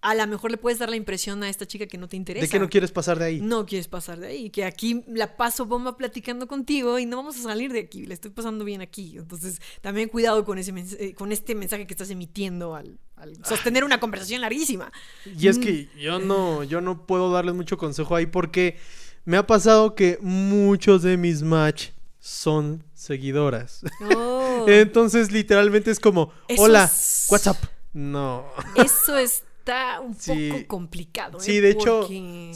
a 0.01 0.13
lo 0.13 0.27
mejor 0.27 0.51
le 0.51 0.57
puedes 0.57 0.77
dar 0.79 0.89
la 0.89 0.95
impresión 0.95 1.43
a 1.43 1.49
esta 1.49 1.65
chica 1.65 1.87
que 1.87 1.97
no 1.97 2.07
te 2.07 2.15
interesa. 2.15 2.45
¿De 2.45 2.49
qué 2.49 2.59
no 2.59 2.69
quieres 2.69 2.91
pasar 2.91 3.17
de 3.19 3.25
ahí? 3.25 3.41
No 3.41 3.65
quieres 3.65 3.87
pasar 3.87 4.19
de 4.19 4.27
ahí, 4.27 4.49
que 4.51 4.63
aquí 4.63 5.03
la 5.07 5.35
paso 5.35 5.65
bomba 5.65 5.97
platicando 5.97 6.47
contigo 6.47 6.99
y 6.99 7.05
no 7.05 7.17
vamos 7.17 7.35
a 7.37 7.41
salir 7.41 7.73
de 7.73 7.79
aquí, 7.79 8.05
le 8.05 8.13
estoy 8.13 8.31
pasando 8.31 8.63
bien 8.63 8.81
aquí. 8.81 9.17
Entonces, 9.17 9.59
también 9.81 10.07
cuidado 10.09 10.45
con 10.45 10.57
ese 10.59 10.71
eh, 10.99 11.13
con 11.15 11.31
este 11.31 11.55
mensaje 11.55 11.87
que 11.87 11.93
estás 11.93 12.09
emitiendo 12.11 12.75
al, 12.75 12.99
al 13.15 13.43
sostener 13.43 13.83
una 13.83 13.99
conversación 13.99 14.41
larguísima. 14.41 14.91
Y 15.37 15.47
es 15.47 15.57
que 15.57 15.89
yo 15.99 16.19
no, 16.19 16.63
yo 16.63 16.79
no 16.79 17.05
puedo 17.07 17.31
darles 17.31 17.55
mucho 17.55 17.77
consejo 17.77 18.15
ahí 18.15 18.27
porque 18.27 18.77
me 19.27 19.35
ha 19.35 19.45
pasado 19.45 19.93
que 19.93 20.17
muchos 20.21 21.03
de 21.03 21.17
mis 21.17 21.43
match 21.43 21.89
son 22.17 22.81
seguidoras. 22.93 23.81
No. 23.99 24.65
Entonces, 24.69 25.33
literalmente 25.33 25.91
es 25.91 25.99
como, 25.99 26.31
Eso 26.47 26.61
hola, 26.61 26.85
es- 26.85 27.27
WhatsApp. 27.29 27.57
No. 27.91 28.45
Eso 28.75 29.17
está 29.67 29.99
un 30.01 30.15
Sí. 30.15 30.49
poco 30.51 30.67
complicado. 30.67 31.37
¿eh? 31.39 31.41
Sí, 31.41 31.59
de 31.59 31.71
hecho, 31.71 32.07
si, 32.07 32.53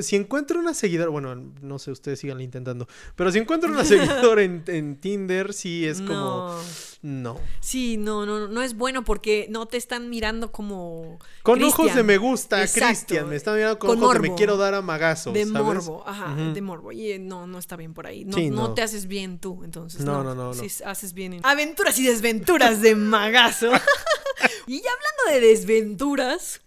si 0.00 0.16
encuentro 0.16 0.58
una 0.58 0.74
seguidora, 0.74 1.10
bueno, 1.10 1.34
no 1.62 1.78
sé, 1.78 1.90
ustedes 1.90 2.18
sigan 2.20 2.40
intentando, 2.40 2.86
pero 3.16 3.30
si 3.30 3.38
encuentro 3.38 3.70
una 3.70 3.84
seguidora 3.84 4.42
en, 4.42 4.64
en 4.66 4.96
Tinder, 4.96 5.52
sí 5.52 5.86
es 5.86 6.00
como, 6.00 6.56
No. 7.02 7.34
no. 7.34 7.40
Sí, 7.60 7.96
no, 7.96 8.26
no, 8.26 8.48
no 8.48 8.62
es 8.62 8.74
bueno 8.76 9.04
porque 9.04 9.46
no 9.50 9.66
te 9.66 9.76
están 9.76 10.10
mirando 10.10 10.50
como. 10.50 11.18
Con 11.42 11.62
ojos 11.62 11.94
de 11.94 12.02
me 12.02 12.16
gusta. 12.18 12.66
Cristian, 12.66 13.28
me 13.28 13.36
están 13.36 13.54
mirando 13.56 13.78
con, 13.78 13.90
Con 13.90 14.02
ojos 14.02 14.14
de 14.14 14.28
me 14.28 14.34
quiero 14.34 14.56
dar 14.56 14.74
a 14.74 14.82
magazos, 14.82 15.32
De 15.34 15.44
¿sabes? 15.46 15.62
morbo, 15.62 16.02
ajá, 16.06 16.34
de 16.34 16.60
morbo. 16.62 16.92
Y 16.92 17.12
eh, 17.12 17.18
no, 17.18 17.46
no 17.46 17.58
está 17.58 17.76
bien 17.76 17.94
por 17.94 18.06
ahí. 18.06 18.24
No, 18.24 18.36
Sí, 18.36 18.50
no 18.50 18.68
no. 18.68 18.74
te 18.74 18.82
haces 18.82 19.06
bien 19.06 19.38
tú, 19.38 19.62
entonces. 19.64 20.04
No, 20.04 20.22
No, 20.22 20.24
no, 20.24 20.34
no, 20.34 20.54
no. 20.54 20.54
Sí, 20.54 20.68
haces 20.84 21.12
bien 21.14 21.34
en 21.34 21.40
aventuras 21.46 21.98
y 21.98 22.04
desventuras 22.04 22.80
de 22.82 22.94
magazo. 22.96 23.70
y 24.66 24.80
ya 24.82 24.90
hablando 24.90 25.40
de 25.40 25.48
desventuras, 25.48 26.60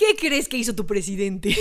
¿Qué 0.00 0.16
crees 0.16 0.48
que 0.48 0.56
hizo 0.56 0.74
tu 0.74 0.86
presidente? 0.86 1.54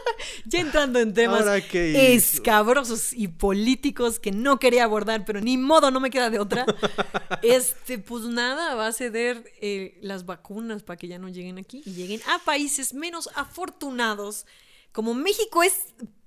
ya 0.44 0.60
entrando 0.60 0.98
en 1.00 1.14
temas 1.14 1.46
escabrosos 1.72 3.14
y 3.14 3.28
políticos 3.28 4.20
que 4.20 4.32
no 4.32 4.58
quería 4.58 4.84
abordar, 4.84 5.24
pero 5.24 5.40
ni 5.40 5.56
modo, 5.56 5.90
no 5.90 5.98
me 5.98 6.10
queda 6.10 6.28
de 6.28 6.38
otra. 6.38 6.66
este, 7.42 7.98
pues 7.98 8.24
nada, 8.24 8.74
va 8.74 8.88
a 8.88 8.92
ceder 8.92 9.50
eh, 9.62 9.96
las 10.02 10.26
vacunas 10.26 10.82
para 10.82 10.98
que 10.98 11.08
ya 11.08 11.18
no 11.18 11.30
lleguen 11.30 11.56
aquí 11.56 11.82
y 11.86 11.92
lleguen 11.92 12.20
a 12.28 12.38
países 12.40 12.92
menos 12.92 13.30
afortunados. 13.34 14.44
Como 14.92 15.14
México 15.14 15.62
es 15.62 15.74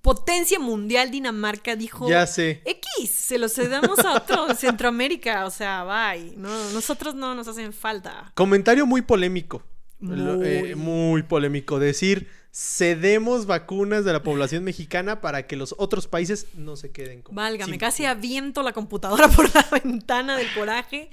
potencia 0.02 0.60
mundial, 0.60 1.12
Dinamarca 1.12 1.76
dijo. 1.76 2.10
Ya 2.10 2.26
sé. 2.28 2.62
X, 2.66 3.10
se 3.10 3.38
los 3.38 3.54
cedamos 3.54 4.00
a 4.00 4.14
otro 4.16 4.54
Centroamérica, 4.56 5.46
o 5.46 5.52
sea, 5.52 5.84
bye. 5.84 6.36
No, 6.38 6.70
nosotros 6.72 7.16
no 7.16 7.36
nos 7.36 7.48
hacen 7.48 7.74
falta. 7.74 8.32
Comentario 8.36 8.86
muy 8.86 9.02
polémico. 9.02 9.64
Muy. 10.00 10.48
eh, 10.48 10.76
muy 10.76 11.24
polémico. 11.24 11.78
Decir, 11.80 12.30
cedemos 12.54 13.46
vacunas 13.46 14.06
de 14.06 14.14
la 14.14 14.24
población 14.24 14.64
mexicana 14.64 15.20
para 15.20 15.46
que 15.48 15.56
los 15.58 15.76
otros 15.78 16.08
países 16.08 16.48
no 16.54 16.76
se 16.78 16.92
queden 16.92 17.22
con. 17.22 17.36
Válgame, 17.36 17.74
sin- 17.74 17.80
casi 17.80 18.06
aviento 18.06 18.64
la 18.64 18.72
computadora 18.72 19.28
por 19.36 19.54
la 19.54 19.68
ventana 19.84 20.38
del 20.38 20.48
coraje. 20.54 21.10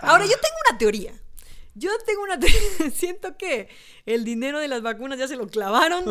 Ahora, 0.00 0.24
yo 0.24 0.32
tengo 0.32 0.54
una 0.70 0.78
teoría. 0.78 1.12
Yo 1.78 1.90
tengo 2.06 2.22
una 2.22 2.38
teoría. 2.38 2.58
Siento 2.94 3.36
que 3.36 3.68
el 4.06 4.24
dinero 4.24 4.58
de 4.60 4.68
las 4.68 4.82
vacunas 4.82 5.18
ya 5.18 5.28
se 5.28 5.36
lo 5.36 5.46
clavaron. 5.48 6.04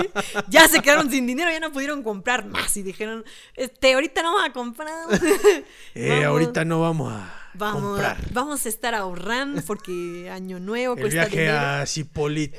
ya 0.48 0.68
se 0.68 0.80
quedaron 0.82 1.10
sin 1.10 1.26
dinero, 1.26 1.50
ya 1.50 1.60
no 1.60 1.72
pudieron 1.72 2.02
comprar 2.02 2.46
más. 2.46 2.76
Y 2.76 2.82
dijeron, 2.82 3.24
este, 3.54 3.94
ahorita 3.94 4.22
no 4.22 4.34
vamos 4.34 4.50
a 4.50 4.52
comprar. 4.52 4.86
Eh, 5.94 6.08
Vamos- 6.10 6.24
ahorita 6.26 6.64
no 6.66 6.80
vamos 6.80 7.12
a 7.12 7.48
Vamos, 7.54 7.82
comprar. 7.82 8.18
vamos 8.32 8.66
a 8.66 8.68
estar 8.68 8.94
ahorrando 8.94 9.62
porque 9.62 10.28
año 10.30 10.60
nuevo 10.60 10.94
El 10.94 11.00
cuesta 11.00 11.20
viaje 11.22 11.40
dinero. 11.40 11.58
a 11.58 11.86
Cipolite 11.86 12.58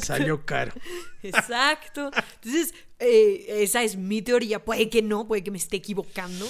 salió 0.00 0.46
caro. 0.46 0.72
Exacto. 1.22 2.10
Entonces, 2.36 2.72
eh, 3.00 3.44
esa 3.62 3.82
es 3.82 3.96
mi 3.96 4.22
teoría. 4.22 4.64
Puede 4.64 4.88
que 4.88 5.02
no, 5.02 5.26
puede 5.26 5.42
que 5.42 5.50
me 5.50 5.58
esté 5.58 5.78
equivocando. 5.78 6.46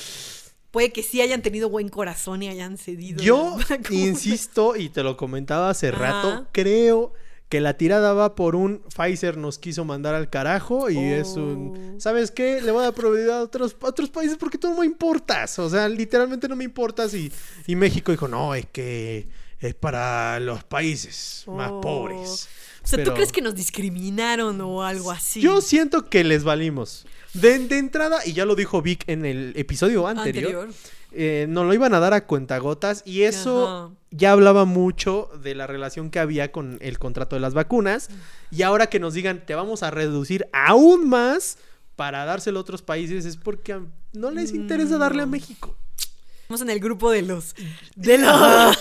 Puede 0.71 0.93
que 0.93 1.03
sí 1.03 1.21
hayan 1.21 1.43
tenido 1.43 1.69
buen 1.69 1.89
corazón 1.89 2.43
y 2.43 2.49
hayan 2.49 2.79
cedido. 2.79 3.23
Yo 3.23 3.57
insisto, 3.91 4.77
y 4.77 4.89
te 4.89 5.03
lo 5.03 5.17
comentaba 5.17 5.71
hace 5.71 5.89
Ajá. 5.89 5.99
rato, 5.99 6.47
creo 6.53 7.13
que 7.49 7.61
la 7.61 7.75
tirada 7.77 8.13
va 8.13 8.37
por 8.37 8.55
un 8.55 8.81
Pfizer 8.95 9.37
nos 9.37 9.59
quiso 9.59 9.85
mandar 9.85 10.15
al 10.15 10.31
carajo 10.31 10.89
y 10.89 10.99
es 10.99 11.31
un... 11.31 11.95
Oh. 11.97 12.01
¿Sabes 12.01 12.31
qué? 12.31 12.63
Le 12.63 12.71
voy 12.71 12.83
a 12.83 12.85
dar 12.85 12.95
prioridad 12.95 13.41
a 13.41 13.43
otros, 13.43 13.77
a 13.83 13.87
otros 13.89 14.09
países 14.11 14.37
porque 14.37 14.57
tú 14.57 14.69
no 14.71 14.79
me 14.79 14.87
importas. 14.87 15.59
O 15.59 15.69
sea, 15.69 15.89
literalmente 15.89 16.47
no 16.49 16.55
me 16.55 16.63
importas. 16.63 17.13
Y, 17.15 17.33
y 17.67 17.75
México 17.75 18.13
dijo, 18.13 18.29
no, 18.29 18.55
es 18.55 18.67
que 18.67 19.27
es 19.59 19.75
para 19.75 20.39
los 20.39 20.63
países 20.63 21.43
más 21.49 21.73
Oh. 21.73 21.81
pobres. 21.81 22.49
O 22.83 22.87
sea, 22.87 22.97
Pero 22.97 23.11
¿tú 23.11 23.15
crees 23.17 23.33
que 23.33 23.43
nos 23.43 23.55
discriminaron 23.55 24.61
o 24.61 24.83
algo 24.83 25.11
así? 25.11 25.41
Yo 25.41 25.61
siento 25.61 26.09
que 26.09 26.25
les 26.25 26.45
valimos. 26.45 27.07
De, 27.35 27.59
de 27.61 27.79
entrada, 27.79 28.19
y 28.27 28.33
ya 28.33 28.45
lo 28.45 28.55
dijo 28.57 28.83
Vic 28.83 29.05
en 29.07 29.25
el 29.25 29.53
episodio 29.57 30.07
anterior, 30.09 30.65
Anterior. 30.65 30.69
eh, 31.13 31.47
nos 31.49 31.67
lo 31.67 31.75
iban 31.75 31.95
a 31.95 32.01
dar 32.01 32.13
a 32.15 32.27
cuentagotas 32.27 33.03
y 33.05 33.23
eso 33.23 33.69
Ajá. 33.69 33.95
ya 34.11 34.33
hablaba 34.33 34.65
mucho 34.65 35.29
de 35.43 35.55
la 35.55 35.67
relación 35.69 36.11
que 36.11 36.19
había 36.19 36.51
con 36.51 36.79
el 36.81 36.99
contrato 36.99 37.37
de 37.37 37.41
las 37.41 37.55
vacunas 37.55 38.09
y 38.51 38.63
ahora 38.63 38.89
que 38.89 38.99
nos 38.99 39.15
digan 39.15 39.45
te 39.47 39.55
vamos 39.55 39.83
a 39.85 39.91
reducir 39.93 40.49
aún 40.53 41.09
más 41.09 41.59
para 41.95 42.25
dárselo 42.25 42.59
a 42.59 42.63
otros 42.63 42.83
países 42.83 43.25
es 43.25 43.37
porque 43.37 43.79
no 44.13 44.31
les 44.33 44.53
interesa 44.53 44.99
darle 44.99 45.23
a. 45.23 45.27
México. 45.27 45.77
Estamos 46.51 46.63
en 46.63 46.71
el 46.71 46.81
grupo 46.81 47.13
de 47.13 47.23
los. 47.23 47.55
De 47.95 48.19
los. 48.19 48.77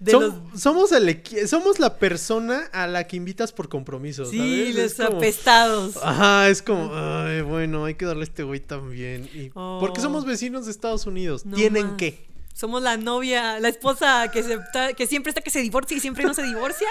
De 0.00 0.12
Som- 0.12 0.42
los. 0.52 0.60
somos, 0.60 0.90
el 0.90 1.22
somos 1.46 1.78
la 1.78 1.96
persona 1.98 2.68
a 2.72 2.88
la 2.88 3.06
que 3.06 3.14
invitas 3.16 3.52
por 3.52 3.68
compromiso. 3.68 4.24
Sí, 4.24 4.38
¿sabes? 4.38 4.74
los 4.74 4.84
Es 4.86 4.94
como- 5.06 5.18
apestados. 5.18 5.96
Ajá, 6.02 6.48
es 6.48 6.62
como, 6.62 6.90
ay, 6.92 7.42
bueno, 7.42 7.84
hay 7.84 7.94
que 7.94 8.06
darle 8.06 8.22
a 8.22 8.24
este 8.24 8.42
güey 8.42 8.58
también. 8.58 9.30
Y- 9.32 9.50
Porque 9.50 10.00
Oh. 10.00 10.02
somos 10.02 10.24
vecinos 10.24 10.64
de 10.64 10.72
Estados 10.72 11.06
Unidos. 11.06 11.46
No 11.46 11.54
¿Tienen 11.56 11.86
más. 11.90 11.96
que? 11.96 12.26
Somos 12.54 12.82
la 12.82 12.96
novia, 12.96 13.60
la 13.60 13.68
esposa 13.68 14.28
que, 14.32 14.42
se, 14.42 14.58
que 14.96 15.06
siempre 15.06 15.30
está 15.30 15.42
que 15.42 15.50
se 15.50 15.60
divorcia 15.60 15.96
y 15.96 16.00
siempre 16.00 16.24
no 16.24 16.34
se 16.34 16.42
divorcia 16.42 16.88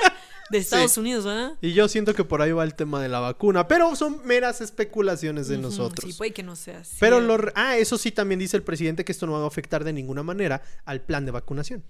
de 0.51 0.57
Estados 0.57 0.91
Sí. 0.91 0.99
Unidos, 0.99 1.25
¿verdad? 1.25 1.53
Y 1.61 1.73
yo 1.73 1.87
siento 1.87 2.13
que 2.13 2.23
por 2.23 2.41
ahí 2.41 2.51
va 2.51 2.63
el 2.63 2.75
tema 2.75 3.01
de 3.01 3.09
la 3.09 3.19
vacuna. 3.19 3.67
Pero 3.67 3.95
son 3.95 4.21
meras 4.25 4.61
especulaciones 4.61 5.47
de 5.47 5.57
nosotros. 5.57 6.11
Sí, 6.11 6.17
puede 6.17 6.31
que 6.31 6.43
no 6.43 6.55
sea 6.55 6.79
así. 6.79 6.97
Pero 6.99 7.19
lo... 7.19 7.37
Ah, 7.55 7.77
eso 7.77 7.97
sí 7.97 8.11
también 8.11 8.39
dice 8.39 8.57
el 8.57 8.63
presidente 8.63 9.03
que 9.05 9.11
esto 9.11 9.25
no 9.25 9.33
va 9.33 9.43
a 9.43 9.47
afectar 9.47 9.83
de 9.83 9.93
ninguna 9.93 10.23
manera 10.23 10.61
al 10.85 11.01
plan 11.01 11.25
de 11.25 11.31
vacunación. 11.31 11.83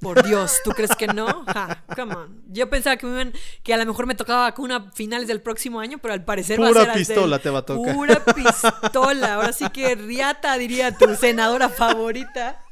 Por 0.00 0.26
Dios, 0.26 0.54
¿tú 0.64 0.70
crees 0.70 0.96
que 0.96 1.06
no? 1.06 1.44
Ja, 1.52 1.84
come 1.94 2.14
on. 2.14 2.42
Yo 2.48 2.70
pensaba 2.70 2.96
que, 2.96 3.06
me 3.06 3.32
que 3.62 3.74
a 3.74 3.76
lo 3.76 3.84
mejor 3.84 4.06
me 4.06 4.14
tocaba 4.14 4.42
vacuna 4.42 4.76
a 4.76 4.90
finales 4.92 5.28
del 5.28 5.42
próximo 5.42 5.80
año, 5.80 5.98
pero 5.98 6.14
al 6.14 6.24
parecer 6.24 6.60
va 6.60 6.66
a 6.66 6.68
Pura 6.70 6.84
ser 6.84 6.92
pistola 6.94 7.38
te 7.38 7.50
va 7.50 7.58
a 7.58 7.66
tocar. 7.66 7.94
Pura 7.94 8.24
pistola. 8.24 9.34
Ahora 9.34 9.52
sí 9.52 9.68
que 9.70 9.94
Riata 9.96 10.56
diría 10.56 10.96
tu 10.96 11.14
senadora 11.14 11.68
favorita. 11.68 12.62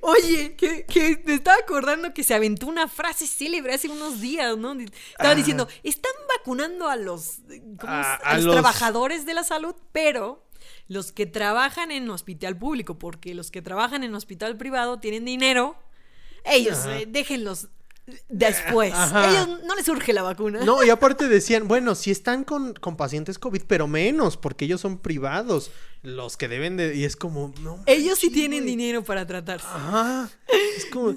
Oye, 0.00 0.54
que, 0.56 0.84
que 0.86 1.22
me 1.24 1.34
estaba 1.34 1.56
acordando 1.58 2.12
que 2.12 2.24
se 2.24 2.34
aventó 2.34 2.66
una 2.66 2.88
frase 2.88 3.26
célebre 3.26 3.74
hace 3.74 3.88
unos 3.88 4.20
días, 4.20 4.56
¿no? 4.56 4.72
Estaba 4.72 5.30
Ah. 5.30 5.34
diciendo, 5.34 5.68
están 5.82 6.12
vacunando 6.36 6.88
a 6.88 6.96
los, 6.96 7.38
¿cómo 7.80 7.92
A- 7.92 8.34
los 8.36 8.44
los- 8.44 8.54
trabajadores 8.54 9.24
de 9.26 9.34
la 9.34 9.44
salud, 9.44 9.74
pero 9.92 10.44
los 10.88 11.12
que 11.12 11.26
trabajan 11.26 11.90
en 11.90 12.08
hospital 12.10 12.56
público, 12.58 12.98
porque 12.98 13.34
los 13.34 13.50
que 13.50 13.62
trabajan 13.62 14.02
en 14.04 14.14
hospital 14.14 14.56
privado 14.56 14.98
tienen 14.98 15.24
dinero, 15.24 15.76
ellos 16.44 16.84
eh, 16.86 17.06
déjenlos 17.08 17.68
después. 18.28 18.92
Ajá. 18.92 19.30
Ellos 19.30 19.60
no 19.64 19.74
les 19.74 19.88
urge 19.88 20.12
la 20.12 20.22
vacuna. 20.22 20.64
No, 20.64 20.82
y 20.84 20.90
aparte 20.90 21.28
decían, 21.28 21.68
bueno, 21.68 21.94
si 21.94 22.10
están 22.10 22.44
con, 22.44 22.74
con 22.74 22.96
pacientes 22.96 23.38
COVID, 23.38 23.62
pero 23.66 23.86
menos, 23.88 24.36
porque 24.36 24.64
ellos 24.66 24.80
son 24.80 24.98
privados. 24.98 25.70
Los 26.02 26.36
que 26.36 26.48
deben 26.48 26.76
de. 26.76 26.94
Y 26.94 27.04
es 27.04 27.16
como, 27.16 27.54
no. 27.62 27.82
Ellos 27.86 28.18
sí 28.18 28.28
tienen 28.30 28.66
dinero 28.66 29.02
para 29.04 29.26
tratarse. 29.26 29.66
Ajá. 29.66 30.28
Es 30.76 30.84
como, 30.86 31.14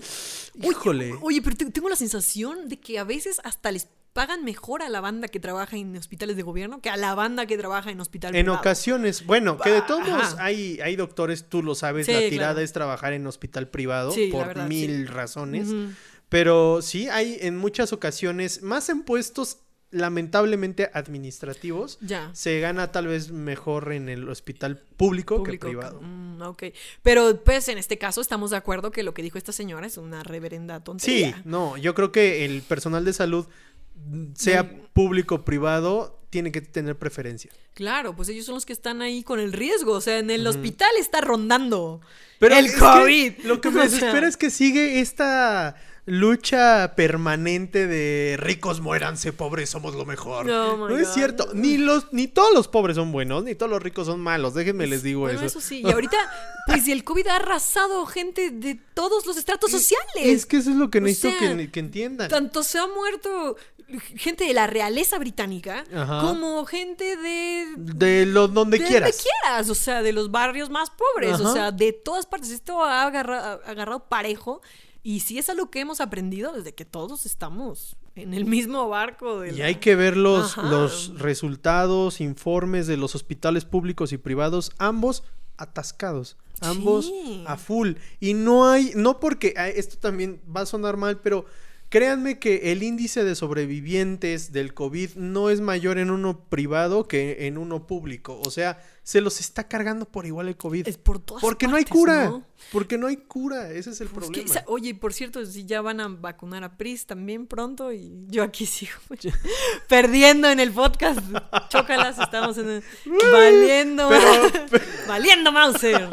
híjole. 0.62 1.14
Oye, 1.22 1.42
pero 1.42 1.56
te- 1.58 1.70
tengo 1.72 1.90
la 1.90 1.96
sensación 1.98 2.70
de 2.70 2.80
que 2.80 2.98
a 3.00 3.04
veces 3.04 3.42
hasta 3.44 3.72
les 3.72 3.88
pagan 4.14 4.44
mejor 4.44 4.82
a 4.82 4.90
la 4.90 5.00
banda 5.00 5.28
que 5.28 5.40
trabaja 5.40 5.78
en 5.78 5.96
hospitales 5.96 6.36
de 6.38 6.42
gobierno 6.42 6.82
que 6.82 6.90
a 6.90 6.98
la 6.98 7.14
banda 7.14 7.46
que 7.46 7.56
trabaja 7.56 7.92
en 7.92 8.00
hospital 8.02 8.36
En 8.36 8.46
privado. 8.46 8.60
ocasiones, 8.62 9.24
bueno, 9.28 9.60
que 9.60 9.70
de 9.70 9.82
todos 9.84 10.02
Ajá. 10.02 10.10
modos 10.18 10.36
hay, 10.40 10.80
hay 10.82 10.96
doctores, 10.96 11.48
tú 11.50 11.62
lo 11.62 11.76
sabes, 11.76 12.08
Sí, 12.08 12.14
la 12.14 12.20
tirada 12.22 12.54
claro. 12.54 12.60
es 12.62 12.74
trabajar 12.74 13.14
en 13.14 13.28
hospital 13.28 13.68
privado 13.68 14.12
Sí, 14.12 14.30
por 14.32 14.48
verdad, 14.48 14.68
mil 14.68 14.90
sí. 14.90 15.06
razones. 15.06 15.68
Ujú. 15.68 15.90
Pero 16.30 16.82
sí, 16.82 17.08
hay 17.10 17.38
en 17.42 17.58
muchas 17.58 17.94
ocasiones, 17.94 18.62
más 18.62 18.90
en 18.90 19.04
puestos 19.04 19.60
lamentablemente 19.90 20.90
administrativos, 20.94 21.98
Ya. 22.02 22.30
se 22.34 22.60
gana 22.60 22.92
tal 22.92 23.08
vez 23.08 23.32
mejor 23.32 23.94
en 23.94 24.10
el 24.10 24.28
hospital 24.30 24.78
público, 24.98 25.38
Público. 25.38 25.68
que 25.68 25.72
privado. 25.72 26.02
Mm, 26.02 26.42
ok. 26.42 26.64
Pero 27.02 27.42
pues 27.44 27.70
en 27.70 27.78
este 27.78 27.98
caso 27.98 28.20
estamos 28.20 28.52
de 28.52 28.58
acuerdo 28.58 28.92
que 28.92 29.04
lo 29.04 29.14
que 29.14 29.22
dijo 29.22 29.38
esta 29.38 29.54
señora 29.54 29.88
es 29.88 29.98
una 29.98 30.24
reverenda 30.24 30.78
Sí, 30.80 30.84
tontería. 30.84 31.42
no, 31.46 31.78
yo 31.78 31.96
creo 31.96 32.12
que 32.12 32.44
el 32.44 32.62
personal 32.64 33.06
de 33.06 33.14
salud, 33.14 33.46
mm, 33.96 34.34
sea 34.36 34.70
público 34.94 35.36
o 35.36 35.46
privado, 35.46 36.20
tiene 36.30 36.52
que 36.52 36.60
tener 36.60 36.98
preferencia. 36.98 37.50
Claro, 37.74 38.14
pues 38.14 38.28
ellos 38.28 38.46
son 38.46 38.56
los 38.56 38.66
que 38.66 38.74
están 38.74 39.02
ahí 39.02 39.24
con 39.24 39.40
el 39.40 39.54
riesgo. 39.54 39.94
O 39.94 40.02
sea, 40.02 40.20
en 40.20 40.30
el 40.30 40.46
hospital 40.46 40.90
está 41.00 41.22
rondando 41.22 42.02
Pero 42.40 42.58
el 42.58 42.66
que 42.74 42.78
COVID. 42.78 43.34
lo 43.46 43.62
que 43.62 43.70
me 43.72 43.84
desespera 43.84 44.28
es 44.28 44.36
que 44.36 44.50
sigue 44.50 45.00
esta 45.00 45.78
lucha 46.08 46.94
permanente 46.96 47.86
de 47.86 48.38
ricos 48.40 48.80
muéranse, 48.80 49.34
pobres 49.34 49.70
somos 49.70 49.94
lo 49.94 50.06
mejor. 50.06 50.46
No, 50.46 50.88
my 50.88 50.96
es 50.96 51.08
God. 51.10 51.14
cierto, 51.14 51.50
ni 51.54 51.78
los 51.78 52.12
ni 52.14 52.28
todos 52.28 52.54
los 52.54 52.70
pobres 52.70 52.96
son 52.96 53.12
buenos, 53.12 53.44
ni 53.44 53.56
todos 53.56 53.70
los 53.70 53.84
ricos 53.84 54.08
son 54.08 54.22
malos, 54.22 54.54
déjenme 54.54 54.88
les 54.88 55.04
digo 55.04 55.22
Bueno, 55.22 55.38
eso. 55.40 55.46
eso 55.46 55.62
sí. 55.62 55.82
Y 55.86 55.92
ahorita, 55.92 56.18
pues 56.66 56.88
el 56.88 57.04
COVID 57.04 57.28
ha 57.28 57.36
arrasado 57.36 58.06
gente 58.06 58.52
de 58.52 58.80
todos 58.94 59.26
los 59.26 59.36
estratos 59.38 59.70
sociales. 59.70 60.16
Es 60.24 60.46
que 60.46 60.58
eso 60.58 60.70
es 60.72 60.78
lo 60.78 60.90
que 60.90 61.00
O 61.00 61.02
necesito 61.02 61.38
sea, 61.38 61.58
que, 61.58 61.70
que 61.72 61.80
entiendan. 61.82 62.30
Tanto 62.30 62.64
se 62.64 62.80
ha 62.80 62.88
muerto 62.88 63.58
gente 64.16 64.46
de 64.46 64.54
la 64.54 64.66
realeza 64.68 65.18
británica 65.20 65.84
Ajá. 65.94 66.20
como 66.22 66.66
gente 66.66 67.16
de 67.18 67.66
De 67.78 68.26
lo 68.26 68.48
donde 68.48 68.80
de 68.80 68.86
quieras. 68.86 69.12
donde 69.12 69.24
quieras, 69.44 69.70
o 69.70 69.76
sea, 69.76 70.02
de 70.04 70.14
los 70.14 70.32
barrios 70.32 70.70
más 70.70 70.90
pobres, 70.90 71.40
o 71.42 71.52
sea, 71.54 71.72
de 71.74 71.92
todas 71.92 72.26
partes. 72.26 72.50
Esto 72.52 72.82
ha 72.82 73.04
agarrado 73.04 74.06
parejo. 74.08 74.62
Y 75.10 75.22
sí 75.22 75.38
es 75.38 75.48
algo 75.50 75.72
que 75.72 75.80
hemos 75.80 76.02
aprendido 76.02 76.52
desde 76.52 76.76
que 76.76 76.84
todos 76.84 77.26
estamos 77.26 77.96
en 78.16 78.34
el 78.34 78.44
mismo 78.44 78.90
barco. 78.90 79.40
de 79.40 79.54
Y 79.54 79.58
la- 79.60 79.68
hay 79.68 79.76
que 79.76 79.96
ver 79.96 80.18
los, 80.18 80.58
Ajá. 80.58 80.70
los 80.70 81.18
resultados, 81.18 82.20
informes 82.20 82.88
de 82.88 82.98
los 82.98 83.16
hospitales 83.16 83.64
públicos 83.64 84.12
y 84.12 84.18
privados, 84.18 84.74
ambos 84.80 85.24
atascados, 85.56 86.36
ambos 86.60 87.06
Sí. 87.06 87.42
a 87.48 87.56
full. 87.56 87.94
Y 88.20 88.34
no 88.34 88.70
hay, 88.70 88.92
no 88.96 89.22
porque, 89.22 89.54
ah, 89.56 89.70
esto 89.70 89.96
también 89.98 90.42
va 90.54 90.62
a 90.62 90.66
sonar 90.66 90.98
mal, 90.98 91.22
pero 91.22 91.46
créanme 91.88 92.38
que 92.38 92.74
el 92.74 92.84
índice 92.84 93.24
de 93.24 93.36
sobrevivientes 93.36 94.52
del 94.52 94.74
COVID 94.74 95.12
no 95.16 95.50
es 95.50 95.62
mayor 95.62 96.00
en 96.00 96.12
uno 96.12 96.42
privado 96.50 97.08
que 97.08 97.48
en 97.48 97.58
uno 97.58 97.88
público. 97.88 98.42
O 98.46 98.52
sea, 98.52 98.84
se 99.08 99.22
los 99.22 99.40
está 99.40 99.70
cargando 99.70 100.04
por 100.06 100.26
igual 100.26 100.50
el 100.50 100.58
COVID. 100.58 100.86
Es 100.86 100.98
por 100.98 101.20
todas 101.20 101.40
Porque 101.40 101.66
no 101.66 101.78
hay 101.78 101.86
cura. 101.86 102.26
¿no? 102.26 102.46
Porque 102.74 102.98
no 102.98 103.08
hay 103.08 103.16
cura. 103.16 103.72
Ese 103.72 103.92
es 103.92 104.02
el 104.02 104.10
Pues 104.10 104.26
que, 104.26 104.42
problema. 104.42 104.54
sa- 104.54 104.64
oye, 104.68 104.90
y 104.90 104.94
por 104.96 105.14
cierto, 105.14 105.46
si 105.46 105.64
ya 105.66 105.80
van 105.82 106.02
a 106.02 106.10
vacunar 106.10 106.66
a 106.66 106.76
Pris 106.76 107.06
también 107.06 107.48
pronto 107.48 107.94
y 107.94 108.26
yo 108.28 108.44
aquí 108.44 108.66
sigo 108.66 108.92
perdiendo 109.88 110.50
en 110.50 110.60
el 110.60 110.74
podcast. 110.74 111.22
Chócalas, 111.70 112.20
estamos 112.20 112.58
en 112.58 112.68
el- 112.70 112.84
valiendo, 113.32 114.10
Pero- 114.10 114.84
valiendo 115.08 115.54
Mauser. 115.54 116.10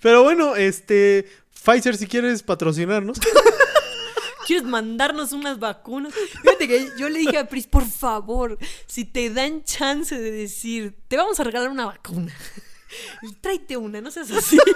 Pero 0.00 0.24
bueno, 0.24 0.56
este. 0.56 1.26
Pfizer, 1.64 1.96
si 1.96 2.08
quieres 2.08 2.42
patrocinarnos. 2.42 3.18
¿Quieres 4.46 4.64
mandarnos 4.64 5.32
unas 5.32 5.58
vacunas? 5.58 6.12
Fíjate 6.42 6.68
que 6.68 6.90
yo 6.98 7.08
le 7.08 7.18
dije 7.20 7.38
a 7.38 7.48
Pris, 7.48 7.66
por 7.66 7.86
favor, 7.86 8.58
si 8.86 9.04
te 9.04 9.30
dan 9.30 9.64
chance 9.64 10.18
de 10.18 10.30
decir, 10.30 10.94
te 11.08 11.16
vamos 11.16 11.38
a 11.40 11.44
regalar 11.44 11.70
una 11.70 11.86
vacuna, 11.86 12.32
tráete 13.40 13.76
una, 13.76 14.00
no 14.00 14.10
seas 14.10 14.30
así. 14.30 14.58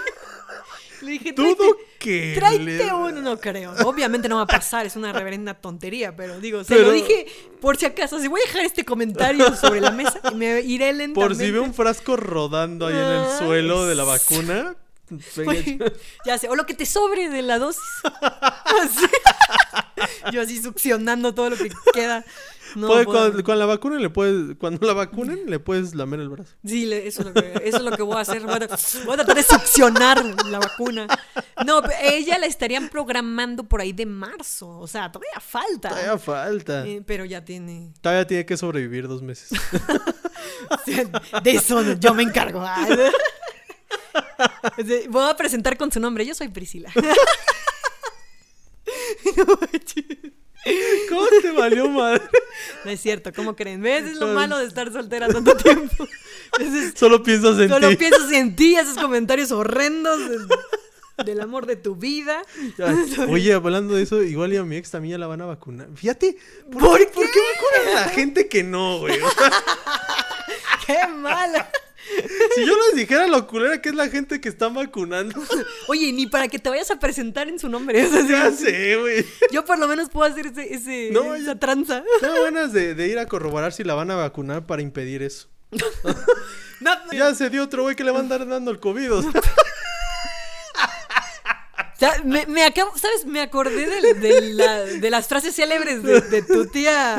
Le 1.00 1.12
dije, 1.12 1.32
tráete, 1.32 1.62
que. 2.00 2.32
tráete 2.36 2.92
uno, 2.92 3.20
no 3.22 3.38
creo. 3.38 3.72
Obviamente 3.84 4.28
no 4.28 4.34
va 4.34 4.42
a 4.42 4.46
pasar, 4.48 4.84
es 4.84 4.96
una 4.96 5.12
reverenda 5.12 5.54
tontería, 5.54 6.16
pero 6.16 6.40
digo, 6.40 6.64
se 6.64 6.74
lo 6.74 6.80
Pero- 6.80 6.90
dije 6.92 7.26
por 7.60 7.76
si 7.76 7.86
acaso. 7.86 8.18
Si 8.18 8.26
voy 8.26 8.40
a 8.40 8.46
dejar 8.48 8.64
este 8.64 8.84
comentario 8.84 9.54
sobre 9.54 9.80
la 9.80 9.92
mesa 9.92 10.18
y 10.32 10.34
me 10.34 10.60
iré 10.60 10.92
lentamente. 10.92 11.14
Por 11.14 11.36
si 11.36 11.52
ve 11.52 11.60
un 11.60 11.72
frasco 11.72 12.16
rodando 12.16 12.88
ahí 12.88 12.94
en 12.94 12.98
el 13.00 13.26
Ay, 13.30 13.38
suelo 13.38 13.86
de 13.86 13.94
la 13.94 14.02
vacuna. 14.02 14.74
Oye, 15.46 15.78
ya 16.26 16.38
sé, 16.38 16.48
o 16.48 16.56
lo 16.56 16.66
que 16.66 16.74
te 16.74 16.86
sobre 16.86 17.28
de 17.28 17.42
la 17.42 17.58
dosis. 17.58 17.82
Así. 18.04 19.06
Yo 20.32 20.42
así 20.42 20.62
succionando 20.62 21.34
todo 21.34 21.50
lo 21.50 21.56
que 21.56 21.70
queda. 21.92 22.24
No 22.76 22.86
puede- 22.86 23.42
con 23.42 23.58
la 23.58 23.64
vacuna 23.64 23.98
le 23.98 24.10
puedes. 24.10 24.54
Cuando 24.58 24.86
la 24.86 24.92
vacunen, 24.92 25.48
le 25.50 25.58
puedes 25.58 25.94
lamer 25.94 26.20
el 26.20 26.28
brazo. 26.28 26.54
Sí, 26.64 26.84
le- 26.84 27.06
eso, 27.06 27.22
es 27.22 27.26
lo 27.28 27.34
que, 27.34 27.62
eso 27.64 27.78
es 27.78 27.82
lo 27.82 27.92
que 27.92 28.02
voy 28.02 28.16
a 28.16 28.20
hacer. 28.20 28.42
Voy 28.42 28.52
a, 28.52 28.58
voy 29.06 29.14
a 29.14 29.16
tratar 29.16 29.36
de 29.36 29.42
succionar 29.42 30.22
la 30.46 30.58
vacuna. 30.58 31.06
No, 31.64 31.82
ella 32.02 32.38
la 32.38 32.46
estarían 32.46 32.90
programando 32.90 33.64
por 33.64 33.80
ahí 33.80 33.92
de 33.92 34.04
marzo. 34.04 34.68
O 34.68 34.86
sea, 34.86 35.10
todavía 35.10 35.40
falta. 35.40 35.88
Todavía 35.88 36.18
falta. 36.18 36.86
Eh, 36.86 37.02
pero 37.06 37.24
ya 37.24 37.42
tiene. 37.42 37.94
Todavía 38.02 38.26
tiene 38.26 38.44
que 38.44 38.56
sobrevivir 38.58 39.08
dos 39.08 39.22
meses. 39.22 39.48
De 41.42 41.50
eso 41.50 41.94
yo 41.94 42.12
me 42.14 42.22
encargo. 42.22 42.62
Voy 45.08 45.30
a 45.30 45.36
presentar 45.36 45.76
con 45.76 45.90
su 45.92 46.00
nombre. 46.00 46.24
Yo 46.26 46.34
soy 46.34 46.48
Priscila. 46.48 46.90
¿Cómo 51.08 51.26
te 51.40 51.50
valió 51.52 51.88
madre? 51.88 52.22
No 52.84 52.90
es 52.90 53.00
cierto, 53.00 53.32
¿cómo 53.32 53.56
creen? 53.56 53.80
¿Ves? 53.80 54.04
Es 54.04 54.16
lo 54.16 54.28
malo 54.28 54.58
de 54.58 54.66
estar 54.66 54.92
soltera 54.92 55.28
tanto 55.28 55.56
tiempo. 55.56 56.06
Solo 56.94 57.22
piensas 57.22 57.58
en 57.60 57.68
Solo 57.68 57.88
ti. 57.90 57.96
piensas 57.96 58.30
en 58.32 58.54
ti, 58.56 58.74
esos 58.76 58.98
comentarios 58.98 59.50
horrendos 59.52 60.18
de- 60.28 60.38
del 61.24 61.40
amor 61.40 61.66
de 61.66 61.76
tu 61.76 61.96
vida. 61.96 62.42
Oye, 63.28 63.52
hablando 63.52 63.94
de 63.94 64.02
eso, 64.02 64.22
igual 64.22 64.52
y 64.52 64.56
a 64.56 64.62
mi 64.64 64.76
ex 64.76 64.90
también 64.90 65.12
ya 65.12 65.18
la 65.18 65.26
van 65.26 65.40
a 65.40 65.46
vacunar. 65.46 65.88
Fíjate, 65.94 66.36
¿por, 66.70 66.80
¿Por 66.80 66.98
qué, 66.98 67.06
¿por 67.06 67.24
qué 67.30 67.40
vacunan 67.54 67.96
a 67.96 68.00
la 68.02 68.08
gente 68.10 68.48
que 68.48 68.62
no, 68.62 68.98
güey? 69.00 69.18
¡Qué 70.86 71.06
mala! 71.08 71.70
Si 72.54 72.64
yo 72.66 72.74
les 72.76 72.94
dijera 72.96 73.26
lo 73.26 73.46
culera 73.46 73.80
que 73.80 73.88
es 73.90 73.94
la 73.94 74.08
gente 74.08 74.40
que 74.40 74.48
están 74.48 74.74
vacunando, 74.74 75.40
Oye, 75.88 76.12
ni 76.12 76.26
para 76.26 76.48
que 76.48 76.58
te 76.58 76.68
vayas 76.70 76.90
a 76.90 76.98
presentar 76.98 77.48
en 77.48 77.58
su 77.58 77.68
nombre. 77.68 78.08
ya 78.28 78.50
sé, 78.52 78.96
güey. 78.96 79.24
Yo 79.52 79.64
por 79.64 79.78
lo 79.78 79.86
menos 79.88 80.08
puedo 80.10 80.30
hacer 80.30 80.46
ese, 80.46 80.74
ese- 80.74 81.10
No, 81.12 81.34
esa 81.34 81.54
ya- 81.54 81.58
tranza. 81.58 82.02
Tengo 82.20 82.42
ganas 82.44 82.72
de, 82.72 82.94
de 82.94 83.08
ir 83.08 83.18
a 83.18 83.26
corroborar 83.26 83.72
si 83.72 83.84
la 83.84 83.94
van 83.94 84.10
a 84.10 84.16
vacunar 84.16 84.66
para 84.66 84.82
impedir 84.82 85.22
eso. 85.22 85.48
No, 86.80 86.92
Ya 87.12 87.34
se 87.34 87.50
dio 87.50 87.64
otro 87.64 87.82
güey 87.82 87.96
que 87.96 88.04
le 88.04 88.12
van 88.12 88.20
a 88.20 88.22
andar 88.36 88.46
dando 88.46 88.70
el 88.70 88.78
COVID. 88.78 89.12
o 89.14 89.22
sea. 89.22 89.32
Me, 92.24 92.46
me 92.46 92.64
acabo, 92.64 92.92
¿sabes? 92.96 93.26
Me 93.26 93.40
acordé 93.40 93.86
de, 93.86 94.14
de 94.14 94.40
la- 94.52 94.84
de 94.84 95.10
las 95.10 95.26
frases 95.26 95.54
célebres 95.56 96.02
de, 96.02 96.20
de 96.20 96.42
tu 96.42 96.66
tía 96.66 97.18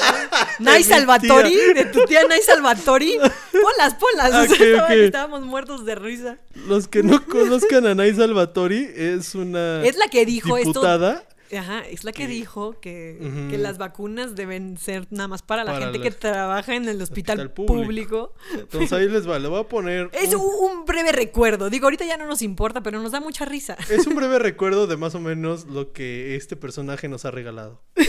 Nay 0.60 0.84
Salvatori. 0.84 1.56
De 1.74 1.86
tu 1.86 2.04
tía 2.04 2.24
Nay 2.28 2.40
Salvatori. 2.44 3.18
Ponlas, 3.18 3.94
ponlas. 3.94 4.30
Ah, 4.32 4.46
o 4.48 4.54
sea. 4.54 4.94
Estábamos 4.94 5.42
muertos 5.42 5.84
de 5.84 5.94
risa. 5.96 6.38
Los 6.68 6.86
que 6.88 7.02
no 7.02 7.24
conozcan 7.26 7.86
a 7.86 7.94
Nay 7.94 8.14
Salvatori, 8.14 8.88
es 8.94 9.34
una 9.34 9.82
Es 9.84 9.96
la 9.96 10.06
que 10.08 10.24
dijo 10.24 10.56
esto. 10.56 10.68
diputada. 10.70 11.24
Ajá, 11.58 11.80
es 11.80 12.04
la 12.04 12.12
que 12.12 12.26
dijo 12.26 12.80
que, 12.80 13.18
que 13.50 13.58
las 13.58 13.76
vacunas 13.76 14.34
deben 14.34 14.78
ser 14.78 15.06
nada 15.10 15.28
más 15.28 15.42
para 15.42 15.64
la 15.64 15.76
gente 15.78 15.98
las- 15.98 16.08
que 16.08 16.10
trabaja 16.18 16.74
en 16.74 16.88
el 16.88 17.02
hospital, 17.02 17.40
hospital 17.40 17.52
público. 17.52 18.34
público. 18.34 18.34
Entonces 18.62 18.92
ahí 18.94 19.08
les 19.08 19.28
va, 19.28 19.38
le 19.38 19.48
voy 19.48 19.60
a 19.60 19.64
poner. 19.68 20.08
Es 20.14 20.32
un 20.34 20.84
breve 20.86 21.12
recuerdo. 21.12 21.68
Digo, 21.68 21.86
ahorita 21.86 22.04
ya 22.06 22.16
no 22.16 22.26
nos 22.26 22.40
importa, 22.42 22.82
pero 22.82 23.00
nos 23.00 23.12
da 23.12 23.20
mucha 23.20 23.44
risa. 23.44 23.76
Es 23.90 24.06
un 24.06 24.14
breve 24.16 24.38
recuerdo 24.38 24.86
de 24.86 24.96
más 24.96 25.14
o 25.14 25.20
menos 25.20 25.66
lo 25.66 25.92
que 25.92 26.36
este 26.36 26.56
personaje 26.56 27.08
nos 27.08 27.24
ha 27.24 27.30
regalado. 27.30 27.82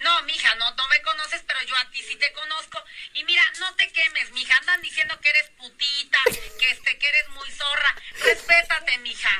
No, 0.00 0.22
mija, 0.22 0.54
no, 0.54 0.70
no 0.76 0.88
me 0.88 1.02
conoces, 1.02 1.42
pero 1.46 1.58
yo 1.66 1.74
a 1.76 1.90
ti 1.90 2.00
sí 2.02 2.16
te 2.16 2.32
conozco. 2.32 2.78
Y 3.14 3.24
mira, 3.24 3.42
no 3.60 3.74
te 3.74 3.90
quemes, 3.90 4.30
mija. 4.32 4.56
Andan 4.58 4.80
diciendo 4.80 5.14
que 5.20 5.28
eres 5.28 5.50
putita, 5.58 6.18
que 6.58 6.70
este, 6.70 6.98
que 6.98 7.06
eres 7.08 7.28
muy 7.34 7.50
zorra. 7.50 7.94
Respétate, 8.24 8.98
mija. 8.98 9.30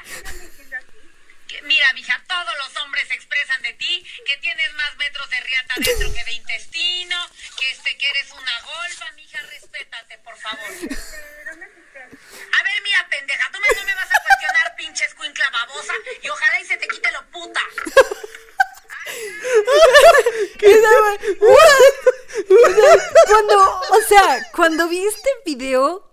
Que- 1.47 1.62
Mira, 1.89 1.95
mija, 1.95 2.22
todos 2.28 2.55
los 2.59 2.76
hombres 2.82 3.11
expresan 3.11 3.62
de 3.62 3.72
ti 3.72 4.05
que 4.26 4.36
tienes 4.39 4.74
más 4.74 4.95
metros 4.99 5.30
de 5.30 5.41
riata 5.41 5.74
dentro 5.78 6.12
que 6.12 6.22
de 6.22 6.32
intestino, 6.32 7.16
que 7.59 7.70
este, 7.70 7.97
que 7.97 8.11
eres 8.11 8.30
una 8.32 8.61
golfa, 8.61 9.11
mija. 9.12 9.41
Respétate, 9.41 10.18
por 10.18 10.36
favor. 10.36 10.68
A 10.68 12.62
ver, 12.62 12.82
mira, 12.82 13.09
pendeja, 13.09 13.51
tú 13.51 13.59
me, 13.61 13.74
no 13.74 13.84
me 13.86 13.95
vas 13.95 14.11
a 14.11 14.22
cuestionar, 14.22 14.76
pinche 14.76 15.07
escuincla 15.07 15.49
babosa, 15.49 15.95
y 16.22 16.28
ojalá 16.28 16.61
y 16.61 16.66
se 16.66 16.76
te 16.76 16.89
quite 16.89 17.11
lo 17.11 17.24
puta. 17.30 17.62
Cuando, 23.26 23.80
o 23.91 24.03
sea, 24.07 24.47
cuando 24.55 24.89
vi 24.89 25.07
este 25.07 25.30
video 25.47 26.07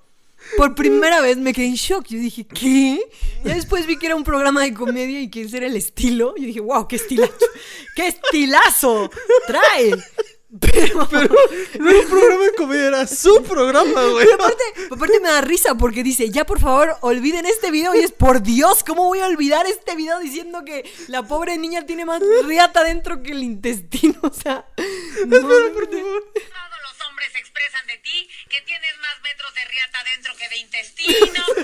por 0.58 0.76
primera 0.76 1.22
vez 1.22 1.38
me 1.38 1.54
quedé 1.54 1.68
en 1.68 1.76
shock. 1.76 2.06
Yo 2.08 2.18
dije, 2.20 2.46
¿qué? 2.46 3.02
Ya 3.44 3.56
después 3.56 3.86
vi 3.86 3.98
que 3.98 4.08
era 4.08 4.16
un 4.16 4.24
programa 4.24 4.64
de 4.64 4.74
comedia 4.74 5.22
y 5.22 5.30
que 5.30 5.42
ese 5.42 5.58
era 5.58 5.68
el 5.68 5.76
estilo. 5.76 6.36
Yo 6.38 6.46
dije, 6.46 6.60
wow, 6.60 6.88
qué 6.88 6.96
estilazo. 6.98 7.34
¡Qué 7.96 8.08
estilazo! 8.08 9.10
¡Trae! 9.48 9.92
Pero, 10.60 11.06
No 11.80 11.90
era 11.90 12.00
un 12.00 12.08
programa 12.08 12.44
de 12.46 12.54
comedia, 12.54 12.88
era 12.88 13.08
su 13.08 13.44
programa, 13.44 14.06
güey. 14.06 14.26
pero 14.26 14.36
aparte, 14.36 14.64
aparte 14.90 15.20
me 15.20 15.30
da 15.30 15.42
risa 15.42 15.76
porque 15.76 16.02
dice, 16.04 16.30
ya 16.30 16.46
por 16.46 16.60
favor 16.60 16.96
olviden 17.02 17.46
este 17.46 17.72
video 17.72 17.94
y 17.94 18.00
es 18.00 18.12
por 18.14 18.42
Dios, 18.42 18.84
¿cómo 18.84 19.06
voy 19.06 19.20
a 19.20 19.28
olvidar 19.28 19.66
este 19.66 19.96
video 19.96 20.20
diciendo 20.20 20.64
que 20.64 20.90
la 21.08 21.28
pobre 21.28 21.58
niña 21.58 21.86
tiene 21.86 22.06
más 22.06 22.22
riata 22.46 22.84
dentro 22.84 23.22
que 23.22 23.32
el 23.34 23.44
intestino? 23.44 24.16
O 24.22 24.32
sea, 24.32 24.66
no, 25.28 25.36
Espera, 25.36 25.74
por 25.74 25.90
favor. 25.92 26.24
Expresan 27.56 27.88
de 27.88 27.98
ti 28.04 28.28
que 28.50 28.62
tienes 28.66 28.92
más 29.00 29.22
metros 29.24 29.54
de 29.54 29.62
riata 29.64 30.00
dentro 30.12 30.34
que 30.36 30.50
de 30.50 30.58
intestino. 30.58 31.46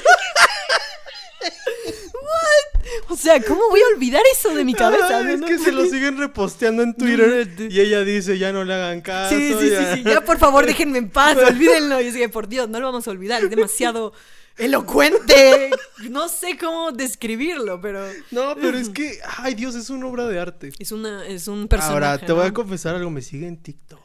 O 3.10 3.18
sea, 3.18 3.42
¿cómo 3.42 3.62
voy 3.70 3.82
a 3.82 3.96
olvidar 3.96 4.22
eso 4.32 4.54
de 4.54 4.64
mi 4.64 4.74
cabeza? 4.74 5.20
Es 5.30 5.40
no, 5.40 5.48
que 5.48 5.56
no, 5.56 5.64
se 5.64 5.72
lo 5.72 5.86
siguen 5.86 6.18
reposteando 6.18 6.84
en 6.84 6.94
Twitter 6.96 7.50
y 7.70 7.80
ella 7.80 8.04
dice, 8.04 8.38
ya 8.38 8.54
no 8.54 8.64
le 8.64 8.74
hagan 8.74 9.02
caso. 9.02 9.36
Sí, 9.36 9.54
sí, 9.60 9.70
sí, 9.70 9.86
sí. 9.96 10.04
Ya 10.04 10.22
por 10.22 10.38
favor 10.38 10.66
déjenme 10.66 11.00
en 11.00 11.10
paz, 11.10 11.38
olvídenlo. 11.48 12.00
Y 12.00 12.06
yo 12.06 12.12
dije, 12.12 12.30
por 12.30 12.48
Dios, 12.48 12.70
no 12.70 12.80
lo 12.80 12.86
vamos 12.86 13.08
a 13.08 13.12
olvidar. 13.12 13.44
Es 13.44 13.50
demasiado 13.50 14.14
elocuente. 14.58 15.72
No 16.10 16.30
sé 16.30 16.58
cómo 16.58 16.92
describirlo, 16.92 17.82
pero 17.82 18.08
No, 18.32 18.56
pero 18.56 18.78
es 18.78 18.90
que, 18.90 19.20
ay 19.38 19.56
Dios, 19.56 19.76
es 19.76 19.90
una 19.90 20.08
obra 20.08 20.28
de 20.28 20.40
arte. 20.40 20.72
es 20.78 20.92
una, 20.92 21.26
es 21.26 21.48
un 21.48 21.68
personaje. 21.68 21.94
Ahora, 21.94 22.18
te 22.18 22.32
voy 22.32 22.46
a 22.46 22.54
confesar 22.54 22.96
algo, 22.96 23.10
me 23.10 23.22
sigue 23.22 23.48
en 23.48 23.58
TikTok. 23.58 24.00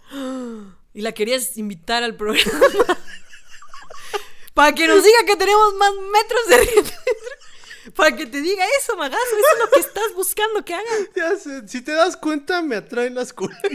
Y 0.96 1.02
la 1.02 1.12
querías 1.12 1.58
invitar 1.58 2.02
al 2.02 2.16
programa. 2.16 2.66
Para 4.54 4.74
que 4.74 4.86
nos 4.88 5.04
diga 5.04 5.18
que 5.26 5.36
tenemos 5.36 5.74
más 5.74 5.92
metros 6.10 6.48
de. 6.48 7.92
Para 7.92 8.16
que 8.16 8.24
te 8.24 8.40
diga 8.40 8.64
eso, 8.80 8.96
Magazo. 8.96 9.22
Eso 9.22 9.46
es 9.52 9.58
lo 9.58 9.70
que 9.72 9.80
estás 9.80 10.14
buscando 10.14 10.64
que 10.64 10.72
haga. 10.72 10.90
Ya 11.14 11.36
sé, 11.36 11.68
si 11.68 11.82
te 11.82 11.92
das 11.92 12.16
cuenta, 12.16 12.62
me 12.62 12.76
atraen 12.76 13.14
las 13.14 13.34
culas. 13.34 13.60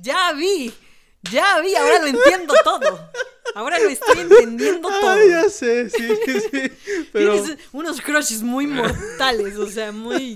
Ya 0.00 0.32
vi. 0.32 0.72
Ya 1.30 1.60
vi. 1.60 1.74
Ahora 1.74 1.98
lo 1.98 2.06
entiendo 2.06 2.54
todo. 2.64 3.10
Ahora 3.54 3.78
lo 3.78 3.90
estoy 3.90 4.20
entendiendo 4.20 4.88
todo. 4.88 5.10
Ay, 5.10 5.28
ya 5.28 5.50
sé, 5.50 5.90
sí, 5.90 6.08
sí. 6.24 6.72
Pero 7.12 7.42
Tienes 7.42 7.58
unos 7.72 8.00
crushes 8.00 8.42
muy 8.42 8.66
mortales, 8.66 9.56
o 9.56 9.68
sea, 9.68 9.92
muy 9.92 10.34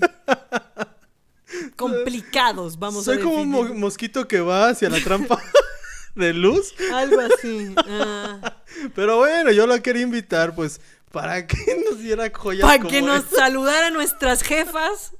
complicados, 1.77 2.77
vamos 2.79 3.05
soy 3.05 3.17
a 3.17 3.21
como 3.21 3.41
un 3.41 3.49
mo- 3.49 3.73
mosquito 3.73 4.27
que 4.27 4.39
va 4.39 4.69
hacia 4.69 4.89
la 4.89 4.99
trampa 5.01 5.41
de 6.15 6.33
luz. 6.33 6.73
Algo 6.93 7.19
así. 7.21 7.73
ah. 7.77 8.53
Pero 8.95 9.17
bueno, 9.17 9.51
yo 9.51 9.67
la 9.67 9.81
quería 9.81 10.01
invitar, 10.03 10.55
pues, 10.55 10.81
para 11.11 11.45
que 11.47 11.57
nos 11.89 11.99
diera 11.99 12.31
joyas 12.33 12.63
Para 12.67 12.87
que 12.89 13.01
nos 13.01 13.23
esta. 13.25 13.35
saludara 13.37 13.89
nuestras 13.91 14.41
jefas. 14.43 15.11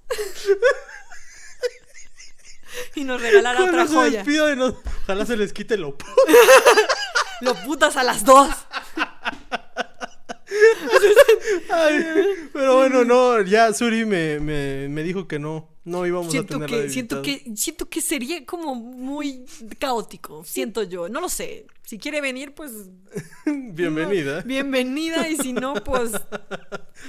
y 2.95 3.03
nos 3.03 3.21
regalara 3.21 3.59
Cuando 3.59 3.83
otra 3.83 3.93
joya. 3.95 4.55
nos- 4.55 4.75
Ojalá 5.03 5.25
se 5.25 5.37
les 5.37 5.53
quite 5.53 5.77
lo 5.77 5.95
Lo 7.41 7.53
putas 7.63 7.97
a 7.97 8.03
las 8.03 8.23
dos. 8.25 8.49
Ay, 11.69 12.49
pero 12.53 12.77
bueno, 12.77 13.03
no, 13.03 13.41
ya 13.41 13.73
Suri 13.73 14.05
me, 14.05 14.39
me, 14.39 14.87
me 14.89 15.03
dijo 15.03 15.27
que 15.27 15.39
no, 15.39 15.72
no 15.85 16.05
íbamos 16.05 16.31
Siento 16.31 16.55
a 16.55 16.59
tener 16.65 16.83
que, 16.83 16.89
siento 16.89 17.21
que, 17.21 17.51
siento 17.55 17.89
que 17.89 18.01
sería 18.01 18.45
como 18.45 18.73
muy 18.73 19.45
caótico, 19.79 20.43
siento 20.45 20.83
yo. 20.83 21.09
No 21.09 21.19
lo 21.19 21.29
sé. 21.29 21.65
Si 21.83 21.97
quiere 21.97 22.21
venir, 22.21 22.53
pues. 22.53 22.71
Bienvenida. 23.45 24.41
Bienvenida. 24.41 25.27
Y 25.27 25.37
si 25.37 25.53
no, 25.53 25.73
pues. 25.75 26.11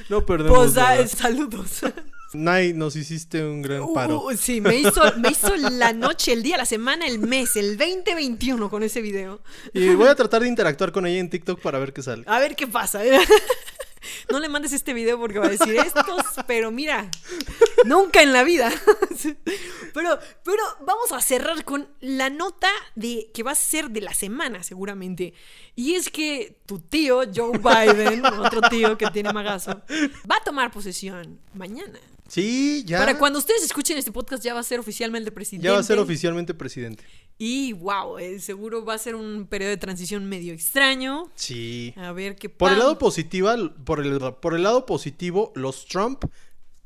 No 0.09 0.27
perdemos. 0.27 0.59
Pues 0.59 0.77
ah, 0.77 0.95
nada. 0.97 1.07
saludos. 1.07 1.81
Nay, 2.33 2.73
nos 2.73 2.97
hiciste 2.97 3.45
un 3.45 3.63
gran 3.63 3.93
paro. 3.95 4.25
Uh, 4.25 4.37
sí, 4.37 4.61
me 4.61 4.75
hizo, 4.75 5.01
me 5.19 5.29
hizo 5.29 5.55
la 5.57 5.93
noche, 5.93 6.33
el 6.33 6.43
día, 6.43 6.57
la 6.57 6.67
semana, 6.67 7.07
el 7.07 7.21
mes, 7.21 7.55
el 7.55 7.77
2021 7.77 8.69
con 8.71 8.83
ese 8.83 9.01
video. 9.01 9.41
Y 9.73 9.95
voy 9.95 10.09
a 10.09 10.17
tratar 10.17 10.43
de 10.43 10.49
interactuar 10.49 10.91
con 10.91 11.07
ella 11.07 11.21
en 11.21 11.31
TikTok 11.31 11.61
para 11.61 11.79
ver 11.79 11.93
qué 11.93 12.03
sale. 12.03 12.25
A 12.27 12.41
ver 12.41 12.57
qué 12.57 12.67
pasa. 12.67 13.05
¿eh? 13.05 13.21
No 14.31 14.41
le 14.41 14.49
mandes 14.49 14.73
este 14.73 14.93
video 14.93 15.19
porque 15.19 15.39
va 15.39 15.47
a 15.47 15.51
decir 15.51 15.77
estos, 15.77 16.25
pero 16.47 16.71
mira, 16.71 17.09
nunca 17.85 18.23
en 18.23 18.33
la 18.33 18.43
vida. 18.45 18.71
Pero, 19.95 20.19
pero 20.43 20.63
vamos 20.85 21.13
a 21.13 21.21
cerrar 21.21 21.65
con 21.65 21.89
la 22.01 22.29
nota 22.29 22.69
de 22.97 23.31
que 23.33 23.45
va 23.45 23.53
a 23.53 23.55
ser 23.55 23.91
de 23.91 24.01
la 24.01 24.13
semana, 24.13 24.65
seguramente. 24.65 25.35
Y 25.77 25.95
es 25.95 26.11
que 26.11 26.59
tu 26.67 26.81
tío, 26.81 27.23
Joe 27.33 27.59
Biden, 27.59 28.27
otro 28.41 28.61
tío 28.63 28.99
que 28.99 29.07
tiene 29.13 29.33
magazo, 29.33 29.83
va 30.29 30.37
a 30.37 30.45
tomar 30.45 30.73
posesión 30.73 31.39
mañana. 31.55 31.99
Sí, 32.27 32.83
ya. 32.87 32.99
Para 32.99 33.19
cuando 33.19 33.39
ustedes 33.39 33.63
escuchen 33.63 33.97
este 33.97 34.11
podcast 34.11 34.43
ya 34.43 34.53
va 34.55 34.61
a 34.61 34.65
ser 34.65 34.81
oficialmente 34.81 35.31
presidente. 35.31 35.67
Ya 35.67 35.73
va 35.75 35.79
a 35.79 35.85
ser 35.85 35.99
oficialmente 35.99 36.55
presidente. 36.55 37.05
Y 37.39 37.73
wow, 37.75 38.19
eh, 38.19 38.41
seguro 38.41 38.85
va 38.85 38.95
a 38.95 38.99
ser 38.99 39.15
un 39.15 39.47
periodo 39.47 39.71
de 39.71 39.77
transición 39.77 40.25
medio 40.29 40.53
extraño. 40.55 41.31
Sí. 41.37 41.95
A 41.97 42.13
ver 42.13 42.35
qué 42.37 42.49
Por 42.49 42.71
el 42.71 42.77
pasa. 42.77 42.85
lado 42.85 42.99
positivo, 42.99 43.51
por 43.85 44.01
el, 44.05 44.19
por 44.41 44.55
el 44.55 44.63
lado 44.65 44.87
positivo, 44.87 45.53
los 45.55 45.87
Trump 45.87 46.25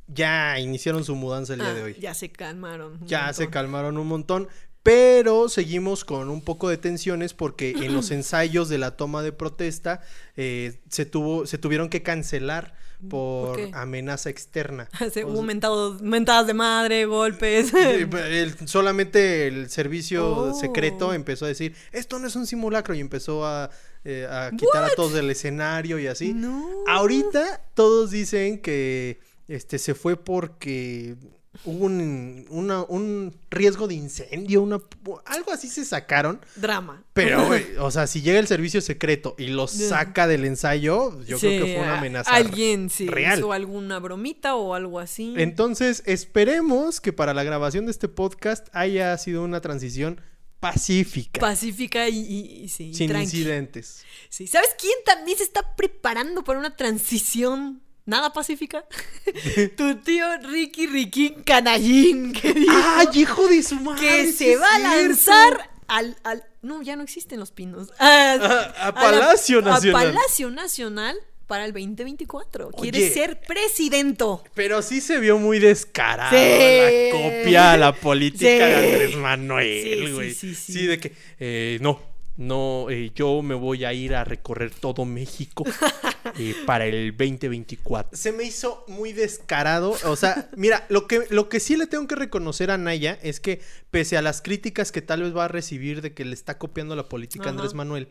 ya 0.09 0.59
iniciaron 0.59 1.05
su 1.05 1.15
mudanza 1.15 1.53
el 1.55 1.61
día 1.61 1.71
Ah, 1.71 1.75
de 1.75 1.83
hoy. 1.83 1.97
Ya 2.01 2.15
se 2.15 2.31
calmaron. 2.31 2.99
Ya 3.07 3.33
se 3.33 3.49
calmaron 3.49 3.97
un 3.99 4.07
montón, 4.09 4.49
pero 4.83 5.49
seguimos 5.49 6.05
con 6.05 6.31
un 6.31 6.41
poco 6.41 6.69
de 6.69 6.79
tensiones 6.79 7.35
porque 7.35 7.71
en 7.73 7.93
los 7.95 8.11
ensayos 8.11 8.69
de 8.69 8.79
la 8.79 8.97
toma 8.97 9.23
de 9.23 9.33
protesta 9.33 10.01
eh, 10.37 10.81
se 10.89 11.05
tuvo, 11.07 11.47
se 11.47 11.59
tuvieron 11.59 11.89
que 11.91 12.03
cancelar 12.03 12.75
por, 13.09 13.61
amenaza 13.75 14.29
externa. 14.29 14.89
Se- 15.13 15.25
hubo 15.25 15.43
mentados- 15.43 16.01
mentadas 16.01 16.47
de 16.49 16.55
madre, 16.55 17.05
golpes. 17.05 17.73
el- 17.75 18.57
solamente 18.67 19.47
el 19.47 19.69
servicio 19.71 20.29
Oh. 20.29 20.55
secreto 20.59 21.13
empezó 21.13 21.45
a 21.45 21.49
decir 21.49 21.77
esto 21.93 22.19
no 22.19 22.27
es 22.27 22.35
un 22.35 22.47
simulacro 22.47 22.95
y 22.95 23.01
empezó 23.01 23.47
a, 23.47 23.71
eh, 24.05 24.27
a 24.29 24.51
quitar 24.57 24.83
a 24.85 24.91
todos 24.97 25.13
del 25.13 25.31
escenario 25.31 25.99
y 26.01 26.07
así. 26.09 26.33
No. 26.35 26.69
Ahorita 26.89 27.61
todos 27.75 28.11
dicen 28.11 28.61
que 28.61 29.21
este 29.49 29.79
se 29.79 29.95
fue 29.95 30.17
porque 30.17 31.17
hubo 31.65 31.87
un, 31.87 32.47
una- 32.51 32.83
un 32.85 33.35
riesgo 33.51 33.89
de 33.89 33.95
incendio, 33.95 34.63
una, 34.63 34.79
algo 35.25 35.51
así 35.51 35.67
se 35.69 35.85
sacaron. 35.85 36.41
Drama. 36.55 37.03
Pero, 37.15 37.49
o 37.81 37.91
sea, 37.91 38.07
si 38.07 38.21
llega 38.23 38.39
el 38.39 38.47
servicio 38.47 38.81
secreto 38.81 39.35
y 39.39 39.49
los 39.49 39.73
saca 39.73 40.27
del 40.29 40.45
ensayo, 40.45 41.21
yo 41.25 41.39
creo 41.39 41.65
que 41.65 41.73
fue 41.75 41.83
una 41.83 41.99
amenaza 41.99 42.31
Alguien 42.31 42.91
sí 42.91 43.09
real. 43.09 43.39
hizo 43.39 43.53
alguna 43.53 43.99
bromita 43.99 44.55
o 44.55 44.75
algo 44.75 45.01
así. 45.01 45.35
Entonces, 45.37 46.03
esperemos 46.07 47.01
que 47.01 47.13
para 47.13 47.35
la 47.35 47.43
grabación 47.43 47.87
de 47.87 47.91
este 47.93 48.07
podcast 48.09 48.69
haya 48.73 49.17
sido 49.19 49.43
una 49.43 49.61
transición 49.61 50.21
pacífica, 50.61 51.41
Pacífica 51.41 52.09
y, 52.09 52.19
y- 52.19 52.63
y 52.65 52.69
sí, 52.69 52.93
sin 52.93 53.09
tranqui. 53.09 53.25
incidentes. 53.25 54.05
Sí. 54.29 54.47
¿Sabes 54.47 54.71
quién 54.79 54.93
también 55.05 55.39
se 55.39 55.45
está 55.45 55.75
preparando 55.77 56.43
para 56.45 56.59
una 56.59 56.77
transición 56.77 57.81
nada 58.09 58.33
pacífica? 58.33 58.85
tu 59.77 59.95
tío 59.97 60.27
Ricky 60.43 60.87
Ricky 60.87 61.31
Canallín. 61.45 62.33
Que 62.33 62.53
dijo 62.55 62.73
¡Ay, 62.75 63.07
hijo 63.15 63.47
de 63.49 63.63
su 63.63 63.77
madre! 63.77 64.01
que 64.07 64.33
se 64.33 64.57
va 64.57 64.67
a 64.75 64.79
lanzar 64.79 65.71
al, 65.87 66.17
al- 66.25 66.45
No, 66.63 66.83
ya 66.83 66.97
no 66.97 67.03
existen 67.03 67.39
los 67.39 67.53
pinos. 67.53 67.93
A, 67.99 68.73
a 68.89 68.95
Palacio 68.95 69.61
la- 69.61 69.71
Nacional. 69.73 70.07
A 70.07 70.11
Palacio 70.13 70.51
Nacional 70.51 71.17
para 71.47 71.65
el 71.65 71.73
2024. 71.73 72.71
Quiere 72.73 72.99
Oye. 72.99 73.11
ser 73.11 73.41
presidente. 73.41 74.25
Pero 74.55 74.83
sí 74.83 75.01
se 75.01 75.19
vio 75.19 75.39
muy 75.39 75.59
descarado 75.59 76.31
Sí. 76.37 77.11
la 77.11 77.11
copia 77.13 77.73
a 77.73 77.77
la 77.79 77.93
política 77.95 78.45
Sí. 78.51 78.57
de 78.59 78.75
Andrés 78.75 79.17
Manuel, 79.17 80.15
güey. 80.15 80.35
sí, 80.35 80.55
sí. 80.55 80.73
Sí, 80.75 80.87
de 80.87 80.99
que, 80.99 81.13
eh, 81.41 81.79
no, 81.81 82.01
no, 82.39 82.87
eh, 82.89 83.11
yo 83.17 83.43
me 83.43 83.57
voy 83.57 83.85
a 83.85 83.93
ir 83.93 84.15
a 84.15 84.23
recorrer 84.23 84.71
todo 84.71 85.05
México 85.05 85.65
eh, 86.39 86.55
para 86.67 86.87
el 86.87 87.11
2024. 87.11 88.17
Se 88.17 88.31
me 88.31 88.45
hizo 88.45 88.85
muy 88.87 89.13
descarado, 89.13 89.97
o 90.05 90.15
sea, 90.15 90.49
mira, 90.57 90.87
lo 90.89 91.09
que, 91.09 91.27
lo 91.31 91.49
que 91.49 91.59
sí 91.59 91.77
le 91.77 91.89
tengo 91.89 92.07
que 92.07 92.15
reconocer 92.15 92.71
a 92.71 92.79
Naya 92.79 93.19
es 93.23 93.41
que 93.41 93.61
pese 93.91 94.17
a 94.17 94.23
las 94.23 94.41
críticas 94.41 94.93
que 94.93 95.03
tal 95.03 95.23
vez 95.23 95.37
va 95.37 95.47
a 95.47 95.49
recibir 95.49 96.01
de 96.01 96.15
que 96.15 96.25
le 96.25 96.33
está 96.33 96.59
copiando 96.59 96.95
la 96.95 97.09
política 97.09 97.47
Ajá. 97.47 97.51
Andrés 97.51 97.75
Manuel, 97.75 98.09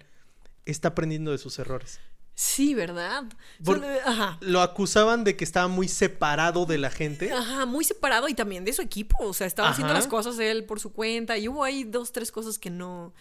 está 0.65 0.89
aprendiendo 0.89 1.31
de 1.31 1.37
sus 1.37 1.57
errores. 1.57 2.01
Sí, 2.39 2.75
¿verdad? 2.75 3.23
Por- 3.65 3.79
Solo- 3.79 3.87
ajá. 4.05 4.37
Lo 4.41 4.61
acusaban 4.61 5.23
de 5.23 5.35
que 5.35 5.43
estaba 5.43 5.67
muy 5.67 5.87
separado 5.87 6.67
de 6.67 6.77
la 6.77 6.91
gente. 6.91 7.33
Ajá, 7.33 7.65
muy 7.65 7.83
separado 7.83 8.27
y 8.27 8.35
también 8.35 8.63
de 8.63 8.73
su 8.73 8.83
equipo. 8.83 9.17
O 9.25 9.33
sea, 9.33 9.47
estaba 9.47 9.69
haciendo 9.69 9.91
las 9.91 10.05
cosas 10.05 10.37
él 10.37 10.63
por 10.65 10.79
su 10.79 10.93
cuenta 10.93 11.35
y 11.39 11.47
hubo 11.47 11.63
ahí 11.63 11.83
dos, 11.83 12.11
tres 12.11 12.31
cosas 12.31 12.59
que 12.59 12.69
no. 12.69 13.11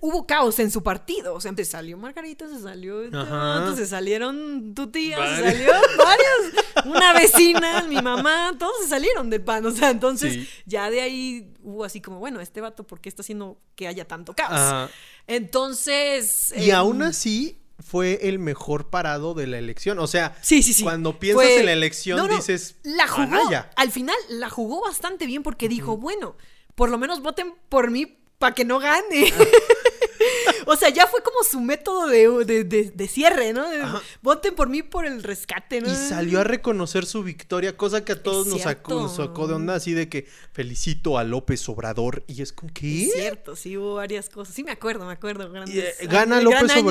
Hubo 0.00 0.28
caos 0.28 0.60
en 0.60 0.70
su 0.70 0.84
partido. 0.84 1.34
O 1.34 1.40
sea, 1.40 1.52
se 1.56 1.64
salió 1.64 1.98
Margarita, 1.98 2.46
se 2.48 2.60
salió. 2.62 3.00
Ajá. 3.12 3.58
Entonces 3.58 3.88
salió 3.88 4.30
tu 4.76 4.86
tía, 4.92 5.16
se 5.16 5.42
salió 5.42 5.72
varios. 5.98 6.86
Una 6.86 7.12
vecina, 7.14 7.82
mi 7.88 8.00
mamá, 8.00 8.52
todos 8.60 8.74
se 8.82 8.88
salieron 8.90 9.28
del 9.28 9.42
pan. 9.42 9.66
O 9.66 9.72
sea, 9.72 9.90
entonces 9.90 10.34
Sí. 10.34 10.48
ya 10.66 10.88
de 10.88 11.00
ahí 11.00 11.52
hubo 11.64 11.84
así 11.84 12.00
como, 12.00 12.20
bueno, 12.20 12.40
este 12.40 12.60
vato, 12.60 12.86
¿por 12.86 13.00
qué 13.00 13.08
está 13.08 13.22
haciendo 13.22 13.60
que 13.74 13.88
haya 13.88 14.04
tanto 14.06 14.34
caos? 14.34 14.52
Ajá. 14.52 14.88
Entonces. 15.26 16.52
Y 16.56 16.70
em, 16.70 16.76
aún 16.76 17.02
así 17.02 17.58
fue 17.84 18.20
el 18.28 18.38
mejor 18.38 18.90
parado 18.90 19.34
de 19.34 19.46
la 19.46 19.58
elección. 19.58 19.98
O 19.98 20.06
sea, 20.06 20.36
Sí, 20.42 20.62
sí, 20.62 20.72
sí. 20.72 20.82
cuando 20.82 21.18
piensas 21.18 21.44
Fue- 21.44 21.60
en 21.60 21.66
la 21.66 21.72
elección 21.72 22.18
No, 22.18 22.26
no, 22.28 22.36
dices, 22.36 22.76
La 22.82 23.06
jugó. 23.08 23.22
"Anaya". 23.22 23.70
Al 23.76 23.90
final 23.90 24.16
la 24.28 24.48
jugó 24.50 24.82
bastante 24.82 25.26
bien 25.26 25.42
porque 25.42 25.68
dijo, 25.68 25.96
bueno, 25.96 26.36
por 26.74 26.88
lo 26.90 26.98
menos 26.98 27.20
voten 27.20 27.54
por 27.68 27.90
mí 27.90 28.18
para 28.38 28.54
que 28.54 28.64
no 28.64 28.78
gane. 28.80 29.32
o 30.66 30.76
sea, 30.76 30.88
ya 30.88 31.06
fue 31.06 31.22
como 31.22 31.42
su 31.44 31.60
método 31.60 32.06
de, 32.06 32.28
de- 32.44 32.64
de- 32.64 32.90
de 32.90 33.08
cierre, 33.08 33.52
¿no? 33.52 33.64
Ajá. 33.64 34.00
voten 34.22 34.54
por 34.54 34.68
mí 34.68 34.82
por 34.82 35.04
el 35.06 35.22
rescate, 35.22 35.80
¿no? 35.80 35.90
Y 35.92 35.94
salió 35.94 36.40
a 36.40 36.44
reconocer 36.44 37.06
su 37.06 37.22
victoria, 37.22 37.76
cosa 37.76 38.04
que 38.04 38.12
a 38.12 38.22
todos 38.22 38.46
nos 38.46 38.62
sacó, 38.62 38.94
nos 38.94 39.14
cierto. 39.14 39.32
sacó 39.32 39.46
de 39.48 39.54
onda, 39.54 39.74
así 39.74 39.92
de 39.92 40.08
que 40.08 40.26
felicito 40.52 41.18
a 41.18 41.24
López 41.24 41.68
Obrador. 41.68 42.24
Y 42.26 42.42
es 42.42 42.52
como, 42.52 42.72
¿qué? 42.72 43.04
Es 43.04 43.12
cierto, 43.12 43.56
sí 43.56 43.76
hubo 43.76 43.94
varias 43.94 44.28
cosas. 44.28 44.54
Sí, 44.54 44.62
me 44.64 44.72
acuerdo, 44.72 45.06
me 45.06 45.12
acuerdo. 45.12 45.50
Y, 45.66 45.78
eh, 45.80 45.92
ah, 46.00 46.04
gana 46.06 46.40
gran 46.40 46.44
López 46.44 46.70
año. 46.70 46.82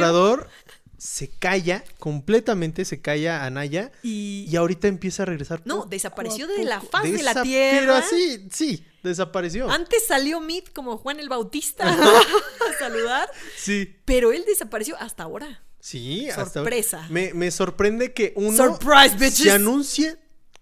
Se 1.04 1.30
calla, 1.30 1.84
completamente 1.98 2.86
se 2.86 3.02
calla 3.02 3.44
Anaya. 3.44 3.92
Y, 4.04 4.46
Y 4.48 4.56
ahora 4.56 4.76
empieza 4.84 5.24
a 5.24 5.26
regresar. 5.26 5.64
No, 5.66 5.88
desapareció 5.88 6.46
a 6.46 6.50
de 6.50 6.64
la 6.64 6.80
faz 6.80 7.02
de 7.12 7.24
la 7.24 7.42
tierra. 7.42 7.80
Pero 7.80 7.96
así, 7.96 8.48
sí, 8.52 8.86
desapareció. 9.02 9.68
antes 9.68 10.06
salió 10.06 10.40
Mid 10.40 10.66
como 10.66 10.98
Juan 11.00 11.20
el 11.20 11.28
Bautista 11.28 11.86
a 11.92 12.80
saludar, 12.80 13.28
Sí. 13.58 13.96
pero 14.06 14.32
él 14.32 14.44
desapareció 14.46 14.96
hasta 15.00 15.24
ahora. 15.24 15.64
Sí, 15.80 16.30
hasta 16.30 16.46
Sorpresa. 16.46 17.08
Me, 17.10 17.34
me 17.34 17.50
sorprende 17.50 18.14
que 18.14 18.34
uno 18.36 18.56
Surprise, 18.56 19.32
se 19.32 19.50
anuncie 19.52 20.18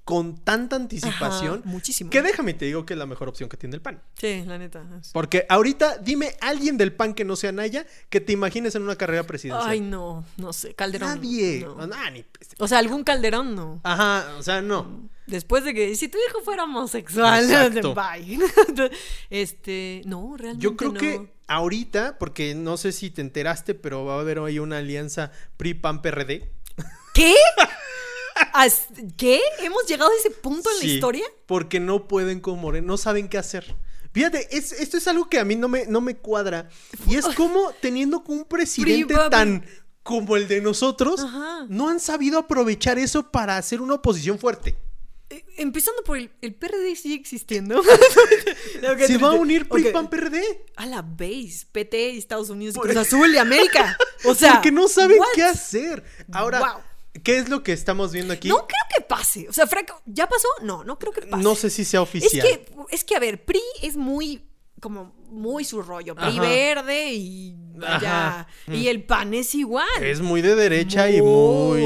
con 0.09 0.39
tanta 0.39 0.75
anticipación. 0.75 1.59
Ajá, 1.59 1.69
muchísimo. 1.69 2.09
Que 2.09 2.23
déjame 2.23 2.55
te 2.55 2.65
digo 2.65 2.83
que 2.83 2.93
es 2.93 2.97
la 2.97 3.05
mejor 3.05 3.29
opción 3.29 3.47
que 3.47 3.57
tiene 3.57 3.75
el 3.75 3.81
PAN. 3.83 4.01
Sí, 4.17 4.41
la 4.43 4.57
neta. 4.57 4.83
Porque 5.13 5.45
ahorita 5.47 5.99
dime 5.99 6.35
alguien 6.41 6.79
del 6.79 6.93
PAN 6.93 7.13
que 7.13 7.23
no 7.25 7.35
sea 7.35 7.51
Naya 7.51 7.85
que 8.09 8.19
te 8.19 8.33
imagines 8.33 8.73
en 8.73 8.81
una 8.81 8.95
carrera 8.95 9.21
presidencial. 9.21 9.69
Ay, 9.69 9.81
no, 9.81 10.25
no 10.37 10.51
sé. 10.51 10.73
Calderón. 10.73 11.09
Nadie. 11.09 11.59
no. 11.59 11.77
Ah, 11.93 12.09
ni- 12.09 12.25
O 12.57 12.67
sea, 12.67 12.79
algún 12.79 13.03
Calderón 13.03 13.53
no. 13.53 13.81
Ajá, 13.83 14.35
o 14.39 14.41
sea, 14.41 14.63
no. 14.63 15.07
Después 15.27 15.63
de 15.63 15.75
que 15.75 15.95
si 15.95 16.07
tu 16.07 16.17
hijo 16.17 16.41
fuera 16.43 16.63
homosexual, 16.63 17.43
Exacto. 17.51 17.93
bye. 17.93 18.39
este, 19.29 20.01
no, 20.05 20.35
realmente 20.37 20.63
Yo 20.63 20.75
creo 20.75 20.91
no. 20.93 20.99
que 20.99 21.33
ahorita, 21.45 22.17
porque 22.17 22.55
no 22.55 22.77
sé 22.77 22.91
si 22.93 23.11
te 23.11 23.21
enteraste, 23.21 23.75
pero 23.75 24.05
va 24.05 24.15
a 24.15 24.21
haber 24.21 24.39
ahí 24.39 24.57
una 24.57 24.79
alianza 24.79 25.31
PRI-PAN-PRD. 25.57 26.49
¿Qué? 27.13 27.35
¿Qué? 29.17 29.39
¿Hemos 29.59 29.85
llegado 29.87 30.11
a 30.11 30.15
ese 30.15 30.31
punto 30.31 30.69
en 30.71 30.79
la 30.87 30.93
historia? 30.93 31.25
Porque 31.45 31.79
no 31.79 32.07
pueden 32.07 32.39
con 32.39 32.59
Moreno, 32.59 32.87
no 32.87 32.97
saben 32.97 33.27
qué 33.29 33.37
hacer. 33.37 33.75
Fíjate, 34.11 34.47
es- 34.55 34.71
esto 34.71 34.97
es 34.97 35.07
algo 35.07 35.29
que 35.29 35.39
a 35.39 35.45
mí 35.45 35.55
no 35.55 35.67
me, 35.67 35.85
no 35.85 36.01
me 36.01 36.17
cuadra. 36.17 36.69
Y 37.07 37.15
es 37.15 37.25
como 37.27 37.71
teniendo 37.81 38.23
un 38.27 38.45
presidente 38.45 39.15
tan 39.29 39.65
como 40.03 40.35
el 40.35 40.47
de 40.47 40.61
nosotros 40.61 41.19
Ajá. 41.19 41.65
no 41.69 41.89
han 41.89 41.99
sabido 41.99 42.39
aprovechar 42.39 42.97
eso 42.97 43.29
para 43.31 43.57
hacer 43.57 43.81
una 43.81 43.95
oposición 43.95 44.39
fuerte. 44.39 44.75
Eh, 45.29 45.45
Empezando 45.57 46.01
por 46.03 46.17
el, 46.17 46.31
el 46.41 46.55
PRD 46.55 46.95
sigue 46.95 47.13
existiendo. 47.13 47.83
Se 49.05 49.17
va 49.19 49.27
a 49.29 49.33
unir 49.33 49.69
PRI, 49.69 49.87
Ok. 49.87 49.91
PAN, 49.93 50.09
PRD. 50.09 50.41
A 50.75 50.87
la 50.87 51.03
base, 51.03 51.67
PT, 51.71 52.17
Estados 52.17 52.49
Unidos, 52.49 52.75
y 52.75 52.79
Cruz 52.79 52.95
Azul 52.95 53.31
y 53.33 53.37
América. 53.37 53.95
O 54.25 54.33
sea, 54.33 54.53
Porque 54.55 54.71
no 54.71 54.87
saben 54.87 55.19
what? 55.19 55.27
qué 55.35 55.43
hacer. 55.43 56.03
Ahora, 56.31 56.59
Wow. 56.59 56.81
¿Qué 57.23 57.37
es 57.37 57.49
lo 57.49 57.63
que 57.63 57.73
estamos 57.73 58.11
viendo 58.11 58.33
aquí? 58.33 58.47
No 58.47 58.57
creo 58.67 58.83
que 58.95 59.01
pase. 59.03 59.47
O 59.49 59.53
sea, 59.53 59.67
Franco, 59.67 60.01
¿ya 60.05 60.27
pasó? 60.27 60.47
No, 60.63 60.83
no 60.83 60.97
creo 60.99 61.11
que 61.13 61.21
pase. 61.21 61.43
No 61.43 61.55
sé 61.55 61.69
si 61.69 61.85
sea 61.85 62.01
Es 62.01 62.07
oficial. 62.09 62.45
que, 62.47 62.65
es 62.91 63.03
que, 63.03 63.15
a 63.15 63.19
ver, 63.19 63.43
PRI 63.45 63.61
es 63.81 63.95
muy, 63.97 64.43
como, 64.79 65.13
muy 65.29 65.63
su 65.65 65.81
rollo. 65.81 66.15
PRI 66.15 66.27
Ajá. 66.37 66.41
verde 66.41 67.13
y 67.13 67.55
Ajá. 67.83 68.47
vaya. 68.67 68.77
Y 68.79 68.87
el 68.87 69.03
PAN 69.03 69.33
es 69.33 69.53
igual. 69.55 69.87
Es 70.01 70.21
muy 70.21 70.41
de 70.41 70.55
derecha 70.55 71.09
y 71.09 71.21
muy, 71.21 71.81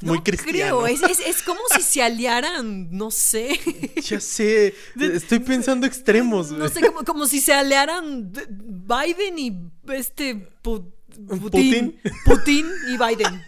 muy 0.00 0.14
no 0.16 0.22
cristiano. 0.24 0.80
creo, 0.82 0.86
es, 0.86 1.02
es, 1.02 1.20
es 1.20 1.42
como 1.42 1.60
si 1.74 1.82
se 1.82 2.02
aliaran, 2.02 2.88
no 2.90 3.10
sé. 3.10 3.58
Ya 4.04 4.20
sé, 4.20 4.74
estoy 5.00 5.38
pensando 5.38 5.86
extremos. 5.86 6.50
No 6.50 6.68
sé, 6.68 6.82
como, 6.82 7.04
como 7.04 7.26
si 7.26 7.40
se 7.40 7.54
aliaran 7.54 8.30
Biden 8.32 9.38
y 9.38 9.56
este 9.92 10.34
Pu- 10.62 10.92
Putin. 11.40 11.40
Putin. 11.40 12.00
Putin 12.26 12.66
y 12.88 12.96
Biden. 12.98 13.42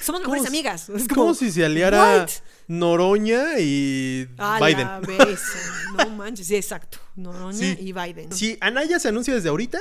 Somos 0.00 0.20
¿Cómo 0.22 0.34
mejores 0.34 0.42
si- 0.42 0.48
amigas. 0.58 0.88
Es 0.88 1.08
como, 1.08 1.34
si 1.34 1.50
se 1.50 1.64
aliara 1.64 2.18
what? 2.22 2.30
Noroña 2.68 3.58
y 3.58 4.28
A 4.38 4.58
Biden. 4.64 4.86
la 4.86 5.00
vez. 5.00 5.40
No 5.98 6.10
manches, 6.10 6.46
sí, 6.46 6.56
exacto. 6.56 6.98
Noroña 7.16 7.58
Sí. 7.58 7.76
y 7.80 7.92
Biden. 7.92 8.32
Si 8.32 8.56
Anaya 8.60 8.98
se 9.00 9.08
anuncia 9.08 9.34
desde 9.34 9.48
ahorita, 9.48 9.80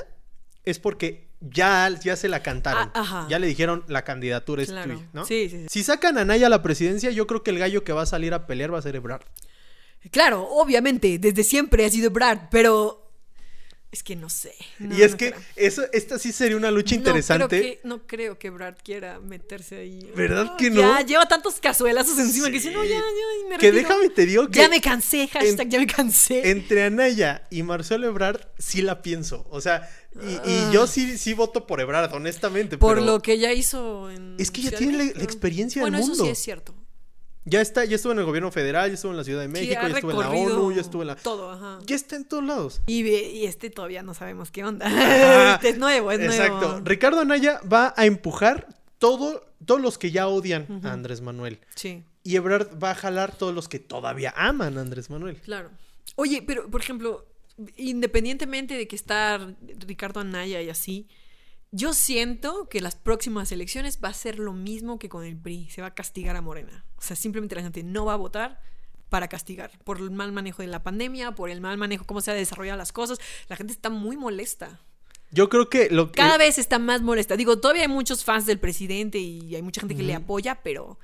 es 0.65 0.79
porque 0.79 1.29
ya, 1.39 1.89
ya 2.03 2.15
se 2.15 2.27
la 2.27 2.41
cantaron. 2.43 2.91
Ah, 2.95 3.01
ajá. 3.01 3.27
Ya 3.29 3.39
le 3.39 3.47
dijeron 3.47 3.85
la 3.87 4.03
candidatura 4.03 4.61
es 4.63 4.69
Claro. 4.69 4.95
tuya, 4.95 5.09
¿no? 5.13 5.25
Sí, 5.25 5.47
sí, 5.49 5.57
sí. 5.61 5.65
Si 5.69 5.83
sacan 5.83 6.17
a 6.17 6.21
Anaya 6.21 6.47
a 6.47 6.49
la 6.49 6.61
presidencia, 6.63 7.11
yo 7.11 7.27
creo 7.27 7.43
que 7.43 7.51
el 7.51 7.59
gallo 7.59 7.83
que 7.83 7.93
va 7.93 8.01
a 8.01 8.05
salir 8.07 8.33
a 8.33 8.47
pelear 8.47 8.73
va 8.73 8.79
a 8.79 8.81
ser 8.81 8.95
Ebrard. 8.95 9.21
Claro, 10.11 10.47
obviamente, 10.49 11.17
desde 11.19 11.43
siempre 11.43 11.85
ha 11.85 11.89
sido 11.89 12.09
Brad, 12.09 12.39
pero 12.49 13.08
es 13.91 14.03
que 14.03 14.15
no 14.15 14.29
sé. 14.29 14.53
No, 14.77 14.95
y 14.95 15.01
es 15.01 15.11
no 15.11 15.17
que 15.17 15.31
creo. 15.31 15.43
eso, 15.55 15.83
esta 15.93 16.19
sí 16.19 16.31
sería 16.31 16.55
una 16.57 16.69
lucha 16.69 16.93
No 16.95 16.99
interesante. 16.99 17.47
creo 17.47 17.61
que, 17.61 17.79
no 17.87 18.05
creo 18.07 18.37
que 18.39 18.49
Brad 18.51 18.75
quiera 18.83 19.19
meterse 19.19 19.77
ahí. 19.77 20.11
¿Verdad 20.15 20.55
que 20.57 20.65
Ya 20.71 20.99
no? 20.99 21.05
lleva 21.05 21.27
tantos 21.27 21.55
cazuelazos 21.59 22.19
encima 22.19 22.47
que 22.47 22.53
dice, 22.53 22.71
no, 22.71 22.83
ya, 22.83 22.91
ya, 22.91 23.49
me 23.49 23.57
Que 23.57 23.71
retiro". 23.71 23.89
déjame 23.89 24.09
te 24.09 24.25
digo 24.27 24.47
que 24.47 24.59
Ya 24.59 24.69
me 24.69 24.79
cansé, 24.79 25.27
hashtag 25.27 25.69
ya 25.69 25.79
me 25.79 25.87
cansé. 25.87 26.51
entre 26.51 26.83
Anaya 26.83 27.47
y 27.49 27.63
Marcelo 27.63 28.07
Ebrard 28.07 28.41
sí 28.59 28.81
la 28.83 29.01
pienso. 29.01 29.47
O 29.49 29.59
sea, 29.59 29.89
y, 30.21 30.33
y 30.33 30.39
Ah. 30.45 30.69
yo 30.73 30.85
sí, 30.87 31.17
sí 31.17 31.33
voto 31.33 31.65
por 31.65 31.81
Ebrard, 31.81 32.13
honestamente. 32.13 32.77
Por 32.77 32.95
pero 32.95 33.05
lo 33.05 33.21
que 33.21 33.37
ya 33.39 33.53
hizo 33.53 34.09
en. 34.11 34.35
Es 34.39 34.51
que 34.51 34.61
ya 34.61 34.71
tiene 34.71 34.97
la- 35.15 35.23
experiencia 35.23 35.81
del 35.81 35.91
bueno, 35.91 35.97
eso 36.03 36.09
mundo. 36.09 36.25
sí 36.25 36.29
es 36.31 36.39
cierto. 36.39 36.75
Ya 37.49 37.61
está, 37.61 37.85
ya 37.85 37.95
estuvo 37.95 38.13
en 38.13 38.19
el 38.19 38.25
gobierno 38.25 38.51
federal, 38.51 38.89
ya 38.89 38.93
estuvo 38.95 39.11
en 39.11 39.17
la 39.17 39.23
Ciudad 39.23 39.41
de 39.41 39.47
México, 39.47 39.79
ha 39.81 39.87
ya 39.87 39.95
estuvo 39.95 40.11
en 40.11 40.19
la 40.19 40.29
ONU, 40.29 40.71
ya 40.71 40.81
estuvo 40.81 41.01
en 41.01 41.07
la. 41.07 41.15
Todo, 41.15 41.51
ajá. 41.51 41.79
Ya 41.85 41.95
está 41.95 42.15
en 42.15 42.25
todos 42.25 42.43
lados. 42.43 42.81
Y, 42.87 43.07
y 43.07 43.45
este 43.45 43.69
todavía 43.69 44.03
no 44.03 44.13
sabemos 44.13 44.51
qué 44.51 44.63
onda. 44.63 44.85
Este 45.55 45.69
es 45.69 45.77
nuevo, 45.77 46.11
es 46.11 46.19
Exacto. 46.19 46.67
nuevo. 46.69 46.81
Ricardo 46.85 47.21
Anaya 47.21 47.59
va 47.71 47.93
a 47.97 48.05
empujar 48.05 48.67
todo, 48.97 49.45
todos 49.65 49.81
los 49.81 49.97
que 49.97 50.11
ya 50.11 50.27
odian 50.27 50.81
a 50.83 50.91
Andrés 50.93 51.21
Manuel. 51.21 51.59
Sí, 51.75 52.03
Y 52.23 52.35
Ebrard 52.35 52.81
va 52.81 52.91
a 52.91 52.95
jalar 52.95 53.35
todos 53.35 53.53
los 53.55 53.67
que 53.67 53.79
todavía 53.79 54.33
aman 54.35 54.77
a 54.77 54.81
Andrés 54.81 55.09
Manuel. 55.09 55.37
claro. 55.37 55.69
Oye, 56.15 56.43
pero 56.45 56.69
por 56.69 56.81
ejemplo, 56.81 57.25
independientemente 57.77 58.73
de 58.75 58.87
que 58.87 58.95
está 58.95 59.39
Ricardo 59.85 60.19
Anaya 60.19 60.61
y 60.61 60.69
así, 60.69 61.07
yo 61.71 61.93
siento 61.93 62.67
que 62.69 62.81
las 62.81 62.95
próximas 62.95 63.51
elecciones 63.51 63.99
va 64.03 64.09
a 64.09 64.13
ser 64.13 64.39
lo 64.39 64.53
mismo 64.53 64.97
que 64.97 65.09
con 65.09 65.23
el 65.23 65.37
PRI. 65.37 65.69
Se 65.69 65.81
va 65.81 65.87
a 65.87 65.93
castigar 65.93 66.35
a 66.35 66.41
Morena. 66.41 66.85
O 66.97 67.01
sea, 67.01 67.15
simplemente 67.15 67.55
la 67.55 67.61
gente 67.61 67.83
no 67.83 68.05
va 68.05 68.13
a 68.13 68.17
votar 68.17 68.61
para 69.09 69.27
castigar 69.27 69.71
por 69.83 69.97
el 69.97 70.11
mal 70.11 70.31
manejo 70.31 70.61
de 70.61 70.67
la 70.67 70.83
pandemia, 70.83 71.33
por 71.33 71.49
el 71.49 71.61
mal 71.61 71.77
manejo, 71.77 72.05
cómo 72.05 72.21
se 72.21 72.31
han 72.31 72.37
desarrollado 72.37 72.77
las 72.77 72.91
cosas. 72.91 73.19
La 73.47 73.55
gente 73.55 73.73
está 73.73 73.89
muy 73.89 74.17
molesta. 74.17 74.79
Yo 75.31 75.49
creo 75.49 75.69
que 75.69 75.89
lo 75.89 76.11
que. 76.11 76.17
Cada 76.17 76.37
vez 76.37 76.57
está 76.57 76.79
más 76.79 77.01
molesta. 77.01 77.37
Digo, 77.37 77.59
todavía 77.59 77.83
hay 77.83 77.87
muchos 77.87 78.23
fans 78.23 78.45
del 78.45 78.59
presidente 78.59 79.19
y 79.19 79.55
hay 79.55 79.61
mucha 79.61 79.81
gente 79.81 79.95
que 79.95 80.03
le 80.03 80.15
apoya, 80.15 80.61
pero 80.63 80.97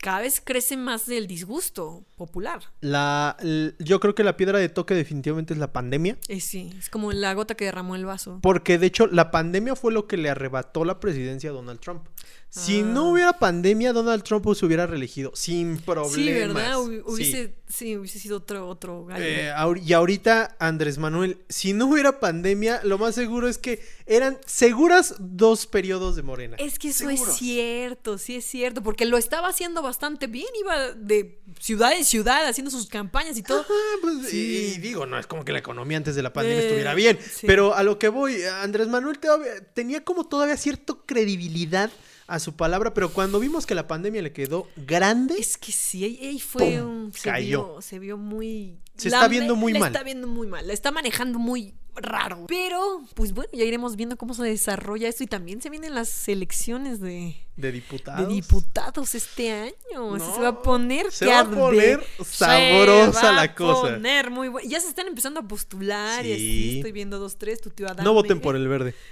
cada 0.00 0.20
vez 0.20 0.40
crece 0.42 0.76
más 0.76 1.08
el 1.08 1.26
disgusto 1.26 2.04
popular. 2.16 2.60
La, 2.80 3.36
yo 3.78 4.00
creo 4.00 4.14
que 4.14 4.24
la 4.24 4.36
piedra 4.36 4.58
de 4.58 4.68
toque 4.68 4.94
definitivamente 4.94 5.52
es 5.52 5.60
la 5.60 5.72
pandemia. 5.72 6.16
Eh, 6.28 6.40
sí, 6.40 6.72
es 6.78 6.88
como 6.88 7.12
la 7.12 7.34
gota 7.34 7.54
que 7.54 7.66
derramó 7.66 7.96
el 7.96 8.06
vaso. 8.06 8.40
Porque 8.42 8.78
de 8.78 8.86
hecho 8.86 9.06
la 9.06 9.30
pandemia 9.30 9.76
fue 9.76 9.92
lo 9.92 10.06
que 10.06 10.16
le 10.16 10.30
arrebató 10.30 10.84
la 10.84 11.00
presidencia 11.00 11.50
a 11.50 11.52
Donald 11.52 11.80
Trump. 11.80 12.06
Si 12.52 12.80
Ah. 12.80 12.84
no 12.84 13.10
hubiera 13.12 13.32
pandemia, 13.34 13.92
Donald 13.92 14.24
Trump 14.24 14.44
se 14.56 14.66
hubiera 14.66 14.84
reelegido 14.84 15.30
sin 15.36 15.78
problemas. 15.78 16.14
Sí, 16.14 16.32
¿verdad? 16.32 16.78
Sí. 16.84 17.00
Hubiese, 17.06 17.54
sí. 17.68 17.96
hubiese 17.96 18.18
sido 18.18 18.38
otro, 18.38 18.66
otro 18.66 19.04
gallo. 19.04 19.22
Eh, 19.24 19.52
y 19.84 19.92
ahorita, 19.92 20.56
Andrés 20.58 20.98
Manuel, 20.98 21.38
si 21.48 21.74
no 21.74 21.86
hubiera 21.86 22.18
pandemia, 22.18 22.80
lo 22.82 22.98
más 22.98 23.14
seguro 23.14 23.46
es 23.48 23.56
que 23.56 23.80
eran 24.04 24.36
seguras 24.46 25.14
dos 25.20 25.66
periodos 25.68 26.16
de 26.16 26.22
Morena. 26.22 26.56
es 26.58 26.80
que 26.80 26.88
eso 26.88 27.08
Seguros. 27.08 27.28
es 27.28 27.36
cierto, 27.36 28.18
sí 28.18 28.34
es 28.34 28.44
cierto, 28.46 28.82
porque 28.82 29.04
lo 29.06 29.16
estaba 29.16 29.46
haciendo 29.46 29.80
bastante 29.80 30.26
bien, 30.26 30.48
iba 30.60 30.90
de 30.90 31.38
ciudad 31.60 31.92
en 31.96 32.04
ciudad 32.04 32.44
haciendo 32.48 32.72
sus 32.72 32.88
campañas 32.88 33.36
y 33.38 33.44
todo. 33.44 33.64
Pues, 34.00 34.28
Sí. 34.28 34.72
y, 34.72 34.74
y 34.74 34.78
digo, 34.78 35.06
no 35.06 35.20
es 35.20 35.28
como 35.28 35.44
que 35.44 35.52
la 35.52 35.60
economía 35.60 35.98
antes 35.98 36.16
de 36.16 36.22
la 36.24 36.32
pandemia 36.32 36.62
Eh, 36.62 36.66
estuviera 36.66 36.94
bien. 36.94 37.16
sí. 37.22 37.46
Pero 37.46 37.76
a 37.76 37.84
lo 37.84 37.96
que 38.00 38.08
voy, 38.08 38.42
Andrés 38.42 38.88
Manuel 38.88 39.20
todavía- 39.20 39.60
tenía 39.72 40.02
como 40.02 40.26
todavía 40.26 40.56
cierta 40.56 40.94
credibilidad 41.06 41.90
a 42.30 42.38
su 42.38 42.54
palabra, 42.56 42.94
pero 42.94 43.12
cuando 43.12 43.40
vimos 43.40 43.66
que 43.66 43.74
la 43.74 43.86
pandemia 43.88 44.22
le 44.22 44.32
quedó 44.32 44.68
grande, 44.76 45.34
Es 45.38 45.56
que 45.56 45.72
sí, 45.72 46.04
ahí, 46.04 46.38
fue 46.40 46.78
¡Pum! 46.78 46.86
un. 47.06 47.12
Se 47.12 47.28
Cayó. 47.28 47.72
vio, 47.74 47.82
se 47.82 47.98
vio 47.98 48.16
muy. 48.16 48.78
Se 48.96 49.08
está 49.08 49.26
viendo 49.28 49.56
muy 49.56 49.72
la 49.72 49.80
mal. 49.80 49.92
está 49.92 50.02
viendo 50.04 50.26
muy 50.28 50.46
mal, 50.46 50.66
la 50.66 50.72
está 50.72 50.90
manejando 50.92 51.38
muy 51.38 51.74
raro. 51.96 52.44
Pero, 52.46 53.02
pues 53.14 53.32
bueno, 53.32 53.50
ya 53.52 53.64
iremos 53.64 53.96
viendo 53.96 54.16
cómo 54.16 54.32
se 54.34 54.44
desarrolla 54.44 55.08
esto 55.08 55.24
y 55.24 55.26
también 55.26 55.60
se 55.60 55.70
vienen 55.70 55.94
las 55.94 56.28
elecciones 56.28 57.00
de, 57.00 57.34
de 57.56 57.72
diputados. 57.72 58.28
de 58.28 58.34
diputados 58.34 59.14
este 59.14 59.50
año. 59.52 60.14
Así 60.14 60.30
se 60.34 60.40
va 60.40 60.48
a 60.48 60.62
poner 60.62 61.10
se 61.10 61.26
va 61.26 61.40
a 61.40 61.50
poner 61.50 62.00
Se 62.18 62.24
sabrosa 62.24 63.26
va 63.26 63.32
la 63.32 63.42
a 63.42 63.54
cosa. 63.54 63.94
poner 63.94 64.30
muy 64.30 64.48
bu- 64.48 64.62
Ya 64.68 64.80
se 64.80 64.88
están 64.88 65.08
empezando 65.08 65.40
a 65.40 65.42
postular 65.48 66.24
y 66.24 66.32
así. 66.32 66.40
Sí. 66.70 66.76
Estoy 66.76 66.92
viendo 66.92 67.18
dos, 67.18 67.36
tres, 67.36 67.60
tu 67.60 67.70
tío 67.70 67.88
Adán. 67.88 68.04
No 68.04 68.14
voten 68.14 68.40
por 68.40 68.54
el 68.54 68.68
verde. 68.68 68.94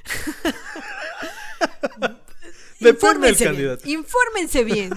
Depende 2.80 3.26
del 3.26 3.30
Infórmense 3.34 3.44
bien, 3.44 3.52
candidato. 3.54 3.88
Infórmense 3.88 4.64
bien. 4.64 4.90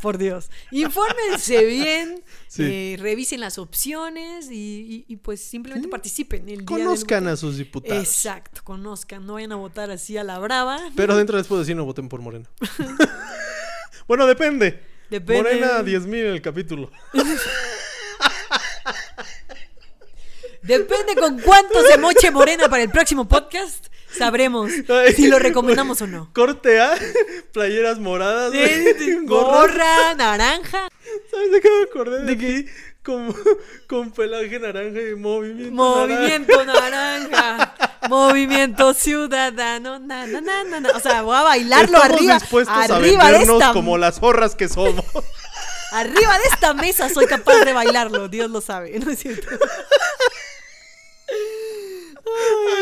Por 0.00 0.18
Dios. 0.18 0.50
Infórmense 0.72 1.64
bien. 1.64 2.24
Sí. 2.48 2.62
eh, 2.64 2.96
revisen 2.98 3.40
las 3.40 3.56
opciones 3.58 4.50
y, 4.50 5.04
y- 5.08 5.12
y, 5.12 5.16
pues 5.16 5.40
simplemente 5.40 5.86
Sí. 5.86 5.90
participen. 5.90 6.48
El 6.48 6.64
Conozcan 6.64 7.28
a 7.28 7.36
sus 7.36 7.56
diputados. 7.56 8.02
Exacto, 8.06 8.60
conozcan. 8.64 9.24
No 9.24 9.34
vayan 9.34 9.52
a 9.52 9.56
votar 9.56 9.90
así 9.90 10.18
a 10.18 10.24
la 10.24 10.38
brava. 10.38 10.78
Pero 10.96 11.16
dentro 11.16 11.38
después 11.38 11.58
de 11.58 11.62
decir 11.62 11.76
no 11.76 11.84
voten 11.84 12.08
por 12.08 12.20
Morena. 12.20 12.50
bueno, 14.08 14.26
depende. 14.26 14.82
Depende. 15.08 15.42
Morena 15.42 15.82
10.000 15.82 16.08
en 16.20 16.26
el 16.26 16.42
capítulo. 16.42 16.90
Depende 20.62 21.16
con 21.16 21.40
cuánto 21.40 21.82
se 21.84 21.98
moche 21.98 22.30
Morena 22.30 22.68
para 22.68 22.82
el 22.82 22.90
próximo 22.90 23.26
podcast. 23.26 23.86
Sabremos 24.16 24.70
si 25.16 25.28
lo 25.28 25.38
recomendamos 25.38 26.02
o 26.02 26.06
no. 26.06 26.30
Corte 26.32 26.80
A, 26.80 26.94
playeras 27.52 27.98
moradas. 27.98 28.52
Gorra, 29.24 30.14
naranja, 30.14 30.88
¿Sabes 31.30 31.52
de 31.52 31.60
qué 31.60 31.68
me 31.70 31.82
acordé? 31.84 32.24
De 32.24 32.38
que 32.38 32.66
con, 33.02 33.34
con 33.88 34.10
pelaje 34.12 34.58
naranja 34.58 35.00
y 35.00 35.14
movimiento. 35.14 35.72
movimiento 35.72 36.64
naranja, 36.64 37.74
movimiento 38.08 38.94
ciudadano, 38.94 39.98
na, 39.98 40.26
na, 40.26 40.40
na, 40.40 40.64
na, 40.64 40.80
na. 40.80 40.90
O 40.90 41.00
sea, 41.00 41.22
voy 41.22 41.36
a 41.36 41.42
bailarlo 41.42 41.96
Estamos 41.98 42.18
arriba, 42.18 42.34
dispuestos 42.34 42.76
a 42.76 42.82
arriba 42.96 43.26
de 43.26 43.32
vendernos 43.32 43.60
esta, 43.60 43.72
como 43.72 43.98
las 43.98 44.20
zorras 44.20 44.54
que 44.54 44.68
somos. 44.68 45.04
arriba 45.92 46.38
de 46.38 46.44
esta 46.52 46.74
mesa 46.74 47.08
soy 47.08 47.26
capaz 47.26 47.64
de 47.64 47.72
bailarlo, 47.72 48.28
Dios 48.28 48.50
lo 48.50 48.60
sabe, 48.60 48.96
¿no 48.98 49.10
es 49.10 49.18
cierto? 49.18 49.48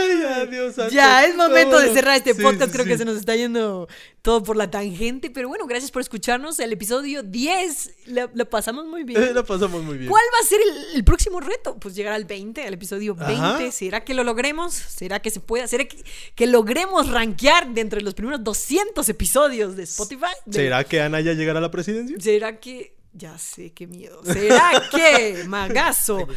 Ay, 0.00 0.22
adiós. 0.22 0.74
santo. 0.74 0.92
Ya, 0.94 1.24
es 1.24 1.36
momento 1.36 1.78
de 1.78 1.92
cerrar 1.92 2.16
este 2.16 2.34
sí, 2.34 2.42
podcast. 2.42 2.72
Creo 2.72 2.84
sí. 2.84 2.90
que 2.90 2.98
se 2.98 3.04
nos 3.04 3.16
está 3.16 3.36
yendo 3.36 3.88
todo 4.22 4.42
por 4.42 4.56
la 4.56 4.70
tangente. 4.70 5.30
Pero 5.30 5.48
bueno, 5.48 5.66
gracias 5.66 5.90
por 5.90 6.02
escucharnos. 6.02 6.58
El 6.60 6.72
episodio 6.72 7.22
10 7.22 7.90
lo, 8.34 8.50
pasamos 8.50 8.86
muy 8.86 9.04
bien. 9.04 9.22
Eh, 9.22 9.34
la 9.34 9.42
pasamos 9.42 9.82
muy 9.82 9.98
bien. 9.98 10.10
¿Cuál 10.10 10.24
va 10.34 10.38
a 10.44 10.46
ser 10.46 10.60
el, 10.60 10.96
el 10.96 11.04
próximo 11.04 11.40
reto? 11.40 11.76
Pues 11.78 11.94
llegar 11.94 12.12
al 12.14 12.24
20, 12.24 12.62
al 12.66 12.74
episodio 12.74 13.14
20. 13.14 13.34
Ajá. 13.34 13.72
¿Será 13.72 14.04
que 14.04 14.14
lo 14.14 14.24
logremos? 14.24 14.74
¿Será 14.74 15.20
que 15.20 15.30
se 15.30 15.40
pueda? 15.40 15.66
¿Será 15.66 15.84
que, 15.86 16.02
que 16.34 16.46
logremos 16.46 17.08
rankear 17.10 17.72
dentro 17.72 17.98
de 17.98 18.04
los 18.04 18.14
primeros 18.14 18.42
200 18.44 19.08
episodios 19.08 19.76
de 19.76 19.84
Spotify? 19.84 20.26
De- 20.46 20.58
¿Será 20.58 20.84
que 20.84 21.00
Ana 21.00 21.20
ya 21.20 21.32
llegará 21.32 21.58
a 21.58 21.62
la 21.62 21.70
presidencia? 21.70 22.16
¿Será 22.20 22.58
que.? 22.60 22.94
Ya 23.12 23.36
sé, 23.38 23.72
qué 23.72 23.88
miedo. 23.88 24.22
¿Será 24.24 24.84
que, 24.88 25.42
Magazo, 25.48 26.28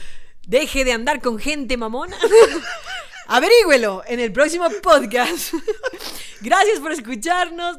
deje 0.48 0.84
de 0.84 0.94
andar 0.94 1.22
con 1.22 1.40
gente 1.40 1.78
mamona? 1.78 2.18
Averígüelo 3.28 4.04
en 4.06 4.20
el 4.20 4.32
próximo 4.32 4.70
podcast. 4.82 5.54
Gracias 6.42 6.80
por 6.80 6.92
escucharnos. 6.92 7.72